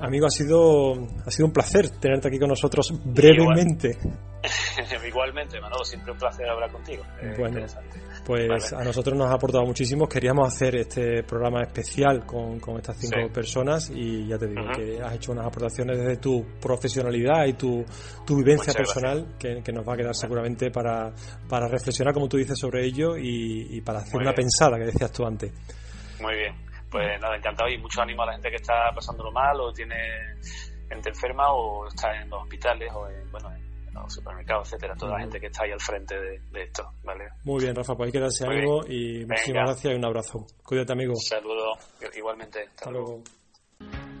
amigo, 0.00 0.26
ha 0.26 0.30
sido, 0.30 0.92
ha 1.24 1.30
sido 1.30 1.46
un 1.46 1.52
placer 1.52 1.88
tenerte 1.98 2.28
aquí 2.28 2.38
con 2.38 2.48
nosotros 2.48 2.92
brevemente. 3.04 3.96
Igualmente, 5.08 5.60
Manolo, 5.60 5.84
siempre 5.84 6.12
un 6.12 6.18
placer 6.18 6.48
hablar 6.48 6.70
contigo. 6.70 7.02
bueno, 7.38 7.64
pues 8.28 8.74
a 8.74 8.84
nosotros 8.84 9.16
nos 9.16 9.30
ha 9.30 9.36
aportado 9.36 9.64
muchísimo. 9.64 10.06
Queríamos 10.06 10.48
hacer 10.48 10.76
este 10.76 11.22
programa 11.22 11.62
especial 11.62 12.26
con, 12.26 12.60
con 12.60 12.76
estas 12.76 12.98
cinco 12.98 13.32
personas 13.32 13.88
y 13.88 14.26
ya 14.26 14.36
te 14.36 14.48
digo 14.48 14.66
que 14.76 15.00
has 15.02 15.14
hecho 15.14 15.32
unas 15.32 15.46
aportaciones 15.46 15.96
desde 15.96 16.18
tu 16.18 16.44
profesionalidad 16.60 17.46
y 17.46 17.54
tu, 17.54 17.82
tu 18.26 18.36
vivencia 18.36 18.74
personal 18.74 19.34
que, 19.38 19.62
que, 19.62 19.72
nos 19.72 19.88
va 19.88 19.94
a 19.94 19.96
quedar 19.96 20.14
seguramente 20.14 20.70
para, 20.70 21.10
para 21.48 21.68
reflexionar, 21.68 22.12
como 22.12 22.28
tú 22.28 22.36
dices, 22.36 22.58
sobre 22.58 22.84
ello 22.84 23.16
y, 23.16 23.80
para 23.80 24.00
hacer 24.00 24.20
una 24.20 24.34
pensada 24.34 24.76
que 24.76 24.84
decías 24.84 25.10
tú 25.10 25.24
antes. 25.24 25.50
Muy 26.20 26.34
bien, 26.34 26.54
pues 26.90 27.18
nada, 27.22 27.34
encantado 27.34 27.70
y 27.70 27.78
mucho 27.78 28.02
ánimo 28.02 28.24
a 28.24 28.26
la 28.26 28.32
gente 28.32 28.50
que 28.50 28.56
está 28.56 28.92
pasándolo 28.94 29.32
mal 29.32 29.58
o 29.58 29.72
tiene 29.72 29.96
gente 30.86 31.08
enferma 31.08 31.50
o 31.50 31.86
está 31.88 32.14
en 32.20 32.28
los 32.28 32.42
hospitales 32.42 32.92
o 32.92 33.08
en, 33.08 33.30
bueno, 33.30 33.48
supermercados, 34.08 34.68
etcétera, 34.68 34.94
toda 34.96 35.12
la 35.12 35.20
gente 35.20 35.40
que 35.40 35.46
está 35.46 35.64
ahí 35.64 35.72
al 35.72 35.80
frente 35.80 36.14
de, 36.14 36.62
esto, 36.62 36.92
¿vale? 37.04 37.28
Muy 37.44 37.62
bien, 37.62 37.74
Rafa, 37.74 37.94
pues 37.94 38.08
hay 38.08 38.12
que 38.12 38.20
darse 38.20 38.46
ánimo 38.46 38.80
y 38.86 39.24
muchísimas 39.26 39.64
gracias 39.66 39.92
y 39.92 39.96
un 39.96 40.04
abrazo. 40.04 40.46
Cuídate, 40.64 40.92
amigo. 40.92 41.14
Saludo, 41.16 41.72
igualmente. 42.16 42.68
Hasta, 42.76 42.90
luego. 42.90 43.22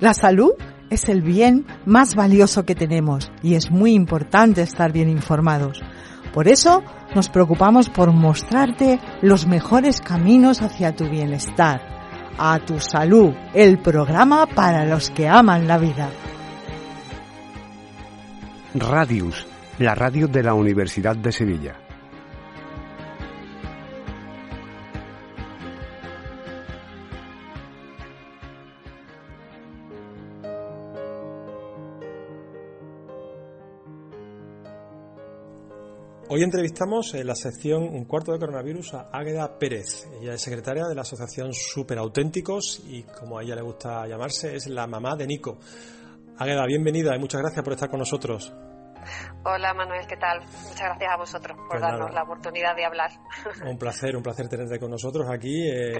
La 0.00 0.14
salud 0.14 0.52
es 0.90 1.08
el 1.08 1.22
bien 1.22 1.66
más 1.84 2.14
valioso 2.14 2.64
que 2.64 2.74
tenemos 2.74 3.30
y 3.42 3.54
es 3.54 3.70
muy 3.70 3.92
importante 3.92 4.62
estar 4.62 4.92
bien 4.92 5.08
informados. 5.08 5.80
Por 6.32 6.48
eso 6.48 6.82
nos 7.14 7.28
preocupamos 7.28 7.88
por 7.88 8.12
mostrarte 8.12 9.00
los 9.22 9.46
mejores 9.46 10.00
caminos 10.00 10.62
hacia 10.62 10.94
tu 10.94 11.08
bienestar. 11.08 11.80
A 12.38 12.60
tu 12.60 12.78
salud, 12.78 13.34
el 13.54 13.80
programa 13.80 14.46
para 14.46 14.84
los 14.84 15.10
que 15.10 15.26
aman 15.26 15.66
la 15.66 15.78
vida. 15.78 16.10
Radius 18.74 19.44
la 19.78 19.94
radio 19.94 20.26
de 20.26 20.42
la 20.42 20.54
Universidad 20.54 21.14
de 21.14 21.30
Sevilla. 21.30 21.80
Hoy 36.30 36.42
entrevistamos 36.42 37.14
en 37.14 37.26
la 37.26 37.34
sección 37.36 37.84
Un 37.84 38.04
cuarto 38.04 38.32
de 38.32 38.38
coronavirus 38.38 38.94
a 38.94 39.08
Águeda 39.12 39.58
Pérez. 39.58 40.08
Ella 40.20 40.34
es 40.34 40.42
secretaria 40.42 40.86
de 40.86 40.94
la 40.94 41.02
asociación 41.02 41.54
Super 41.54 41.98
Auténticos 41.98 42.82
y, 42.84 43.04
como 43.04 43.38
a 43.38 43.44
ella 43.44 43.54
le 43.54 43.62
gusta 43.62 44.06
llamarse, 44.08 44.56
es 44.56 44.66
la 44.66 44.88
mamá 44.88 45.14
de 45.16 45.26
Nico. 45.26 45.58
Águeda, 46.36 46.66
bienvenida 46.66 47.14
y 47.14 47.20
muchas 47.20 47.40
gracias 47.40 47.62
por 47.64 47.72
estar 47.74 47.88
con 47.88 48.00
nosotros. 48.00 48.52
Hola 49.44 49.72
Manuel, 49.74 50.06
¿qué 50.06 50.16
tal? 50.16 50.40
Muchas 50.40 50.80
gracias 50.80 51.10
a 51.10 51.16
vosotros 51.16 51.56
por 51.56 51.68
pues 51.68 51.80
darnos 51.80 52.12
la 52.12 52.22
oportunidad 52.22 52.76
de 52.76 52.84
hablar. 52.84 53.10
Un 53.64 53.78
placer, 53.78 54.16
un 54.16 54.22
placer 54.22 54.48
tenerte 54.48 54.78
con 54.78 54.90
nosotros 54.90 55.26
aquí 55.30 55.68
eh, 55.68 55.96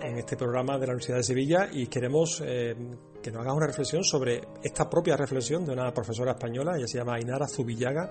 en 0.00 0.18
este 0.18 0.36
programa 0.36 0.74
de 0.78 0.86
la 0.86 0.92
Universidad 0.92 1.18
de 1.18 1.22
Sevilla 1.22 1.68
y 1.70 1.86
queremos 1.86 2.42
eh, 2.44 2.74
que 3.22 3.30
nos 3.30 3.42
hagas 3.42 3.54
una 3.54 3.66
reflexión 3.66 4.02
sobre 4.02 4.40
esta 4.62 4.88
propia 4.90 5.16
reflexión 5.16 5.64
de 5.64 5.72
una 5.72 5.92
profesora 5.92 6.32
española, 6.32 6.72
ella 6.76 6.86
se 6.86 6.98
llama 6.98 7.14
Ainara 7.14 7.46
Zubillaga 7.46 8.10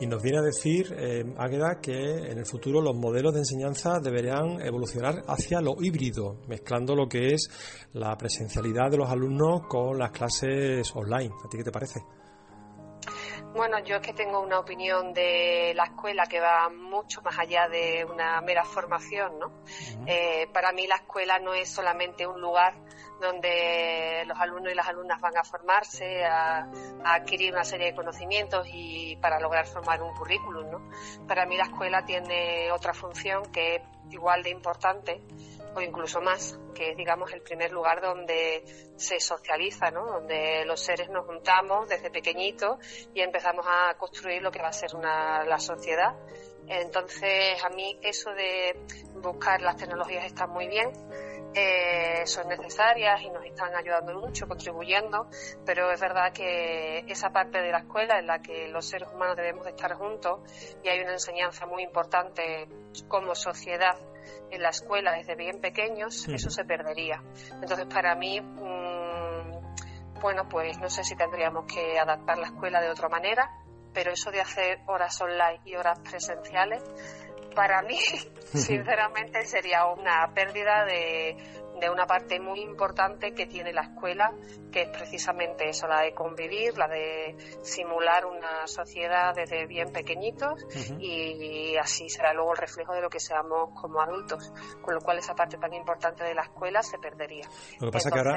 y 0.00 0.06
nos 0.06 0.22
viene 0.22 0.38
a 0.38 0.42
decir, 0.42 0.94
eh, 0.98 1.24
Águeda, 1.36 1.78
que 1.80 1.92
en 1.92 2.38
el 2.38 2.46
futuro 2.46 2.80
los 2.80 2.96
modelos 2.96 3.34
de 3.34 3.40
enseñanza 3.40 3.98
deberían 4.02 4.60
evolucionar 4.62 5.22
hacia 5.28 5.60
lo 5.60 5.74
híbrido, 5.80 6.38
mezclando 6.48 6.96
lo 6.96 7.06
que 7.06 7.34
es 7.34 7.50
la 7.92 8.16
presencialidad 8.16 8.90
de 8.90 8.96
los 8.96 9.10
alumnos 9.10 9.66
con 9.68 9.98
las 9.98 10.10
clases 10.10 10.90
online. 10.96 11.32
¿A 11.44 11.48
ti 11.48 11.58
qué 11.58 11.64
te 11.64 11.72
parece? 11.72 12.00
Bueno, 13.60 13.78
yo 13.80 13.96
es 13.96 14.00
que 14.00 14.14
tengo 14.14 14.40
una 14.40 14.58
opinión 14.58 15.12
de 15.12 15.74
la 15.76 15.84
escuela 15.84 16.24
que 16.24 16.40
va 16.40 16.70
mucho 16.70 17.20
más 17.20 17.38
allá 17.38 17.68
de 17.68 18.06
una 18.06 18.40
mera 18.40 18.64
formación, 18.64 19.38
¿no? 19.38 19.52
Eh, 20.06 20.48
para 20.50 20.72
mí 20.72 20.86
la 20.86 20.94
escuela 20.94 21.38
no 21.38 21.52
es 21.52 21.68
solamente 21.68 22.26
un 22.26 22.40
lugar 22.40 22.72
donde 23.20 24.24
los 24.26 24.38
alumnos 24.38 24.72
y 24.72 24.74
las 24.74 24.88
alumnas 24.88 25.20
van 25.20 25.36
a 25.36 25.44
formarse, 25.44 26.24
a, 26.24 26.68
adquirir 27.04 27.52
una 27.52 27.64
serie 27.64 27.88
de 27.88 27.94
conocimientos 27.94 28.66
y 28.72 29.16
para 29.16 29.38
lograr 29.38 29.66
formar 29.66 30.02
un 30.02 30.14
currículum, 30.14 30.70
¿no? 30.70 30.90
Para 31.26 31.46
mí 31.46 31.56
la 31.56 31.64
escuela 31.64 32.04
tiene 32.04 32.70
otra 32.72 32.94
función 32.94 33.50
que 33.52 33.76
es 33.76 33.82
igual 34.10 34.42
de 34.42 34.50
importante 34.50 35.20
o 35.74 35.80
incluso 35.80 36.20
más, 36.20 36.58
que 36.74 36.90
es, 36.90 36.96
digamos, 36.96 37.32
el 37.32 37.42
primer 37.42 37.70
lugar 37.70 38.00
donde 38.00 38.64
se 38.96 39.20
socializa, 39.20 39.90
¿no? 39.90 40.04
Donde 40.04 40.64
los 40.64 40.80
seres 40.80 41.08
nos 41.10 41.26
juntamos 41.26 41.88
desde 41.88 42.10
pequeñitos 42.10 42.78
y 43.14 43.20
empezamos 43.20 43.64
a 43.68 43.94
construir 43.94 44.42
lo 44.42 44.50
que 44.50 44.60
va 44.60 44.68
a 44.68 44.72
ser 44.72 44.94
una, 44.96 45.44
la 45.44 45.58
sociedad. 45.58 46.16
Entonces, 46.66 47.62
a 47.64 47.68
mí 47.70 47.98
eso 48.02 48.30
de 48.30 48.76
buscar 49.16 49.60
las 49.60 49.76
tecnologías 49.76 50.24
está 50.24 50.46
muy 50.46 50.68
bien, 50.68 50.90
eh, 51.54 52.26
son 52.26 52.48
necesarias 52.48 53.20
y 53.22 53.30
nos 53.30 53.44
están 53.44 53.74
ayudando 53.74 54.20
mucho, 54.20 54.46
contribuyendo, 54.46 55.28
pero 55.64 55.90
es 55.90 56.00
verdad 56.00 56.32
que 56.32 56.98
esa 57.08 57.30
parte 57.30 57.60
de 57.60 57.72
la 57.72 57.78
escuela 57.78 58.18
en 58.18 58.26
la 58.26 58.40
que 58.40 58.68
los 58.68 58.86
seres 58.86 59.08
humanos 59.12 59.36
debemos 59.36 59.64
de 59.64 59.70
estar 59.70 59.94
juntos 59.94 60.40
y 60.84 60.88
hay 60.88 61.00
una 61.00 61.12
enseñanza 61.12 61.66
muy 61.66 61.82
importante 61.82 62.68
como 63.08 63.34
sociedad 63.34 63.96
en 64.50 64.62
la 64.62 64.68
escuela 64.68 65.12
desde 65.12 65.34
bien 65.34 65.60
pequeños, 65.60 66.28
eso 66.28 66.50
se 66.50 66.64
perdería. 66.64 67.22
Entonces, 67.60 67.86
para 67.86 68.14
mí, 68.14 68.40
mm, 68.40 70.20
bueno, 70.20 70.48
pues 70.48 70.78
no 70.78 70.90
sé 70.90 71.02
si 71.04 71.16
tendríamos 71.16 71.64
que 71.66 71.98
adaptar 71.98 72.38
la 72.38 72.46
escuela 72.46 72.80
de 72.80 72.90
otra 72.90 73.08
manera, 73.08 73.50
pero 73.92 74.12
eso 74.12 74.30
de 74.30 74.40
hacer 74.40 74.80
horas 74.86 75.20
online 75.20 75.60
y 75.64 75.76
horas 75.76 75.98
presenciales, 76.00 76.82
para 77.54 77.82
mí, 77.82 77.98
sinceramente, 78.54 79.44
sería 79.46 79.86
una 79.86 80.32
pérdida 80.34 80.84
de 80.84 81.36
de 81.80 81.90
una 81.90 82.06
parte 82.06 82.38
muy 82.38 82.60
importante 82.60 83.32
que 83.32 83.46
tiene 83.46 83.72
la 83.72 83.82
escuela, 83.82 84.32
que 84.70 84.82
es 84.82 84.88
precisamente 84.88 85.68
eso, 85.68 85.86
la 85.86 86.02
de 86.02 86.12
convivir, 86.12 86.76
la 86.76 86.86
de 86.86 87.36
simular 87.62 88.26
una 88.26 88.66
sociedad 88.66 89.34
desde 89.34 89.66
bien 89.66 89.90
pequeñitos 89.92 90.64
y, 90.98 91.76
así 91.76 92.08
será 92.08 92.32
luego 92.34 92.52
el 92.52 92.58
reflejo 92.58 92.92
de 92.92 93.00
lo 93.00 93.08
que 93.08 93.20
seamos 93.20 93.70
como 93.80 94.00
adultos, 94.00 94.52
con 94.82 94.94
lo 94.94 95.00
cual 95.00 95.18
esa 95.18 95.34
parte 95.34 95.56
tan 95.56 95.72
importante 95.72 96.24
de 96.24 96.34
la 96.34 96.42
escuela 96.42 96.82
se 96.82 96.98
perdería. 96.98 97.48
Lo 97.80 97.86
que 97.86 97.92
pasa 97.92 98.10
que 98.10 98.18
ahora, 98.18 98.36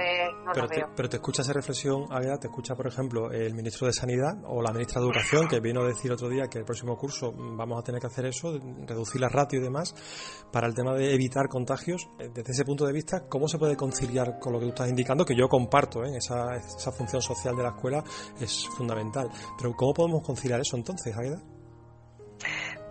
pero, 0.53 0.67
te, 0.67 0.85
pero, 0.95 1.09
te, 1.09 1.17
escucha 1.17 1.41
esa 1.41 1.53
reflexión, 1.53 2.05
Águeda, 2.09 2.37
te 2.39 2.47
escucha, 2.47 2.75
por 2.75 2.87
ejemplo, 2.87 3.31
el 3.31 3.53
ministro 3.53 3.87
de 3.87 3.93
Sanidad 3.93 4.33
o 4.45 4.61
la 4.61 4.71
ministra 4.71 5.01
de 5.01 5.07
Educación, 5.07 5.47
que 5.47 5.59
vino 5.59 5.81
a 5.81 5.87
decir 5.87 6.11
otro 6.11 6.29
día 6.29 6.47
que 6.47 6.59
el 6.59 6.65
próximo 6.65 6.95
curso 6.95 7.33
vamos 7.33 7.79
a 7.79 7.83
tener 7.83 7.99
que 7.99 8.07
hacer 8.07 8.25
eso, 8.25 8.57
reducir 8.87 9.19
la 9.19 9.29
ratio 9.29 9.59
y 9.59 9.63
demás, 9.63 9.93
para 10.51 10.67
el 10.67 10.73
tema 10.73 10.93
de 10.95 11.13
evitar 11.13 11.47
contagios. 11.49 12.07
Desde 12.17 12.51
ese 12.51 12.63
punto 12.63 12.85
de 12.85 12.93
vista, 12.93 13.27
¿cómo 13.33 13.47
se 13.47 13.57
puede 13.57 13.75
conciliar 13.75 14.37
con 14.37 14.53
lo 14.53 14.59
que 14.59 14.65
tú 14.65 14.69
estás 14.69 14.89
indicando? 14.89 15.25
Que 15.25 15.35
yo 15.35 15.49
comparto, 15.49 16.05
¿eh? 16.05 16.17
esa, 16.17 16.91
función 16.91 17.19
social 17.19 17.55
de 17.55 17.63
la 17.63 17.69
escuela 17.69 18.03
es 18.39 18.67
fundamental. 18.77 19.27
Pero 19.57 19.73
¿cómo 19.75 19.91
podemos 19.91 20.21
conciliar 20.23 20.59
eso 20.59 20.77
entonces, 20.77 21.17
Aida? 21.17 21.41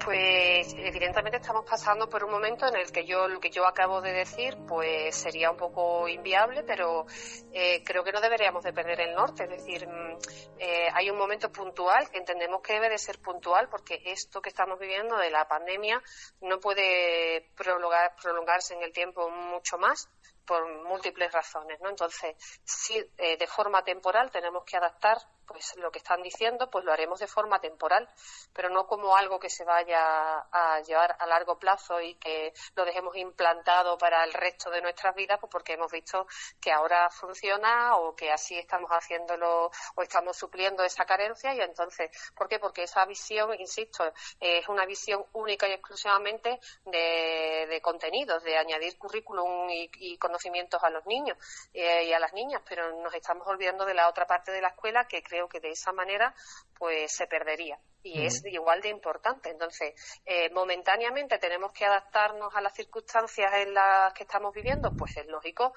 Pues 0.05 0.75
evidentemente 0.77 1.37
estamos 1.37 1.65
pasando 1.65 2.09
por 2.09 2.25
un 2.25 2.33
momento 2.33 2.67
en 2.67 2.75
el 2.75 2.91
que 2.91 3.07
yo 3.07 3.29
lo 3.29 3.39
que 3.39 3.51
yo 3.51 3.65
acabo 3.65 4.01
de 4.01 4.13
decir 4.13 4.57
pues 4.67 5.15
sería 5.15 5.49
un 5.49 5.57
poco 5.57 6.09
inviable, 6.09 6.65
pero 6.65 7.07
eh, 7.53 7.85
creo 7.85 8.03
que 8.03 8.11
no 8.11 8.21
deberíamos 8.21 8.65
de 8.65 8.73
perder 8.73 9.01
el 9.01 9.15
norte. 9.15 9.45
Es 9.45 9.51
decir, 9.51 9.87
mm, 9.87 10.19
eh, 10.59 10.89
hay 10.93 11.09
un 11.09 11.17
momento 11.17 11.53
puntual 11.53 12.11
que 12.11 12.19
entendemos 12.19 12.63
que 12.63 12.73
debe 12.73 12.89
de 12.89 12.99
ser 12.99 13.21
puntual 13.21 13.69
porque 13.69 14.03
esto 14.07 14.43
que 14.43 14.49
estamos 14.49 14.77
viviendo 14.81 15.17
de 15.19 15.31
la 15.31 15.47
pandemia 15.47 16.03
no 16.41 16.59
puede 16.59 17.49
prolongar, 17.55 18.17
prolongarse 18.21 18.75
en 18.75 18.83
el 18.83 18.93
tiempo 18.93 19.31
mucho 19.31 19.79
más 19.79 20.09
por 20.47 20.67
múltiples 20.85 21.33
razones, 21.33 21.81
¿no? 21.81 21.91
Entonces, 21.91 22.37
si 22.65 22.99
eh, 23.19 23.37
de 23.37 23.47
forma 23.47 23.83
temporal 23.85 24.31
tenemos 24.31 24.65
que 24.65 24.77
adaptar 24.77 25.19
pues 25.47 25.77
lo 25.77 25.91
que 25.91 25.99
están 25.99 26.23
diciendo, 26.23 26.71
pues 26.71 26.85
lo 26.85 26.93
haremos 26.93 27.21
de 27.21 27.27
forma 27.27 27.61
temporal, 27.61 28.09
pero 28.53 28.71
no 28.71 28.87
como 28.87 29.17
algo 29.17 29.39
que 29.39 29.51
se 29.51 29.65
vaya 29.65 30.39
a 30.51 30.81
llevar 30.81 31.17
a 31.19 31.27
largo 31.27 31.59
plazo 31.59 32.01
y 32.01 32.15
que 32.17 32.53
lo 32.75 32.85
dejemos 32.85 33.17
implantado 33.17 33.99
para 33.99 34.25
el 34.25 34.33
resto 34.33 34.71
de 34.71 34.83
nuestras 34.83 35.15
vidas, 35.15 35.39
pues 35.41 35.51
porque 35.51 35.75
hemos 35.75 35.91
visto 35.91 36.27
que 36.61 36.73
ahora 36.73 37.11
funciona 37.11 37.97
o 37.97 38.15
que 38.15 38.31
así 38.31 38.57
estamos 38.57 38.91
haciéndolo 38.91 39.71
o 39.95 40.03
estamos 40.03 40.37
supliendo 40.37 40.83
esa 40.85 41.05
carencia 41.05 41.55
y 41.55 41.61
entonces, 41.61 42.11
¿por 42.35 42.49
qué? 42.49 42.59
Porque 42.59 42.85
esa 42.85 43.05
visión, 43.05 43.55
insisto, 43.59 44.13
es 44.41 44.69
una 44.69 44.87
visión 44.87 45.25
única 45.33 45.69
y 45.69 45.73
exclusivamente 45.73 46.61
de, 46.85 47.81
contenidos, 47.83 48.43
de 48.43 48.57
añadir 48.57 48.99
currículum 48.99 49.69
y, 49.71 50.19
conocimientos 50.19 50.83
a 50.83 50.91
los 50.91 51.05
niños 51.07 51.37
eh, 51.73 52.05
y 52.05 52.13
a 52.13 52.19
las 52.21 52.33
niñas, 52.33 52.63
pero 52.69 52.93
nos 53.03 53.13
estamos 53.15 53.47
olvidando 53.47 53.85
de 53.85 53.95
la 53.95 54.09
otra 54.09 54.27
parte 54.27 54.53
de 54.53 54.61
la 54.61 54.69
escuela 54.69 55.07
que 55.07 55.23
creo 55.33 55.49
que 55.49 55.61
de 55.61 55.71
esa 55.71 55.93
manera 55.93 56.35
pues 56.83 57.13
se 57.15 57.29
perdería 57.29 57.79
y 58.03 58.27
es 58.27 58.43
igual 58.47 58.81
de 58.81 58.89
importante. 58.89 59.51
Entonces, 59.51 59.95
eh, 60.25 60.51
momentáneamente 60.51 61.39
tenemos 61.39 61.73
que 61.73 61.85
adaptarnos 61.85 62.55
a 62.55 62.61
las 62.61 62.75
circunstancias 62.75 63.51
en 63.55 63.75
las 63.75 64.13
que 64.13 64.25
estamos 64.25 64.53
viviendo, 64.53 64.91
pues 64.97 65.17
es 65.17 65.27
lógico, 65.27 65.73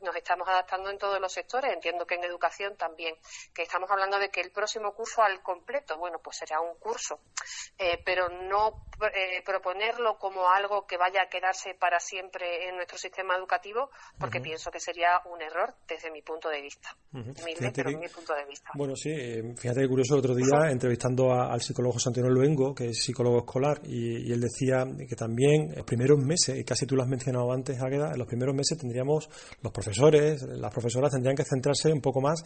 nos 0.00 0.16
estamos 0.16 0.48
adaptando 0.48 0.90
en 0.90 0.98
todos 0.98 1.20
los 1.20 1.32
sectores, 1.32 1.72
entiendo 1.72 2.06
que 2.06 2.14
en 2.14 2.24
educación 2.24 2.76
también, 2.76 3.14
que 3.54 3.62
estamos 3.62 3.90
hablando 3.90 4.18
de 4.18 4.30
que 4.30 4.40
el 4.40 4.50
próximo 4.50 4.94
curso 4.94 5.22
al 5.22 5.42
completo, 5.42 5.98
bueno, 5.98 6.18
pues 6.22 6.38
será 6.38 6.60
un 6.60 6.78
curso, 6.78 7.20
eh, 7.76 8.00
pero 8.04 8.28
no 8.28 8.86
eh, 9.14 9.42
proponerlo 9.44 10.18
como 10.18 10.48
algo 10.48 10.86
que 10.86 10.96
vaya 10.96 11.22
a 11.22 11.28
quedarse 11.28 11.74
para 11.74 12.00
siempre 12.00 12.68
en 12.68 12.76
nuestro 12.76 12.98
sistema 12.98 13.36
educativo, 13.36 13.90
porque 14.18 14.40
pienso 14.40 14.70
que 14.70 14.80
sería 14.80 15.20
un 15.26 15.42
error 15.42 15.74
desde 15.86 16.10
mi 16.10 16.22
punto 16.22 16.48
de 16.48 16.62
vista. 16.62 16.96
mi 17.12 18.08
punto 18.08 18.34
de 18.34 18.44
vista. 18.46 18.70
Bueno, 18.74 18.96
sí, 18.96 19.42
fíjate 19.56 19.82
que 19.82 19.88
curioso 19.88 20.16
otro 20.16 20.34
día, 20.38 20.70
entrevistando 20.70 21.32
a 21.32 21.52
al 21.52 21.60
psicólogo 21.60 21.98
Santiago 21.98 22.28
Luengo, 22.30 22.74
que 22.74 22.90
es 22.90 23.02
psicólogo 23.02 23.38
escolar, 23.38 23.80
y, 23.84 24.32
él 24.32 24.40
decía 24.40 24.84
que 25.08 25.16
también 25.16 25.70
en 25.70 25.76
los 25.76 25.84
primeros 25.84 26.18
meses, 26.18 26.58
y 26.58 26.64
casi 26.64 26.86
tú 26.86 26.96
lo 26.96 27.02
has 27.02 27.08
mencionado 27.08 27.52
antes, 27.52 27.80
Águeda, 27.80 28.12
en 28.12 28.18
los 28.18 28.26
primeros 28.26 28.54
meses 28.54 28.78
tendríamos, 28.78 29.28
los 29.62 29.72
profesores, 29.72 30.42
las 30.42 30.72
profesoras 30.72 31.12
tendrían 31.12 31.36
que 31.36 31.44
centrarse 31.44 31.92
un 31.92 32.00
poco 32.00 32.20
más 32.20 32.42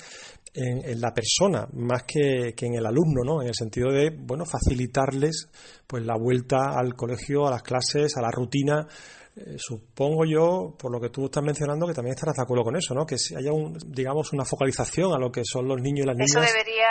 en, 0.54 1.00
la 1.00 1.12
persona, 1.12 1.66
más 1.72 2.02
que, 2.04 2.54
en 2.56 2.74
el 2.74 2.86
alumno, 2.86 3.22
¿no? 3.24 3.42
En 3.42 3.48
el 3.48 3.54
sentido 3.54 3.90
de, 3.90 4.10
bueno, 4.10 4.44
facilitarles 4.44 5.48
pues 5.86 6.04
la 6.04 6.16
vuelta 6.16 6.78
al 6.78 6.94
colegio, 6.94 7.46
a 7.46 7.50
las 7.50 7.62
clases, 7.62 8.16
a 8.16 8.22
la 8.22 8.30
rutina, 8.30 8.86
eh, 9.34 9.56
supongo 9.56 10.24
yo, 10.26 10.74
por 10.78 10.92
lo 10.92 11.00
que 11.00 11.08
tú 11.08 11.24
estás 11.24 11.42
mencionando, 11.42 11.86
que 11.86 11.94
también 11.94 12.14
estarás 12.14 12.36
de 12.36 12.42
acuerdo 12.42 12.64
con 12.64 12.76
eso, 12.76 12.94
¿no? 12.94 13.06
Que 13.06 13.16
haya, 13.36 13.52
un, 13.52 13.78
digamos, 13.86 14.32
una 14.32 14.44
focalización 14.44 15.14
a 15.14 15.18
lo 15.18 15.32
que 15.32 15.42
son 15.44 15.66
los 15.66 15.80
niños 15.80 16.04
y 16.04 16.06
las 16.06 16.16
niñas. 16.16 16.36
Eso 16.36 16.40
debería 16.40 16.88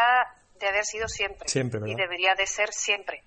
de 0.62 0.70
haber 0.70 0.86
sido 0.86 1.07
siempre. 1.07 1.49
y 1.49 1.95
debería 1.95 2.36
de 2.36 2.47
ser 2.47 2.74
siempre. 2.74 3.24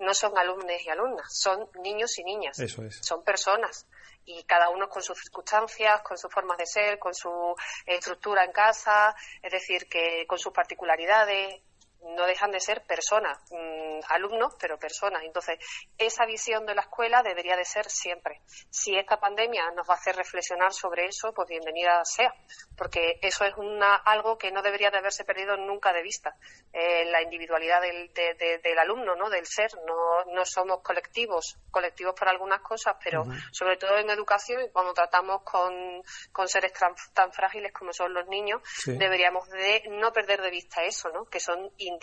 No 0.00 0.14
son 0.14 0.36
alumnos 0.38 0.80
y 0.84 0.88
alumnas, 0.88 1.26
son 1.28 1.68
niños 1.82 2.18
y 2.18 2.24
niñas. 2.24 2.58
Eso 2.58 2.84
es. 2.84 3.00
Son 3.02 3.24
personas. 3.24 3.86
Y 4.24 4.44
cada 4.44 4.68
uno 4.68 4.88
con 4.88 5.02
sus 5.02 5.18
circunstancias, 5.18 6.02
con 6.02 6.16
sus 6.16 6.32
formas 6.32 6.58
de 6.58 6.66
ser, 6.66 6.98
con 6.98 7.14
su 7.14 7.54
estructura 7.86 8.44
en 8.44 8.52
casa, 8.52 9.14
es 9.42 9.50
decir, 9.50 9.88
que 9.88 10.24
con 10.26 10.38
sus 10.38 10.52
particularidades, 10.52 11.62
no 12.02 12.26
dejan 12.26 12.50
de 12.50 12.60
ser 12.60 12.84
personas, 12.86 13.38
mm, 13.50 14.00
alumnos, 14.08 14.54
pero 14.60 14.78
personas. 14.78 15.22
Entonces, 15.24 15.58
esa 15.96 16.26
visión 16.26 16.66
de 16.66 16.74
la 16.74 16.82
escuela 16.82 17.22
debería 17.22 17.56
de 17.56 17.64
ser 17.64 17.88
siempre. 17.88 18.40
Si 18.70 18.96
esta 18.96 19.18
pandemia 19.18 19.70
nos 19.72 19.88
va 19.88 19.94
a 19.94 19.96
hacer 19.96 20.16
reflexionar 20.16 20.72
sobre 20.72 21.06
eso, 21.06 21.32
pues 21.32 21.48
bienvenida 21.48 22.04
sea, 22.04 22.34
porque 22.76 23.18
eso 23.22 23.44
es 23.44 23.54
una, 23.56 23.96
algo 23.96 24.38
que 24.38 24.50
no 24.50 24.62
debería 24.62 24.90
de 24.90 24.98
haberse 24.98 25.24
perdido 25.24 25.56
nunca 25.56 25.92
de 25.92 26.02
vista. 26.02 26.36
Eh, 26.72 27.04
la 27.06 27.22
individualidad 27.22 27.80
del, 27.80 28.12
del, 28.12 28.78
alumno, 28.78 29.14
¿no? 29.16 29.30
del 29.30 29.46
ser. 29.46 29.70
No, 29.86 30.24
no 30.32 30.44
somos 30.44 30.82
colectivos, 30.82 31.58
colectivos 31.70 32.14
por 32.18 32.28
algunas 32.28 32.60
cosas, 32.60 32.96
pero 33.02 33.24
sobre 33.52 33.76
todo 33.76 33.96
en 33.96 34.10
educación 34.10 34.62
y 34.62 34.70
cuando 34.70 34.92
tratamos 34.92 35.42
con, 35.42 36.02
con 36.32 36.48
seres 36.48 36.72
tan, 36.72 37.32
frágiles 37.32 37.72
como 37.72 37.92
son 37.92 38.14
los 38.14 38.26
niños, 38.28 38.62
deberíamos 38.86 39.48
de 39.50 39.82
no 39.90 40.12
perder 40.12 40.40
de 40.40 40.50
vista 40.50 40.84
eso, 40.84 41.08
¿no? 41.10 41.24
que 41.26 41.40
son 41.40 41.70
individuos, 41.78 41.97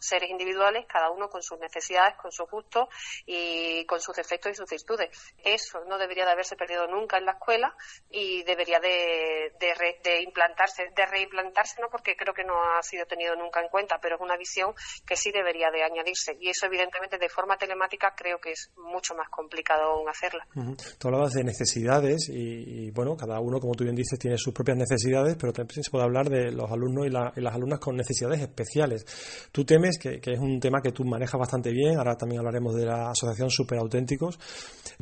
seres 0.00 0.30
individuales, 0.30 0.86
cada 0.88 1.10
uno 1.10 1.28
con 1.28 1.42
sus 1.42 1.58
necesidades, 1.58 2.14
con 2.20 2.32
sus 2.32 2.48
gustos 2.50 2.88
y 3.26 3.84
con 3.86 4.00
sus 4.00 4.16
defectos 4.16 4.52
y 4.52 4.54
sus 4.54 4.70
virtudes. 4.70 5.08
Eso 5.42 5.80
no 5.88 5.98
debería 5.98 6.24
de 6.24 6.32
haberse 6.32 6.56
perdido 6.56 6.86
nunca 6.86 7.18
en 7.18 7.26
la 7.26 7.32
escuela 7.32 7.74
y 8.10 8.42
debería 8.44 8.78
de, 8.80 9.52
de, 9.58 10.22
implantarse, 10.22 10.90
de 10.94 11.06
reimplantarse, 11.06 11.80
no 11.80 11.88
porque 11.90 12.16
creo 12.16 12.34
que 12.34 12.44
no 12.44 12.54
ha 12.54 12.82
sido 12.82 13.06
tenido 13.06 13.34
nunca 13.36 13.60
en 13.60 13.68
cuenta, 13.68 13.98
pero 14.00 14.16
es 14.16 14.20
una 14.20 14.36
visión 14.36 14.74
que 15.06 15.16
sí 15.16 15.30
debería 15.30 15.70
de 15.70 15.82
añadirse. 15.82 16.36
Y 16.40 16.50
eso, 16.50 16.66
evidentemente, 16.66 17.18
de 17.18 17.28
forma 17.28 17.56
telemática 17.56 18.14
creo 18.16 18.38
que 18.38 18.52
es 18.52 18.70
mucho 18.76 19.14
más 19.14 19.28
complicado 19.28 19.82
aún 19.92 20.08
hacerla. 20.08 20.46
Tú 20.98 21.08
hablabas 21.08 21.32
de 21.32 21.44
necesidades 21.44 22.28
y, 22.28 22.90
bueno, 22.90 23.16
cada 23.16 23.40
uno, 23.40 23.60
como 23.60 23.74
tú 23.74 23.84
bien 23.84 23.96
dices, 23.96 24.18
tiene 24.18 24.38
sus 24.38 24.52
propias 24.52 24.78
necesidades, 24.78 25.36
pero 25.38 25.52
también 25.52 25.82
se 25.82 25.90
puede 25.90 26.04
hablar 26.04 26.28
de 26.28 26.52
los 26.52 26.70
alumnos 26.70 27.06
y, 27.06 27.08
y 27.08 27.42
las 27.42 27.54
alumnas 27.54 27.80
con 27.80 27.96
necesidades 27.96 28.40
especiales. 28.40 29.04
Tú 29.52 29.64
temes, 29.64 29.98
que, 29.98 30.20
es 30.22 30.38
un 30.38 30.58
tema 30.60 30.80
que 30.82 30.92
tú 30.92 31.04
manejas 31.04 31.38
bastante 31.38 31.70
bien, 31.70 31.96
ahora 31.98 32.16
también 32.16 32.40
hablaremos 32.40 32.74
de 32.74 32.86
la 32.86 33.10
asociación 33.10 33.50
Super 33.50 33.78
Auténticos, 33.78 34.38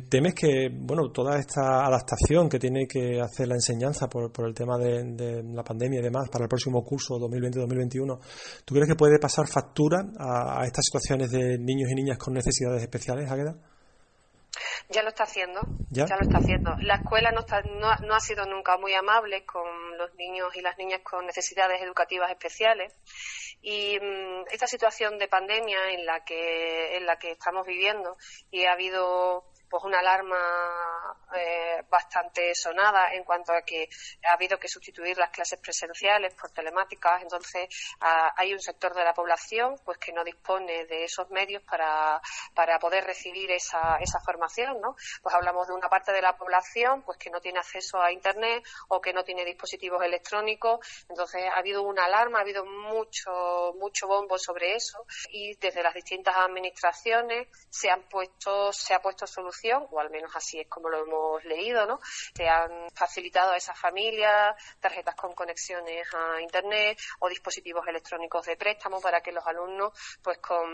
temes 0.09 0.33
que, 0.33 0.69
bueno, 0.71 1.11
toda 1.11 1.37
esta 1.39 1.85
adaptación 1.85 2.49
que 2.49 2.59
tiene 2.59 2.87
que 2.87 3.19
hacer 3.21 3.47
la 3.47 3.55
enseñanza 3.55 4.07
por, 4.07 4.31
el 4.45 4.53
tema 4.53 4.77
de, 4.77 5.43
la 5.43 5.63
pandemia 5.63 5.99
y 5.99 6.03
demás 6.03 6.29
para 6.29 6.45
el 6.45 6.49
próximo 6.49 6.83
curso 6.83 7.15
2020-2021, 7.15 8.19
¿tú 8.65 8.73
crees 8.73 8.89
que 8.89 8.95
puede 8.95 9.19
pasar 9.19 9.47
factura 9.47 10.03
a, 10.19 10.65
estas 10.65 10.85
situaciones 10.85 11.31
de 11.31 11.57
niños 11.57 11.89
y 11.91 11.95
niñas 11.95 12.17
con 12.17 12.33
necesidades 12.33 12.81
especiales, 12.81 13.29
Águeda? 13.29 13.55
Ya 14.89 15.01
lo 15.01 15.09
está 15.09 15.23
haciendo, 15.23 15.61
¿Ya? 15.89 16.05
lo 16.05 16.21
está 16.21 16.37
haciendo. 16.37 16.75
La 16.81 16.95
escuela 16.95 17.31
no, 17.31 17.39
está, 17.39 17.61
no, 17.61 18.13
ha 18.13 18.19
sido 18.19 18.45
nunca 18.45 18.77
muy 18.77 18.93
amable 18.93 19.45
con 19.45 19.97
los 19.97 20.13
niños 20.15 20.55
y 20.55 20.61
las 20.61 20.77
niñas 20.77 21.01
con 21.03 21.25
necesidades 21.25 21.81
educativas 21.81 22.29
especiales 22.29 22.93
y 23.63 23.97
mm, 23.99 24.45
esta 24.51 24.67
situación 24.67 25.17
de 25.17 25.29
pandemia 25.29 25.91
en 25.91 26.05
la 26.05 26.23
que 26.23 26.97
en 26.97 27.05
la 27.05 27.17
que 27.17 27.31
estamos 27.31 27.65
viviendo 27.65 28.17
y 28.51 28.65
ha 28.65 28.73
habido 28.73 29.45
pues 29.73 29.85
una 29.85 30.01
alarma 30.01 31.17
eh, 31.35 31.81
bastante 31.89 32.53
sonada 32.53 33.11
en 33.11 33.23
cuanto 33.23 33.53
a 33.53 33.63
que 33.63 33.89
ha 34.23 34.33
habido 34.33 34.59
que 34.59 34.67
sustituir 34.67 35.17
las 35.17 35.31
clases 35.31 35.57
presenciales 35.57 36.35
por 36.35 36.51
telemáticas. 36.51 37.23
Entonces, 37.23 37.67
hay 37.99 38.53
un 38.53 38.59
sector 38.59 38.93
de 38.93 39.03
la 39.03 39.15
población 39.15 39.79
pues 39.83 39.97
que 39.97 40.13
no 40.13 40.23
dispone 40.23 40.85
de 40.85 41.05
esos 41.05 41.27
medios 41.31 41.63
para, 41.63 42.21
para 42.53 42.77
poder 42.77 43.03
recibir 43.03 43.49
esa, 43.49 43.97
esa 43.99 44.19
formación, 44.19 44.79
¿no? 44.79 44.95
Pues 45.23 45.33
hablamos 45.33 45.67
de 45.67 45.73
una 45.73 45.89
parte 45.89 46.11
de 46.11 46.21
la 46.21 46.37
población 46.37 47.01
pues 47.01 47.17
que 47.17 47.31
no 47.31 47.41
tiene 47.41 47.57
acceso 47.57 47.99
a 47.99 48.11
Internet 48.11 48.63
o 48.89 49.01
que 49.01 49.11
no 49.11 49.23
tiene 49.23 49.43
dispositivos 49.43 50.03
electrónicos. 50.03 50.85
Entonces, 51.09 51.45
ha 51.51 51.57
habido 51.57 51.81
una 51.81 52.05
alarma, 52.05 52.37
ha 52.37 52.41
habido 52.43 52.63
mucho, 52.63 53.73
mucho 53.79 54.05
bombo 54.05 54.37
sobre 54.37 54.75
eso 54.75 55.03
y 55.31 55.55
desde 55.55 55.81
las 55.81 55.95
distintas 55.95 56.35
administraciones 56.37 57.47
se 57.71 57.89
han 57.89 58.03
puesto, 58.03 58.71
se 58.71 58.93
ha 58.93 59.01
puesto 59.01 59.25
o 59.71 59.99
al 59.99 60.09
menos 60.09 60.35
así 60.35 60.59
es 60.59 60.67
como 60.67 60.89
lo 60.89 61.03
hemos 61.03 61.43
leído, 61.45 61.85
¿no? 61.85 61.99
Se 62.35 62.47
han 62.47 62.89
facilitado 62.93 63.51
a 63.51 63.57
esas 63.57 63.79
familias 63.79 64.55
tarjetas 64.79 65.15
con 65.15 65.33
conexiones 65.33 66.07
a 66.13 66.41
Internet 66.41 66.99
o 67.19 67.29
dispositivos 67.29 67.87
electrónicos 67.87 68.45
de 68.45 68.57
préstamo 68.57 68.99
para 68.99 69.21
que 69.21 69.31
los 69.31 69.45
alumnos, 69.45 69.93
pues 70.21 70.37
con, 70.39 70.69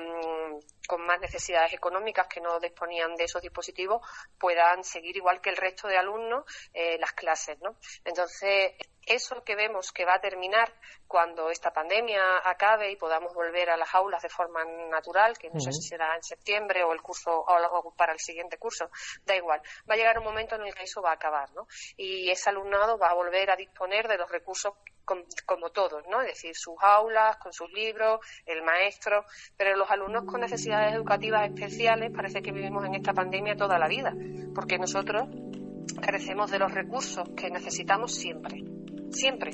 más 1.00 1.20
necesidades 1.22 1.74
económicas 1.74 2.28
que 2.28 2.42
no 2.42 2.60
disponían 2.60 3.16
de 3.16 3.26
esos 3.26 3.42
dispositivos, 3.42 4.02
puedan 4.40 4.84
seguir 4.84 5.16
igual 5.18 5.40
que 5.40 5.50
el 5.52 5.58
resto 5.58 5.88
de 5.88 5.98
alumnos 5.98 6.44
eh, 6.74 6.98
las 7.00 7.14
clases, 7.14 7.60
¿no? 7.62 7.78
Entonces, 8.04 8.74
eso 9.10 9.44
que 9.44 9.56
vemos 9.56 9.92
que 9.92 10.06
va 10.06 10.16
a 10.16 10.22
terminar 10.22 10.72
cuando 11.08 11.50
esta 11.50 11.72
pandemia 11.72 12.22
acabe 12.44 12.92
y 12.92 12.96
podamos 12.96 13.34
volver 13.34 13.72
a 13.72 13.78
las 13.78 13.94
aulas 13.96 14.22
de 14.22 14.30
forma 14.30 14.64
natural, 14.90 15.38
que 15.38 15.50
no 15.50 15.60
sé 15.60 15.74
si 15.74 15.82
será 15.82 16.16
en 16.16 16.24
septiembre 16.24 16.84
o 16.84 16.94
el 16.94 17.02
curso 17.02 17.32
o 17.32 17.94
para 17.96 18.14
el 18.14 18.20
siguiente 18.20 18.58
curso, 18.58 18.90
da 19.26 19.36
igual. 19.36 19.62
Va 19.90 19.96
a 19.96 19.98
llegar 19.98 20.20
un 20.20 20.26
momento 20.26 20.56
en 20.56 20.62
el 20.62 20.76
que 20.76 20.84
eso 20.84 21.02
va 21.02 21.10
a 21.10 21.16
acabar, 21.16 21.52
¿no? 21.54 21.68
Y 21.98 22.30
ese 22.30 22.52
alumnado 22.52 23.00
va 23.00 23.10
a 23.10 23.16
volver 23.16 23.50
a 23.50 23.56
disponer 23.56 24.08
de 24.08 24.18
los 24.18 24.30
recursos 24.30 24.74
como 25.48 25.72
todos, 25.72 26.04
¿no? 26.08 26.22
Es 26.22 26.28
decir, 26.28 26.56
sus 26.56 26.76
aulas, 26.80 27.38
con 27.38 27.52
sus 27.52 27.72
libros, 27.72 28.20
el 28.46 28.62
maestro, 28.62 29.26
pero 29.58 29.76
los 29.76 29.90
alumnos 29.90 30.26
con 30.26 30.42
necesidades 30.42 30.94
educativas 30.94 31.50
especiales 31.50 32.12
parece 32.16 32.44
que 32.44 32.52
vivimos 32.52 32.86
en 32.86 32.94
esta 32.94 33.14
pandemia 33.14 33.56
toda 33.56 33.80
la 33.80 33.88
vida, 33.88 34.14
porque 34.54 34.78
nosotros 34.78 35.28
carecemos 36.00 36.52
de 36.52 36.60
los 36.60 36.72
recursos 36.72 37.28
que 37.36 37.50
necesitamos 37.50 38.14
siempre 38.14 38.64
siempre. 39.12 39.52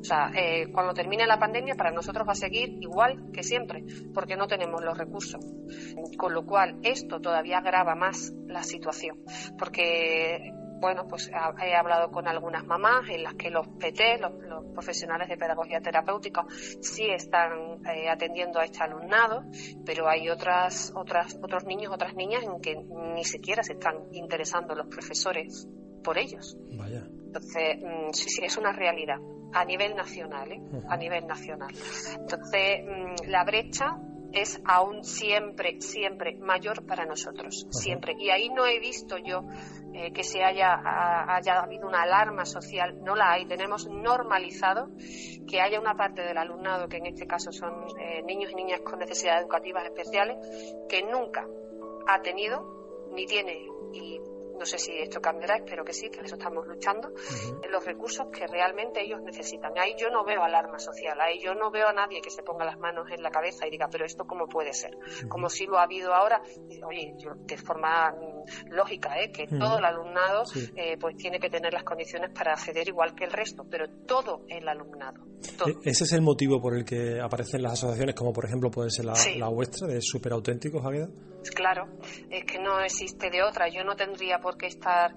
O 0.00 0.04
sea, 0.04 0.30
eh, 0.34 0.70
cuando 0.72 0.94
termine 0.94 1.26
la 1.26 1.38
pandemia 1.38 1.74
para 1.74 1.90
nosotros 1.90 2.26
va 2.26 2.32
a 2.32 2.36
seguir 2.36 2.78
igual 2.80 3.30
que 3.32 3.42
siempre, 3.42 3.84
porque 4.14 4.36
no 4.36 4.46
tenemos 4.46 4.82
los 4.82 4.96
recursos. 4.96 5.44
Con 6.16 6.34
lo 6.34 6.46
cual, 6.46 6.78
esto 6.82 7.20
todavía 7.20 7.58
agrava 7.58 7.94
más 7.94 8.32
la 8.46 8.62
situación, 8.62 9.18
porque 9.58 10.52
bueno, 10.80 11.06
pues 11.08 11.28
he 11.28 11.74
hablado 11.74 12.10
con 12.10 12.28
algunas 12.28 12.64
mamás 12.64 13.08
en 13.08 13.24
las 13.24 13.34
que 13.34 13.50
los 13.50 13.66
PT, 13.66 14.18
los, 14.18 14.32
profesionales 14.72 15.28
de 15.28 15.36
pedagogía 15.36 15.80
terapéutica, 15.80 16.44
sí 16.80 17.08
están 17.10 17.84
eh, 17.84 18.08
atendiendo 18.08 18.60
a 18.60 18.64
este 18.64 18.82
alumnado, 18.82 19.44
pero 19.84 20.08
hay 20.08 20.28
otras, 20.28 20.92
otras, 20.94 21.36
otros 21.42 21.64
niños, 21.64 21.92
otras 21.92 22.14
niñas 22.14 22.44
en 22.44 22.60
que 22.60 22.76
ni 22.76 23.24
siquiera 23.24 23.64
se 23.64 23.72
están 23.72 23.96
interesando 24.12 24.76
los 24.76 24.86
profesores 24.86 25.66
por 26.08 26.16
ellos. 26.16 26.56
Vaya. 26.70 27.06
Entonces, 27.06 27.76
mm, 27.82 28.12
sí, 28.12 28.30
sí, 28.30 28.42
es 28.42 28.56
una 28.56 28.72
realidad 28.72 29.18
a 29.52 29.62
nivel 29.66 29.94
nacional, 29.94 30.50
¿eh? 30.50 30.58
a 30.88 30.96
nivel 30.96 31.26
nacional. 31.26 31.68
Entonces, 32.18 32.80
mm, 32.82 33.28
la 33.28 33.44
brecha 33.44 33.98
es 34.32 34.58
aún 34.64 35.04
siempre, 35.04 35.82
siempre 35.82 36.34
mayor 36.36 36.86
para 36.86 37.04
nosotros, 37.04 37.66
siempre. 37.70 38.14
Y 38.18 38.30
ahí 38.30 38.48
no 38.48 38.66
he 38.66 38.80
visto 38.80 39.18
yo 39.18 39.42
eh, 39.92 40.10
que 40.14 40.24
se 40.24 40.42
haya, 40.42 40.80
haya 41.28 41.60
habido 41.60 41.86
una 41.86 42.04
alarma 42.04 42.46
social, 42.46 43.04
no 43.04 43.14
la 43.14 43.32
hay. 43.32 43.44
Tenemos 43.44 43.86
normalizado 43.86 44.88
que 45.46 45.60
haya 45.60 45.78
una 45.78 45.94
parte 45.94 46.22
del 46.22 46.38
alumnado, 46.38 46.88
que 46.88 46.96
en 46.96 47.06
este 47.06 47.26
caso 47.26 47.52
son 47.52 47.84
eh, 48.00 48.22
niños 48.22 48.50
y 48.52 48.54
niñas 48.54 48.80
con 48.80 48.98
necesidades 48.98 49.42
educativas 49.42 49.84
especiales, 49.84 50.38
que 50.88 51.02
nunca 51.02 51.46
ha 52.06 52.22
tenido 52.22 53.08
ni 53.12 53.26
tiene 53.26 53.66
y 53.92 54.20
no 54.58 54.66
sé 54.66 54.78
si 54.78 54.92
esto 54.98 55.20
cambiará, 55.20 55.56
espero 55.56 55.84
que 55.84 55.92
sí, 55.92 56.10
que 56.10 56.20
eso 56.20 56.36
estamos 56.36 56.66
luchando, 56.66 57.12
los 57.70 57.84
recursos 57.84 58.28
que 58.28 58.46
realmente 58.46 59.02
ellos 59.02 59.22
necesitan. 59.22 59.72
Ahí 59.78 59.94
yo 59.96 60.10
no 60.10 60.24
veo 60.24 60.42
alarma 60.42 60.78
social, 60.78 61.20
ahí 61.20 61.38
yo 61.38 61.54
no 61.54 61.70
veo 61.70 61.88
a 61.88 61.92
nadie 61.92 62.20
que 62.20 62.30
se 62.30 62.42
ponga 62.42 62.64
las 62.64 62.78
manos 62.78 63.10
en 63.10 63.22
la 63.22 63.30
cabeza 63.30 63.66
y 63.66 63.70
diga, 63.70 63.88
pero 63.90 64.04
esto 64.04 64.26
cómo 64.26 64.46
puede 64.46 64.72
ser, 64.72 64.98
como 65.28 65.48
si 65.48 65.66
lo 65.66 65.78
ha 65.78 65.82
habido 65.82 66.14
ahora, 66.14 66.42
oye, 66.86 67.14
de 67.36 67.56
forma 67.56 68.14
lógica, 68.70 69.20
¿eh? 69.20 69.30
que 69.32 69.46
todo 69.46 69.78
el 69.78 69.84
alumnado 69.84 70.44
eh, 70.76 70.96
pues 71.00 71.16
tiene 71.16 71.38
que 71.38 71.50
tener 71.50 71.72
las 71.72 71.84
condiciones 71.84 72.30
para 72.30 72.52
acceder 72.52 72.88
igual 72.88 73.14
que 73.14 73.24
el 73.24 73.32
resto, 73.32 73.64
pero 73.70 73.88
todo 74.06 74.44
el 74.48 74.68
alumnado. 74.68 75.24
E-, 75.66 75.90
¿Ese 75.90 76.04
es 76.04 76.12
el 76.12 76.22
motivo 76.22 76.60
por 76.60 76.76
el 76.76 76.84
que 76.84 77.20
aparecen 77.20 77.62
las 77.62 77.72
asociaciones, 77.74 78.14
como 78.14 78.32
por 78.32 78.44
ejemplo 78.44 78.70
puede 78.70 78.90
ser 78.90 79.04
la, 79.04 79.14
la 79.36 79.48
vuestra, 79.48 79.86
de 79.86 80.00
Super 80.00 80.32
Auténticos, 80.32 80.82
Javier? 80.82 81.08
Claro, 81.54 81.88
es 82.30 82.44
que 82.44 82.58
no 82.58 82.80
existe 82.80 83.30
de 83.30 83.42
otra. 83.42 83.68
Yo 83.68 83.84
no 83.84 83.94
tendría 83.96 84.38
por 84.38 84.56
qué 84.56 84.66
estar 84.66 85.14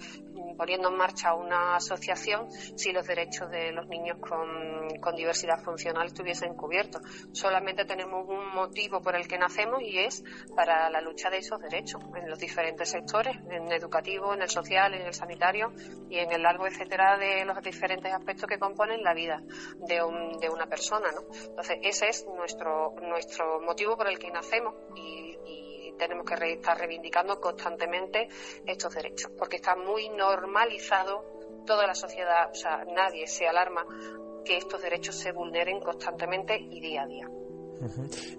poniendo 0.57 0.89
en 0.89 0.97
marcha 0.97 1.33
una 1.33 1.75
asociación 1.75 2.51
si 2.51 2.91
los 2.91 3.05
derechos 3.07 3.49
de 3.49 3.71
los 3.71 3.87
niños 3.87 4.17
con, 4.19 5.15
diversidad 5.15 5.61
funcional 5.63 6.07
estuviesen 6.07 6.55
cubiertos. 6.55 7.01
Solamente 7.33 7.85
tenemos 7.85 8.27
un 8.27 8.53
motivo 8.53 9.01
por 9.01 9.15
el 9.15 9.27
que 9.27 9.37
nacemos 9.37 9.81
y 9.81 9.99
es 9.99 10.23
para 10.55 10.89
la 10.89 11.01
lucha 11.01 11.29
de 11.29 11.39
esos 11.39 11.59
derechos 11.59 12.01
en 12.15 12.29
los 12.29 12.39
diferentes 12.39 12.89
sectores, 12.89 13.35
en 13.49 13.67
el 13.67 13.73
educativo, 13.73 14.33
en 14.33 14.41
el 14.41 14.49
social, 14.49 14.93
en 14.93 15.01
el 15.01 15.13
sanitario 15.13 15.73
y 16.09 16.17
en 16.17 16.31
el 16.31 16.41
largo 16.41 16.65
etcétera 16.65 17.17
de 17.17 17.43
los 17.45 17.61
diferentes 17.61 18.13
aspectos 18.13 18.47
que 18.47 18.57
componen 18.57 19.03
la 19.03 19.13
vida 19.13 19.41
de, 19.87 20.01
un, 20.01 20.39
de 20.39 20.49
una 20.49 20.67
persona. 20.67 21.11
¿no? 21.11 21.21
Entonces, 21.49 21.77
ese 21.81 22.07
es 22.09 22.25
nuestro, 22.25 22.95
nuestro 23.01 23.61
motivo 23.61 23.97
por 23.97 24.07
el 24.07 24.17
que 24.17 24.31
nacemos 24.31 24.75
y 24.95 25.70
tenemos 25.97 26.25
que 26.25 26.53
estar 26.53 26.77
reivindicando 26.77 27.39
constantemente 27.39 28.27
estos 28.65 28.93
derechos, 28.93 29.31
porque 29.37 29.57
está 29.57 29.75
muy 29.75 30.09
normalizado 30.09 31.63
toda 31.65 31.85
la 31.87 31.95
sociedad, 31.95 32.49
o 32.51 32.55
sea, 32.55 32.83
nadie 32.85 33.27
se 33.27 33.47
alarma 33.47 33.85
que 34.43 34.57
estos 34.57 34.81
derechos 34.81 35.15
se 35.15 35.31
vulneren 35.31 35.79
constantemente 35.79 36.57
y 36.57 36.79
día 36.81 37.03
a 37.03 37.07
día. 37.07 37.29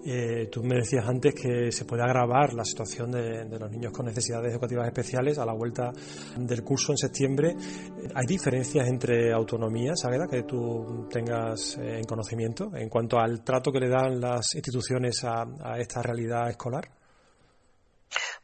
Eh, 0.05 0.47
tú 0.49 0.63
me 0.63 0.77
decías 0.77 1.05
antes 1.05 1.33
que 1.33 1.71
se 1.71 1.83
puede 1.83 2.03
agravar 2.03 2.53
la 2.53 2.63
situación 2.63 3.11
de, 3.11 3.45
los 3.59 3.69
niños 3.69 3.91
con 3.91 4.05
necesidades 4.05 4.51
educativas 4.51 4.87
especiales 4.87 5.37
a 5.37 5.45
la 5.45 5.53
vuelta 5.53 5.91
del 6.37 6.63
curso 6.63 6.93
en 6.93 6.97
septiembre. 6.97 7.55
¿Hay 8.15 8.25
diferencias 8.25 8.87
entre 8.87 9.33
autonomías, 9.33 10.05
Águeda, 10.05 10.27
que 10.29 10.43
tú 10.43 11.07
tengas 11.09 11.77
eh, 11.77 11.97
en 11.97 12.05
conocimiento 12.05 12.71
en 12.73 12.87
cuanto 12.87 13.19
al 13.19 13.43
trato 13.43 13.71
que 13.71 13.79
le 13.79 13.89
dan 13.89 14.19
las 14.19 14.55
instituciones 14.55 15.23
a 15.25 15.45
esta 15.77 16.01
realidad 16.01 16.49
escolar? 16.49 17.02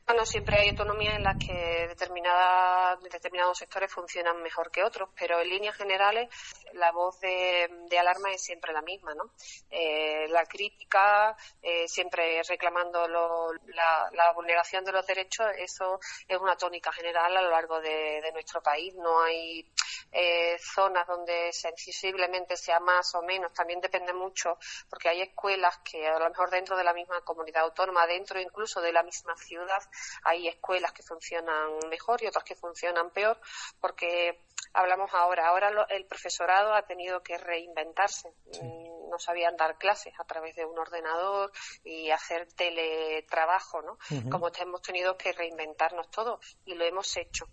Bueno, 0.10 0.26
siempre 0.26 0.58
hay 0.58 0.70
autonomía 0.70 1.16
en 1.18 1.24
las 1.24 1.38
que 1.38 1.88
determinados 1.88 3.60
sectores 3.60 3.94
funcionan 3.94 4.42
mejor 4.42 4.72
que 4.72 4.84
otros, 4.84 5.10
pero 5.16 5.40
en 5.40 5.48
líneas 5.48 5.78
generales 5.78 6.28
la 6.74 6.92
voz 6.92 7.20
de, 7.20 7.70
alarma 8.00 8.32
es 8.32 8.42
siempre 8.42 8.74
la 8.74 8.82
misma, 8.82 9.14
¿no? 9.14 9.32
Eh, 9.70 10.28
la 10.30 10.46
crítica, 10.46 11.38
eh, 11.62 11.88
siempre 11.88 12.42
reclamando 12.42 13.08
la, 13.08 14.34
vulneración 14.34 14.84
de 14.84 14.94
los 14.94 15.06
derechos, 15.06 15.46
eso 15.58 16.00
es 16.28 16.38
una 16.40 16.56
tónica 16.56 16.92
general 16.92 17.38
a 17.38 17.42
lo 17.44 17.52
largo 17.52 17.80
de, 17.80 18.32
nuestro 18.34 18.64
país. 18.64 18.96
No 18.96 19.22
hay 19.22 19.64
eh, 20.12 20.58
zonas 20.60 21.06
donde 21.06 21.52
sensiblemente 21.54 22.58
sea 22.58 22.80
más 22.80 23.14
o 23.14 23.22
menos, 23.22 23.54
también 23.54 23.80
depende 23.80 24.14
mucho, 24.14 24.58
porque 24.90 25.10
hay 25.10 25.22
escuelas 25.22 25.78
que 25.80 26.08
a 26.08 26.18
lo 26.18 26.30
mejor 26.30 26.50
dentro 26.50 26.76
de 26.76 26.84
la 26.84 26.94
misma 26.94 27.22
comunidad 27.22 27.64
autónoma, 27.64 28.08
dentro 28.08 28.40
incluso 28.40 28.82
de 28.82 28.92
la 28.92 29.04
misma 29.04 29.36
ciudad, 29.36 29.82
hay 30.24 30.48
escuelas 30.48 30.92
que 30.92 31.04
funcionan 31.04 31.78
mejor 31.90 32.24
y 32.24 32.28
otras 32.28 32.44
que 32.44 32.56
funcionan 32.56 33.12
peor, 33.12 33.40
porque 33.80 34.46
hablamos 34.74 35.12
ahora, 35.14 35.48
ahora 35.48 35.72
el 35.90 36.06
profesorado 36.06 36.74
ha 36.74 36.84
tenido 36.84 37.22
que 37.22 37.38
reinventarse. 37.38 38.30
Mm, 38.62 39.10
no 39.10 39.18
sabían 39.18 39.58
dar 39.58 39.78
clases 39.78 40.14
a 40.20 40.24
través 40.24 40.56
de 40.56 40.66
un 40.66 40.78
ordenador 40.78 41.52
y 41.84 42.12
hacer 42.12 42.48
teletrabajo, 42.54 43.82
¿no? 43.82 43.98
Como 44.30 44.50
hemos 44.60 44.82
tenido 44.82 45.18
que 45.18 45.32
reinventarnos 45.32 46.10
todo 46.12 46.40
y 46.66 46.76
lo 46.76 46.86
hemos 46.86 47.18
hecho. 47.18 47.46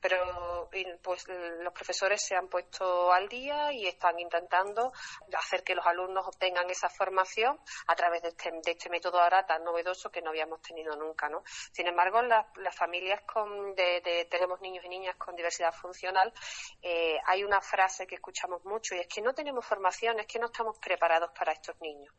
Pero 0.00 0.68
pues 1.02 1.26
los 1.28 1.72
profesores 1.72 2.22
se 2.22 2.36
han 2.36 2.48
puesto 2.48 3.12
al 3.12 3.28
día 3.28 3.72
y 3.72 3.86
están 3.86 4.18
intentando 4.18 4.92
hacer 5.36 5.62
que 5.62 5.74
los 5.74 5.86
alumnos 5.86 6.26
obtengan 6.26 6.68
esa 6.70 6.88
formación 6.88 7.58
a 7.86 7.94
través 7.94 8.22
de 8.22 8.28
este, 8.28 8.50
de 8.50 8.70
este 8.72 8.90
método 8.90 9.20
ahora 9.20 9.44
tan 9.46 9.64
novedoso 9.64 10.10
que 10.10 10.22
no 10.22 10.30
habíamos 10.30 10.60
tenido 10.62 10.96
nunca, 10.96 11.28
¿no? 11.28 11.42
Sin 11.72 11.86
embargo, 11.86 12.22
las, 12.22 12.46
familias 12.74 13.22
con, 13.22 13.74
de, 13.74 14.26
tenemos 14.30 14.60
niños 14.60 14.84
y 14.84 14.88
niñas 14.88 15.16
con 15.16 15.34
diversidad 15.34 15.72
funcional, 15.72 16.32
eh, 16.82 17.18
hay 17.26 17.44
una 17.44 17.60
frase 17.60 18.06
que 18.06 18.16
escuchamos 18.16 18.64
mucho 18.64 18.94
y 18.94 19.00
es 19.00 19.08
que 19.08 19.20
no 19.20 19.34
tenemos 19.34 19.66
formación, 19.66 20.20
es 20.20 20.26
que 20.26 20.38
no 20.38 20.46
estamos 20.46 20.78
preparados 20.78 21.30
para 21.36 21.52
estos 21.52 21.78
niños 21.80 22.14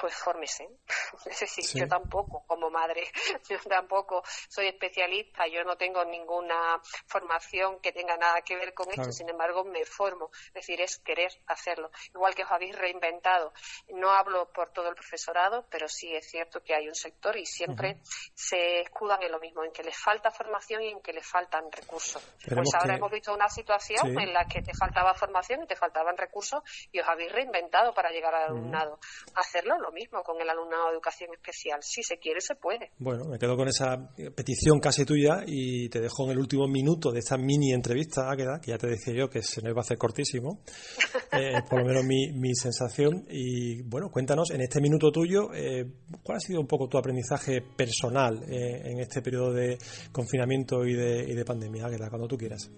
pues 0.00 0.14
fórmese. 0.14 0.68
Es 1.26 1.40
decir, 1.40 1.64
yo 1.74 1.88
tampoco, 1.88 2.44
como 2.46 2.70
madre, 2.70 3.02
yo 3.48 3.58
tampoco 3.68 4.22
soy 4.48 4.66
especialista, 4.68 5.46
yo 5.46 5.64
no 5.64 5.76
tengo 5.76 6.04
ninguna 6.04 6.80
formación 7.06 7.80
que 7.80 7.92
tenga 7.92 8.16
nada 8.16 8.42
que 8.42 8.56
ver 8.56 8.74
con 8.74 8.88
esto, 8.90 9.10
sin 9.12 9.28
embargo 9.28 9.64
me 9.64 9.84
formo. 9.84 10.30
Es 10.48 10.54
decir, 10.54 10.80
es 10.80 10.98
querer 10.98 11.32
hacerlo. 11.46 11.90
Igual 12.14 12.34
que 12.34 12.44
os 12.44 12.50
habéis 12.50 12.76
reinventado. 12.76 13.52
No 13.88 14.10
hablo 14.10 14.52
por 14.52 14.70
todo 14.70 14.88
el 14.88 14.94
profesorado, 14.94 15.66
pero 15.70 15.88
sí 15.88 16.14
es 16.14 16.28
cierto 16.28 16.62
que 16.62 16.74
hay 16.74 16.88
un 16.88 16.94
sector 16.94 17.36
y 17.36 17.46
siempre 17.46 17.98
se 18.34 18.80
escudan 18.80 19.22
en 19.22 19.32
lo 19.32 19.40
mismo, 19.40 19.64
en 19.64 19.72
que 19.72 19.82
les 19.82 19.96
falta 19.96 20.30
formación 20.30 20.82
y 20.82 20.88
en 20.88 21.00
que 21.00 21.12
les 21.12 21.26
faltan 21.26 21.70
recursos. 21.70 22.22
pues 22.46 22.74
ahora 22.74 22.96
hemos 22.96 23.10
visto 23.10 23.32
una 23.32 23.48
situación 23.48 24.18
en 24.18 24.32
la 24.32 24.46
que 24.46 24.62
te 24.62 24.74
faltaba 24.74 25.14
formación 25.14 25.62
y 25.62 25.66
te 25.66 25.76
faltaban 25.76 26.16
recursos 26.16 26.62
y 26.92 27.00
os 27.00 27.08
habéis 27.08 27.32
reinventado 27.32 27.94
para 27.94 28.10
llegar 28.10 28.34
al 28.34 28.44
alumnado. 28.44 28.98
Hacerlo 29.34 29.78
lo 29.84 29.92
mismo 29.92 30.22
con 30.22 30.40
el 30.40 30.48
alumnado 30.48 30.86
de 30.86 30.92
educación 30.94 31.30
especial. 31.34 31.80
Si 31.82 32.02
se 32.02 32.16
quiere, 32.18 32.40
se 32.40 32.54
puede. 32.54 32.90
Bueno, 32.98 33.26
me 33.26 33.38
quedo 33.38 33.56
con 33.56 33.68
esa 33.68 34.10
petición 34.34 34.80
casi 34.80 35.04
tuya 35.04 35.44
y 35.46 35.88
te 35.90 36.00
dejo 36.00 36.24
en 36.24 36.30
el 36.30 36.38
último 36.38 36.66
minuto 36.66 37.12
de 37.12 37.18
esta 37.18 37.36
mini 37.36 37.72
entrevista, 37.72 38.30
Águeda, 38.30 38.60
que 38.60 38.70
ya 38.70 38.78
te 38.78 38.88
dije 38.88 39.14
yo 39.14 39.28
que 39.28 39.42
se 39.42 39.60
nos 39.60 39.70
iba 39.70 39.80
a 39.80 39.84
hacer 39.84 39.98
cortísimo, 39.98 40.62
eh, 41.32 41.60
por 41.68 41.80
lo 41.80 41.86
menos 41.86 42.04
mi, 42.04 42.32
mi, 42.32 42.54
sensación. 42.54 43.26
Y 43.28 43.82
bueno, 43.82 44.10
cuéntanos 44.10 44.50
en 44.50 44.62
este 44.62 44.80
minuto 44.80 45.10
tuyo, 45.10 45.52
eh, 45.52 45.84
¿cuál 46.22 46.36
ha 46.36 46.40
sido 46.40 46.60
un 46.60 46.66
poco 46.66 46.88
tu 46.88 46.96
aprendizaje 46.96 47.60
personal 47.60 48.42
eh, 48.48 48.82
en 48.84 49.00
este 49.00 49.20
periodo 49.20 49.52
de 49.52 49.76
confinamiento 50.12 50.86
y 50.86 50.94
de, 50.94 51.24
y 51.30 51.34
de 51.34 51.44
pandemia, 51.44 51.86
Águeda, 51.86 52.08
cuando 52.08 52.26
tú 52.26 52.38
quieras? 52.38 52.70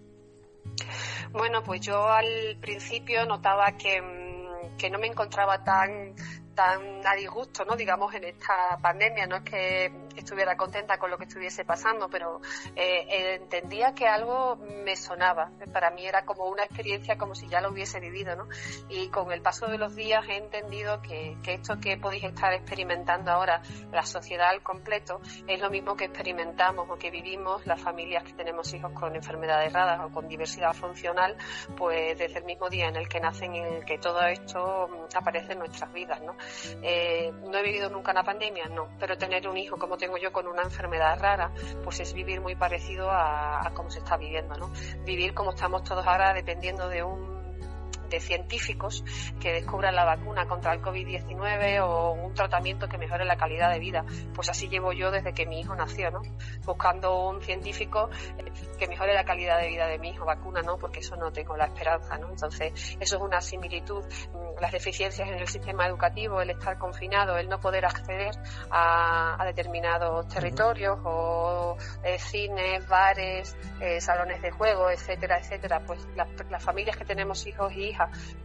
Bueno, 1.32 1.62
pues 1.62 1.80
yo 1.80 2.08
al 2.08 2.56
principio 2.60 3.24
notaba 3.26 3.76
que, 3.76 4.00
mm, 4.00 4.76
que 4.76 4.90
no 4.90 4.98
me 4.98 5.06
encontraba 5.06 5.62
tan 5.62 6.14
tan 6.56 7.06
a 7.06 7.14
disgusto, 7.14 7.64
¿no? 7.64 7.76
Digamos, 7.76 8.12
en 8.14 8.24
esta 8.24 8.76
pandemia. 8.82 9.28
No 9.28 9.36
es 9.36 9.42
que 9.42 10.05
estuviera 10.20 10.56
contenta 10.56 10.98
con 10.98 11.10
lo 11.10 11.18
que 11.18 11.24
estuviese 11.24 11.64
pasando, 11.64 12.08
pero 12.08 12.40
eh, 12.74 13.36
entendía 13.40 13.94
que 13.94 14.06
algo 14.06 14.56
me 14.84 14.96
sonaba. 14.96 15.50
Para 15.72 15.90
mí 15.90 16.06
era 16.06 16.24
como 16.24 16.46
una 16.46 16.64
experiencia 16.64 17.16
como 17.16 17.34
si 17.34 17.48
ya 17.48 17.60
lo 17.60 17.70
hubiese 17.70 18.00
vivido, 18.00 18.36
¿no? 18.36 18.48
Y 18.88 19.08
con 19.08 19.32
el 19.32 19.42
paso 19.42 19.66
de 19.66 19.78
los 19.78 19.94
días 19.94 20.24
he 20.28 20.36
entendido 20.36 21.00
que, 21.02 21.36
esto 21.46 21.78
que 21.80 21.96
podéis 21.96 22.24
estar 22.24 22.52
experimentando 22.52 23.30
ahora, 23.30 23.62
la 23.92 24.04
sociedad 24.04 24.50
al 24.50 24.62
completo, 24.62 25.20
es 25.46 25.60
lo 25.60 25.70
mismo 25.70 25.96
que 25.96 26.04
experimentamos 26.06 26.88
o 26.90 26.96
que 26.96 27.10
vivimos 27.10 27.66
las 27.66 27.80
familias 27.80 28.24
que 28.24 28.32
tenemos 28.32 28.72
hijos 28.74 28.92
con 28.92 29.14
enfermedades 29.14 29.72
raras 29.72 30.00
o 30.04 30.10
con 30.10 30.28
diversidad 30.28 30.72
funcional, 30.74 31.36
pues 31.76 32.18
desde 32.18 32.38
el 32.38 32.44
mismo 32.44 32.68
día 32.68 32.88
en 32.88 32.96
el 32.96 33.08
que 33.08 33.20
nacen 33.20 33.54
y 33.54 33.58
en 33.58 33.66
el 33.66 33.84
que 33.84 33.98
todo 33.98 34.20
esto 34.26 34.88
aparece 35.14 35.52
en 35.52 35.58
nuestras 35.58 35.92
vidas, 35.92 36.20
¿no? 36.22 36.36
Eh, 36.82 37.32
no 37.32 37.58
he 37.58 37.62
vivido 37.62 37.88
nunca 37.88 38.12
una 38.12 38.24
pandemia, 38.24 38.66
no, 38.66 38.88
pero 38.98 39.16
tener 39.16 39.48
un 39.48 39.56
hijo 39.56 39.76
como 39.76 39.96
tengo 40.06 40.18
yo 40.18 40.32
con 40.32 40.46
una 40.46 40.62
enfermedad 40.62 41.18
rara, 41.18 41.50
pues 41.82 41.98
es 41.98 42.12
vivir 42.12 42.40
muy 42.40 42.54
parecido 42.54 43.10
a, 43.10 43.66
a 43.66 43.74
cómo 43.74 43.90
se 43.90 43.98
está 43.98 44.16
viviendo, 44.16 44.56
¿no? 44.56 44.70
Vivir 45.04 45.34
como 45.34 45.50
estamos 45.50 45.82
todos 45.82 46.06
ahora 46.06 46.32
dependiendo 46.32 46.88
de 46.88 47.02
un 47.02 47.35
de 48.08 48.20
científicos 48.20 49.04
que 49.40 49.52
descubran 49.52 49.94
la 49.94 50.04
vacuna 50.04 50.46
contra 50.46 50.72
el 50.72 50.82
COVID-19 50.82 51.80
o 51.82 52.12
un 52.12 52.34
tratamiento 52.34 52.88
que 52.88 52.98
mejore 52.98 53.24
la 53.24 53.36
calidad 53.36 53.70
de 53.70 53.78
vida. 53.78 54.04
Pues 54.34 54.48
así 54.48 54.68
llevo 54.68 54.92
yo 54.92 55.10
desde 55.10 55.32
que 55.32 55.46
mi 55.46 55.60
hijo 55.60 55.74
nació, 55.74 56.10
¿no? 56.10 56.22
Buscando 56.64 57.28
un 57.28 57.42
científico 57.42 58.10
que 58.78 58.86
mejore 58.86 59.14
la 59.14 59.24
calidad 59.24 59.60
de 59.60 59.68
vida 59.68 59.86
de 59.86 59.98
mi 59.98 60.10
hijo, 60.10 60.24
vacuna 60.24 60.62
no, 60.62 60.76
porque 60.78 61.00
eso 61.00 61.16
no 61.16 61.32
tengo 61.32 61.56
la 61.56 61.66
esperanza, 61.66 62.18
¿no? 62.18 62.28
Entonces, 62.28 62.96
eso 63.00 63.16
es 63.16 63.22
una 63.22 63.40
similitud. 63.40 64.04
Mm, 64.04 64.60
las 64.60 64.72
deficiencias 64.72 65.28
en 65.28 65.34
el 65.34 65.48
sistema 65.48 65.86
educativo, 65.86 66.40
el 66.40 66.50
estar 66.50 66.78
confinado, 66.78 67.36
el 67.36 67.48
no 67.48 67.60
poder 67.60 67.84
acceder 67.84 68.34
a, 68.70 69.44
determinados 69.46 70.26
territorios 70.28 70.98
o 71.04 71.76
eh, 72.02 72.18
cines, 72.18 72.86
bares, 72.88 73.56
eh, 73.80 74.00
salones 74.00 74.42
de 74.42 74.50
juego, 74.50 74.90
etcétera, 74.90 75.38
etcétera, 75.38 75.80
pues 75.86 76.04
las, 76.16 76.28
las 76.50 76.62
familias 76.62 76.96
que 76.96 77.04
tenemos 77.04 77.46
hijos 77.46 77.72
y 77.74 77.92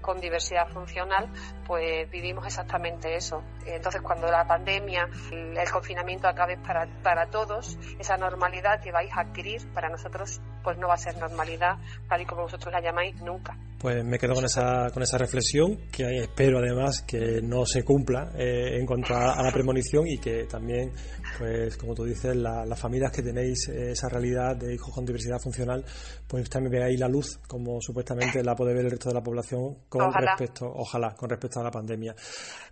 con 0.02 0.20
diversidad 0.20 0.68
funcional, 0.70 1.30
pues 1.66 2.10
vivimos 2.10 2.46
exactamente 2.46 3.16
eso. 3.16 3.44
Entonces, 3.66 4.02
cuando 4.02 4.28
la 4.28 4.46
pandemia, 4.46 5.10
el, 5.32 5.72
confinamiento 5.72 6.28
acabe 6.28 6.58
para, 6.58 6.88
para 7.04 7.28
todos, 7.28 7.78
esa 8.00 8.18
normalidad 8.18 8.82
que 8.82 8.92
vais 8.92 9.12
a 9.14 9.22
adquirir 9.22 9.72
para 9.74 9.90
nosotros, 9.90 10.42
pues 10.64 10.78
no 10.78 10.88
va 10.88 10.96
a 10.96 10.98
ser 10.98 11.18
normalidad, 11.18 11.78
tal 12.08 12.22
y 12.22 12.26
como 12.26 12.44
vosotros 12.44 12.72
la 12.74 12.82
llamáis, 12.82 13.16
nunca. 13.22 13.58
Pues 13.80 14.04
me 14.06 14.20
quedo 14.20 14.36
con 14.36 14.46
esa, 14.46 14.92
con 14.94 15.02
esa 15.02 15.18
reflexión, 15.18 15.90
que 15.92 16.04
espero 16.20 16.60
además 16.60 17.02
que 17.02 17.42
no 17.42 17.66
se 17.66 17.84
cumpla 17.84 18.32
eh, 18.38 18.78
en 18.78 18.86
cuanto 18.86 19.16
a, 19.16 19.42
la 19.42 19.52
premonición 19.52 20.08
y 20.08 20.20
que 20.20 20.46
también, 20.46 20.92
pues 21.38 21.78
como 21.78 21.96
tú 21.96 22.04
dices, 22.04 22.36
las 22.36 22.80
familias 22.80 23.12
que 23.12 23.24
tenéis 23.24 23.70
esa 23.70 24.08
realidad 24.08 24.56
de 24.56 24.76
hijos 24.76 24.94
con 24.94 25.04
diversidad 25.04 25.40
funcional, 25.40 25.84
pues 26.28 26.48
también 26.48 26.74
veáis 26.74 27.00
la 27.00 27.08
luz, 27.08 27.40
como 27.48 27.82
supuestamente 27.82 28.44
la 28.44 28.56
puede 28.56 28.74
ver 28.76 28.86
el 28.86 28.92
resto 28.92 29.10
de 29.10 29.16
la 29.16 29.24
población 29.24 29.80
con 29.90 30.14
respecto, 30.14 30.72
ojalá, 30.72 31.16
con 31.16 31.30
respecto 31.30 31.60
a 31.60 31.64
la 31.64 31.72
pandemia. 31.72 32.14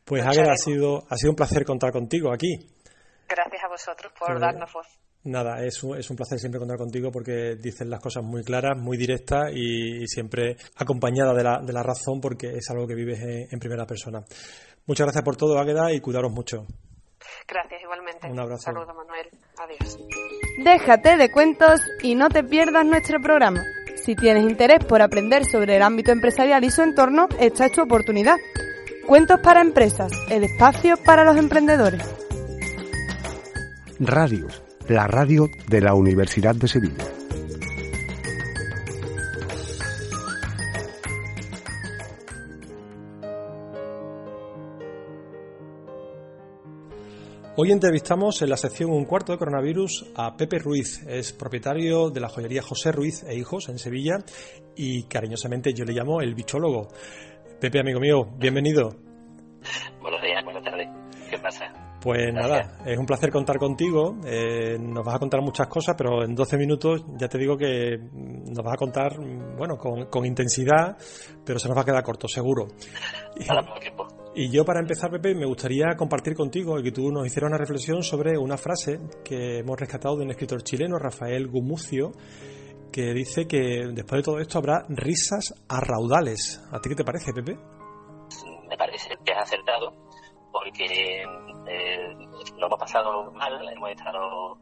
Pues 0.06 0.24
Águeda, 0.24 0.54
ha 0.54 0.58
sido, 0.58 1.06
ha 1.10 1.16
sido 1.18 1.32
un 1.32 1.36
placer 1.36 1.66
contar 1.66 1.92
contigo 1.92 2.32
aquí. 2.32 2.56
Gracias 3.28 3.64
a 3.64 3.68
vosotros 3.68 4.12
por 4.18 4.28
pues, 4.28 4.42
darnos 4.42 4.72
voz. 4.74 4.88
Nada, 5.26 5.64
es 5.66 5.84
un, 5.84 5.98
es 5.98 6.10
un 6.10 6.16
placer 6.16 6.40
siempre 6.40 6.60
contar 6.60 6.78
contigo 6.78 7.12
porque 7.12 7.56
dices 7.56 7.86
las 7.88 8.00
cosas 8.00 8.24
muy 8.24 8.42
claras, 8.42 8.78
muy 8.78 8.98
directas 8.98 9.52
y, 9.54 10.08
siempre 10.08 10.56
acompañada 10.78 11.34
de 11.34 11.44
la, 11.44 11.60
de 11.60 11.74
la, 11.74 11.84
razón 11.84 12.22
porque 12.22 12.56
es 12.56 12.70
algo 12.70 12.88
que 12.88 12.96
vives 12.96 13.20
en, 13.52 13.60
primera 13.60 13.86
persona. 13.86 14.24
Muchas 14.86 15.06
gracias 15.06 15.24
por 15.24 15.36
todo, 15.36 15.60
Águeda, 15.60 15.92
y 15.92 16.00
cuidaros 16.00 16.32
mucho. 16.32 16.66
Gracias, 17.48 17.82
igualmente. 17.82 18.28
Un 18.30 18.40
abrazo. 18.40 18.64
Saludos, 18.64 18.96
Manuel. 18.96 19.28
Adiós. 19.58 19.98
Déjate 20.64 21.18
de 21.18 21.32
cuentos 21.32 21.82
y 22.02 22.16
no 22.16 22.30
te 22.30 22.44
pierdas 22.44 22.86
nuestro 22.86 23.20
programa. 23.22 23.64
Si 23.98 24.16
tienes 24.16 24.44
interés 24.44 24.84
por 24.86 25.02
aprender 25.02 25.46
sobre 25.46 25.76
el 25.76 25.82
ámbito 25.82 26.12
empresarial 26.12 26.64
y 26.64 26.72
su 26.72 26.82
entorno, 26.82 27.28
esta 27.40 27.66
es 27.66 27.72
tu 27.74 27.82
oportunidad. 27.82 28.38
Cuentos 29.06 29.40
para 29.42 29.62
empresas, 29.62 30.12
el 30.30 30.46
espacio 30.46 30.96
para 31.04 31.24
los 31.26 31.36
emprendedores. 31.36 32.04
Radios, 34.00 34.64
la 34.90 35.06
radio 35.06 35.50
de 35.68 35.82
la 35.82 35.94
Universidad 35.94 36.56
de 36.56 36.68
Sevilla. 36.68 37.06
Hoy 47.56 47.72
entrevistamos 47.72 48.42
en 48.42 48.50
la 48.50 48.58
sección 48.58 48.90
Un 48.90 49.06
cuarto 49.06 49.34
de 49.34 49.38
coronavirus 49.38 50.08
a 50.16 50.36
Pepe 50.36 50.58
Ruiz, 50.60 51.06
es 51.08 51.34
propietario 51.34 52.10
de 52.10 52.22
la 52.22 52.30
joyería 52.30 52.62
José 52.64 52.92
Ruiz 52.92 53.24
e 53.24 53.36
Hijos 53.36 53.70
en 53.70 53.78
Sevilla 53.78 54.20
y 54.76 55.04
cariñosamente 55.04 55.74
yo 55.74 55.86
le 55.86 55.94
llamo 55.94 56.22
el 56.22 56.34
bichólogo. 56.34 56.88
Pepe, 57.60 57.80
amigo 57.80 58.00
mío, 58.00 58.30
bienvenido. 58.38 58.96
Buenos 60.02 60.22
días, 60.22 60.44
buenas 60.44 60.64
tardes. 60.64 60.88
¿Qué 61.30 61.38
pasa? 61.38 61.89
Pues 62.02 62.34
nada, 62.34 62.78
es 62.86 62.98
un 62.98 63.06
placer 63.06 63.30
contar 63.30 63.58
contigo. 63.58 64.16
Eh, 64.26 64.78
nos 64.80 65.06
vas 65.06 65.16
a 65.16 65.20
contar 65.20 65.42
muchas 65.42 65.68
cosas, 65.68 65.96
pero 65.98 66.24
en 66.24 66.34
12 66.34 66.58
minutos 66.58 67.04
ya 67.18 67.28
te 67.28 67.38
digo 67.38 67.58
que 67.58 67.98
nos 67.98 68.64
vas 68.64 68.74
a 68.74 68.78
contar, 68.78 69.18
bueno, 69.58 69.78
con, 69.78 70.26
intensidad, 70.26 70.98
pero 71.46 71.60
se 71.60 71.68
nos 71.68 71.78
va 71.78 71.82
a 71.82 71.86
quedar 71.86 72.04
corto, 72.04 72.28
seguro. 72.28 72.68
Y 74.36 74.50
yo 74.52 74.64
para 74.64 74.80
empezar, 74.80 75.10
Pepe, 75.10 75.34
me 75.34 75.46
gustaría 75.46 75.96
compartir 75.98 76.36
contigo 76.36 76.80
y 76.80 76.84
que 76.84 76.92
tú 76.92 77.12
nos 77.12 77.26
hicieras 77.26 77.50
una 77.50 77.58
reflexión 77.58 78.04
sobre 78.04 78.38
una 78.38 78.58
frase 78.58 79.00
que 79.26 79.58
hemos 79.58 79.78
rescatado 79.78 80.16
de 80.16 80.24
un 80.24 80.30
escritor 80.30 80.64
chileno, 80.64 80.98
Rafael 80.98 81.48
Gumucio, 81.48 82.12
que 82.92 83.12
dice 83.14 83.48
que 83.48 83.88
después 83.92 84.20
de 84.20 84.24
todo 84.24 84.40
esto 84.40 84.60
habrá 84.60 84.86
risas 84.88 85.56
a 85.68 85.82
raudales. 85.82 86.62
¿A 86.72 86.80
ti 86.80 86.90
qué 86.90 86.96
te 86.96 87.04
parece, 87.04 87.34
Pepe? 87.34 87.58
Me 88.70 88.78
parece 88.78 89.10
que 89.26 89.34
has 89.34 89.44
acertado 89.44 90.09
porque 90.52 91.24
eh, 91.68 92.16
lo 92.58 92.68
hemos 92.68 92.80
pasado 92.80 93.32
mal, 93.32 93.70
hemos 93.70 93.90
estado 93.92 94.58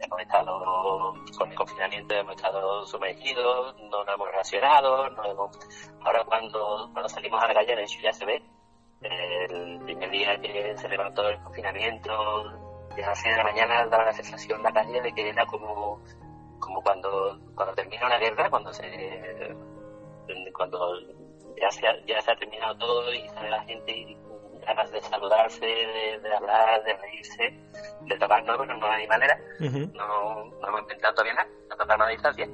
hemos 0.00 0.20
estado 0.20 1.14
con 1.36 1.50
el 1.50 1.56
confinamiento, 1.56 2.14
hemos 2.14 2.34
estado 2.34 2.86
sumergidos, 2.86 3.76
no 3.90 4.04
nos 4.04 4.14
hemos 4.14 4.30
relacionado, 4.30 5.10
no 5.10 5.24
hemos... 5.24 5.58
ahora 6.00 6.24
cuando, 6.24 6.88
cuando 6.92 7.08
salimos 7.08 7.42
a 7.42 7.48
la 7.48 7.54
calle, 7.54 7.76
de 7.76 7.82
hecho 7.82 8.00
ya 8.02 8.12
se 8.12 8.24
ve, 8.24 8.42
el 9.02 9.78
primer 9.80 10.10
día 10.10 10.40
que 10.40 10.76
se 10.76 10.88
levantó 10.88 11.28
el 11.28 11.38
confinamiento, 11.42 12.12
a 12.12 13.08
las 13.08 13.20
6 13.20 13.34
de 13.34 13.38
la 13.38 13.44
mañana 13.44 13.86
daba 13.86 14.04
la 14.06 14.12
sensación 14.12 14.58
en 14.58 14.64
la 14.64 14.72
calle 14.72 15.00
de 15.00 15.12
que 15.12 15.28
era 15.28 15.46
como, 15.46 16.02
como 16.58 16.82
cuando, 16.82 17.38
cuando 17.54 17.74
termina 17.74 18.06
una 18.06 18.18
guerra, 18.18 18.50
cuando 18.50 18.72
se 18.72 19.56
cuando 20.54 20.78
ya 21.60 21.70
se, 21.70 21.86
ha, 21.86 22.04
ya 22.06 22.20
se 22.20 22.30
ha 22.30 22.36
terminado 22.36 22.76
todo 22.76 23.12
y 23.12 23.28
sale 23.28 23.50
la 23.50 23.62
gente 23.64 23.92
y 23.92 24.16
ganas 24.66 24.90
de 24.90 25.02
saludarse, 25.02 25.66
de, 25.66 26.34
hablar, 26.34 26.82
de 26.84 26.96
reírse, 26.96 27.54
de 28.02 28.26
bueno, 28.56 28.76
no 28.76 28.86
hay 28.86 29.06
manera, 29.06 29.38
no, 29.58 30.44
no 30.44 30.68
hemos 30.68 30.80
intentado 30.82 31.14
todavía 31.14 31.34
nada, 31.34 31.48
no 31.68 31.76
tomarnos 31.76 32.06
a 32.06 32.10
distancia, 32.10 32.48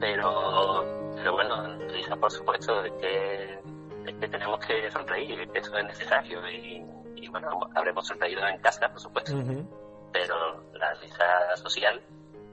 pero, 0.00 1.12
pero 1.16 1.32
bueno, 1.32 1.78
risa 1.88 2.16
por 2.16 2.30
supuesto 2.30 2.84
es 2.84 2.92
que, 3.00 3.58
es 4.06 4.14
que 4.14 4.28
tenemos 4.28 4.60
que 4.66 4.90
sonreír, 4.90 5.48
que 5.50 5.58
eso 5.58 5.76
es 5.76 5.84
necesario 5.84 6.48
y, 6.50 6.84
y 7.16 7.28
bueno, 7.28 7.60
habremos 7.74 8.06
sonreído 8.06 8.46
en 8.46 8.58
casa, 8.58 8.88
por 8.88 9.00
supuesto, 9.00 9.32
pero 10.12 10.62
la 10.74 10.94
risa 10.94 11.56
social 11.56 12.00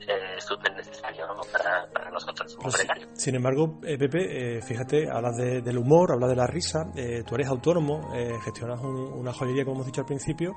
es 0.07 0.43
súper 0.43 0.73
necesario 0.75 1.25
para, 1.51 1.87
para, 1.91 2.09
nosotros 2.11 2.55
como 2.55 2.69
pues, 2.69 2.87
Sin 3.13 3.35
embargo, 3.35 3.79
eh, 3.83 3.97
Pepe, 3.97 4.57
eh, 4.57 4.61
fíjate, 4.61 5.09
hablas 5.09 5.37
del 5.37 5.77
humor, 5.77 6.11
hablas 6.11 6.29
de 6.29 6.35
la 6.35 6.47
risa, 6.47 6.79
eh, 6.95 7.23
tú 7.25 7.35
eres 7.35 7.47
autónomo, 7.47 8.11
gestionas 8.43 8.79
una 8.81 9.33
joyería, 9.33 9.63
como 9.63 9.77
hemos 9.77 9.87
dicho 9.87 10.01
al 10.01 10.07
principio, 10.07 10.53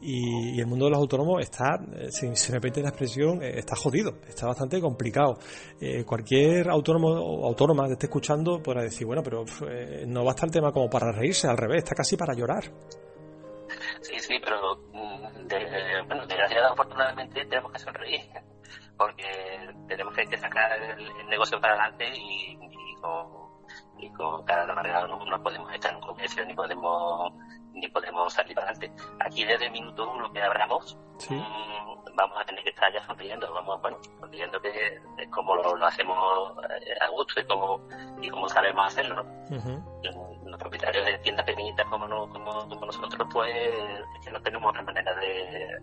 y, 0.00 0.60
el 0.60 0.66
mundo 0.66 0.86
de 0.86 0.90
los 0.92 1.00
autónomos 1.00 1.40
está, 1.40 1.78
si 2.10 2.34
se 2.34 2.52
repite 2.52 2.82
la 2.82 2.88
expresión, 2.88 3.42
está 3.42 3.76
jodido, 3.76 4.18
está 4.26 4.46
bastante 4.46 4.80
complicado. 4.80 5.38
cualquier 6.04 6.68
autónomo 6.70 7.08
o 7.08 7.46
autónoma 7.46 7.86
que 7.86 7.92
esté 7.92 8.06
escuchando 8.06 8.60
podrá 8.62 8.82
decir, 8.82 9.06
bueno, 9.06 9.22
pero 9.22 9.44
no 10.06 10.24
va 10.24 10.30
a 10.30 10.34
estar 10.34 10.48
el 10.48 10.52
tema 10.52 10.72
como 10.72 10.88
para 10.88 11.12
reírse, 11.12 11.48
al 11.48 11.56
revés, 11.56 11.78
está 11.78 11.94
casi 11.94 12.16
para 12.16 12.34
llorar. 12.34 12.64
Sí, 14.00 14.18
sí, 14.18 14.34
pero 14.44 14.76
mm, 14.92 15.46
de, 15.46 16.02
bueno, 16.06 16.26
desgraciadamente, 16.26 16.72
afortunadamente 16.72 17.44
tenemos 17.46 17.72
que 17.72 17.78
sonreír 17.78 18.20
porque 18.96 19.74
tenemos 19.88 20.14
que, 20.14 20.38
sacar 20.38 20.72
el, 20.72 21.28
negocio 21.28 21.60
para 21.60 21.74
adelante 21.74 22.10
y, 22.14 22.58
con, 23.00 23.26
y 23.98 24.10
con 24.10 24.44
cada 24.44 24.72
manera 24.74 25.06
no, 25.06 25.24
no, 25.24 25.42
podemos 25.42 25.72
estar 25.72 25.92
en 25.92 26.00
comercio 26.00 26.44
ni 26.44 26.54
podemos 26.54 27.32
ni 27.72 27.88
podemos 27.88 28.32
salir 28.32 28.54
para 28.54 28.70
adelante. 28.70 29.02
Aquí 29.20 29.44
desde 29.44 29.66
el 29.66 29.72
minuto 29.72 30.10
uno 30.12 30.30
que 30.30 30.42
abramos 30.42 30.96
mm, 31.30 32.14
vamos 32.14 32.40
a 32.40 32.44
tener 32.44 32.62
que 32.64 32.70
estar 32.70 32.92
ya 32.92 33.02
sonriendo, 33.04 33.52
vamos, 33.52 33.80
bueno, 33.80 33.98
sonriendo 34.20 34.60
que 34.60 35.00
es 35.18 35.28
como 35.30 35.56
lo, 35.56 35.86
hacemos 35.86 36.52
eh, 36.86 36.94
a 37.00 37.08
gusto 37.08 37.40
y 37.40 37.44
como, 37.46 37.80
y 38.20 38.28
como 38.28 38.48
sabemos 38.48 38.86
hacerlo. 38.86 39.24
Los 40.44 40.58
propietarios 40.58 41.06
de 41.06 41.18
tiendas 41.18 41.46
pequeñitas 41.46 41.86
como, 41.86 42.06
como, 42.28 42.68
como, 42.68 42.86
nosotros, 42.86 43.26
pues 43.32 43.54
es 43.54 44.24
que 44.24 44.30
no 44.30 44.42
tenemos 44.42 44.70
otra 44.70 44.82
manera 44.82 45.14
de, 45.14 45.80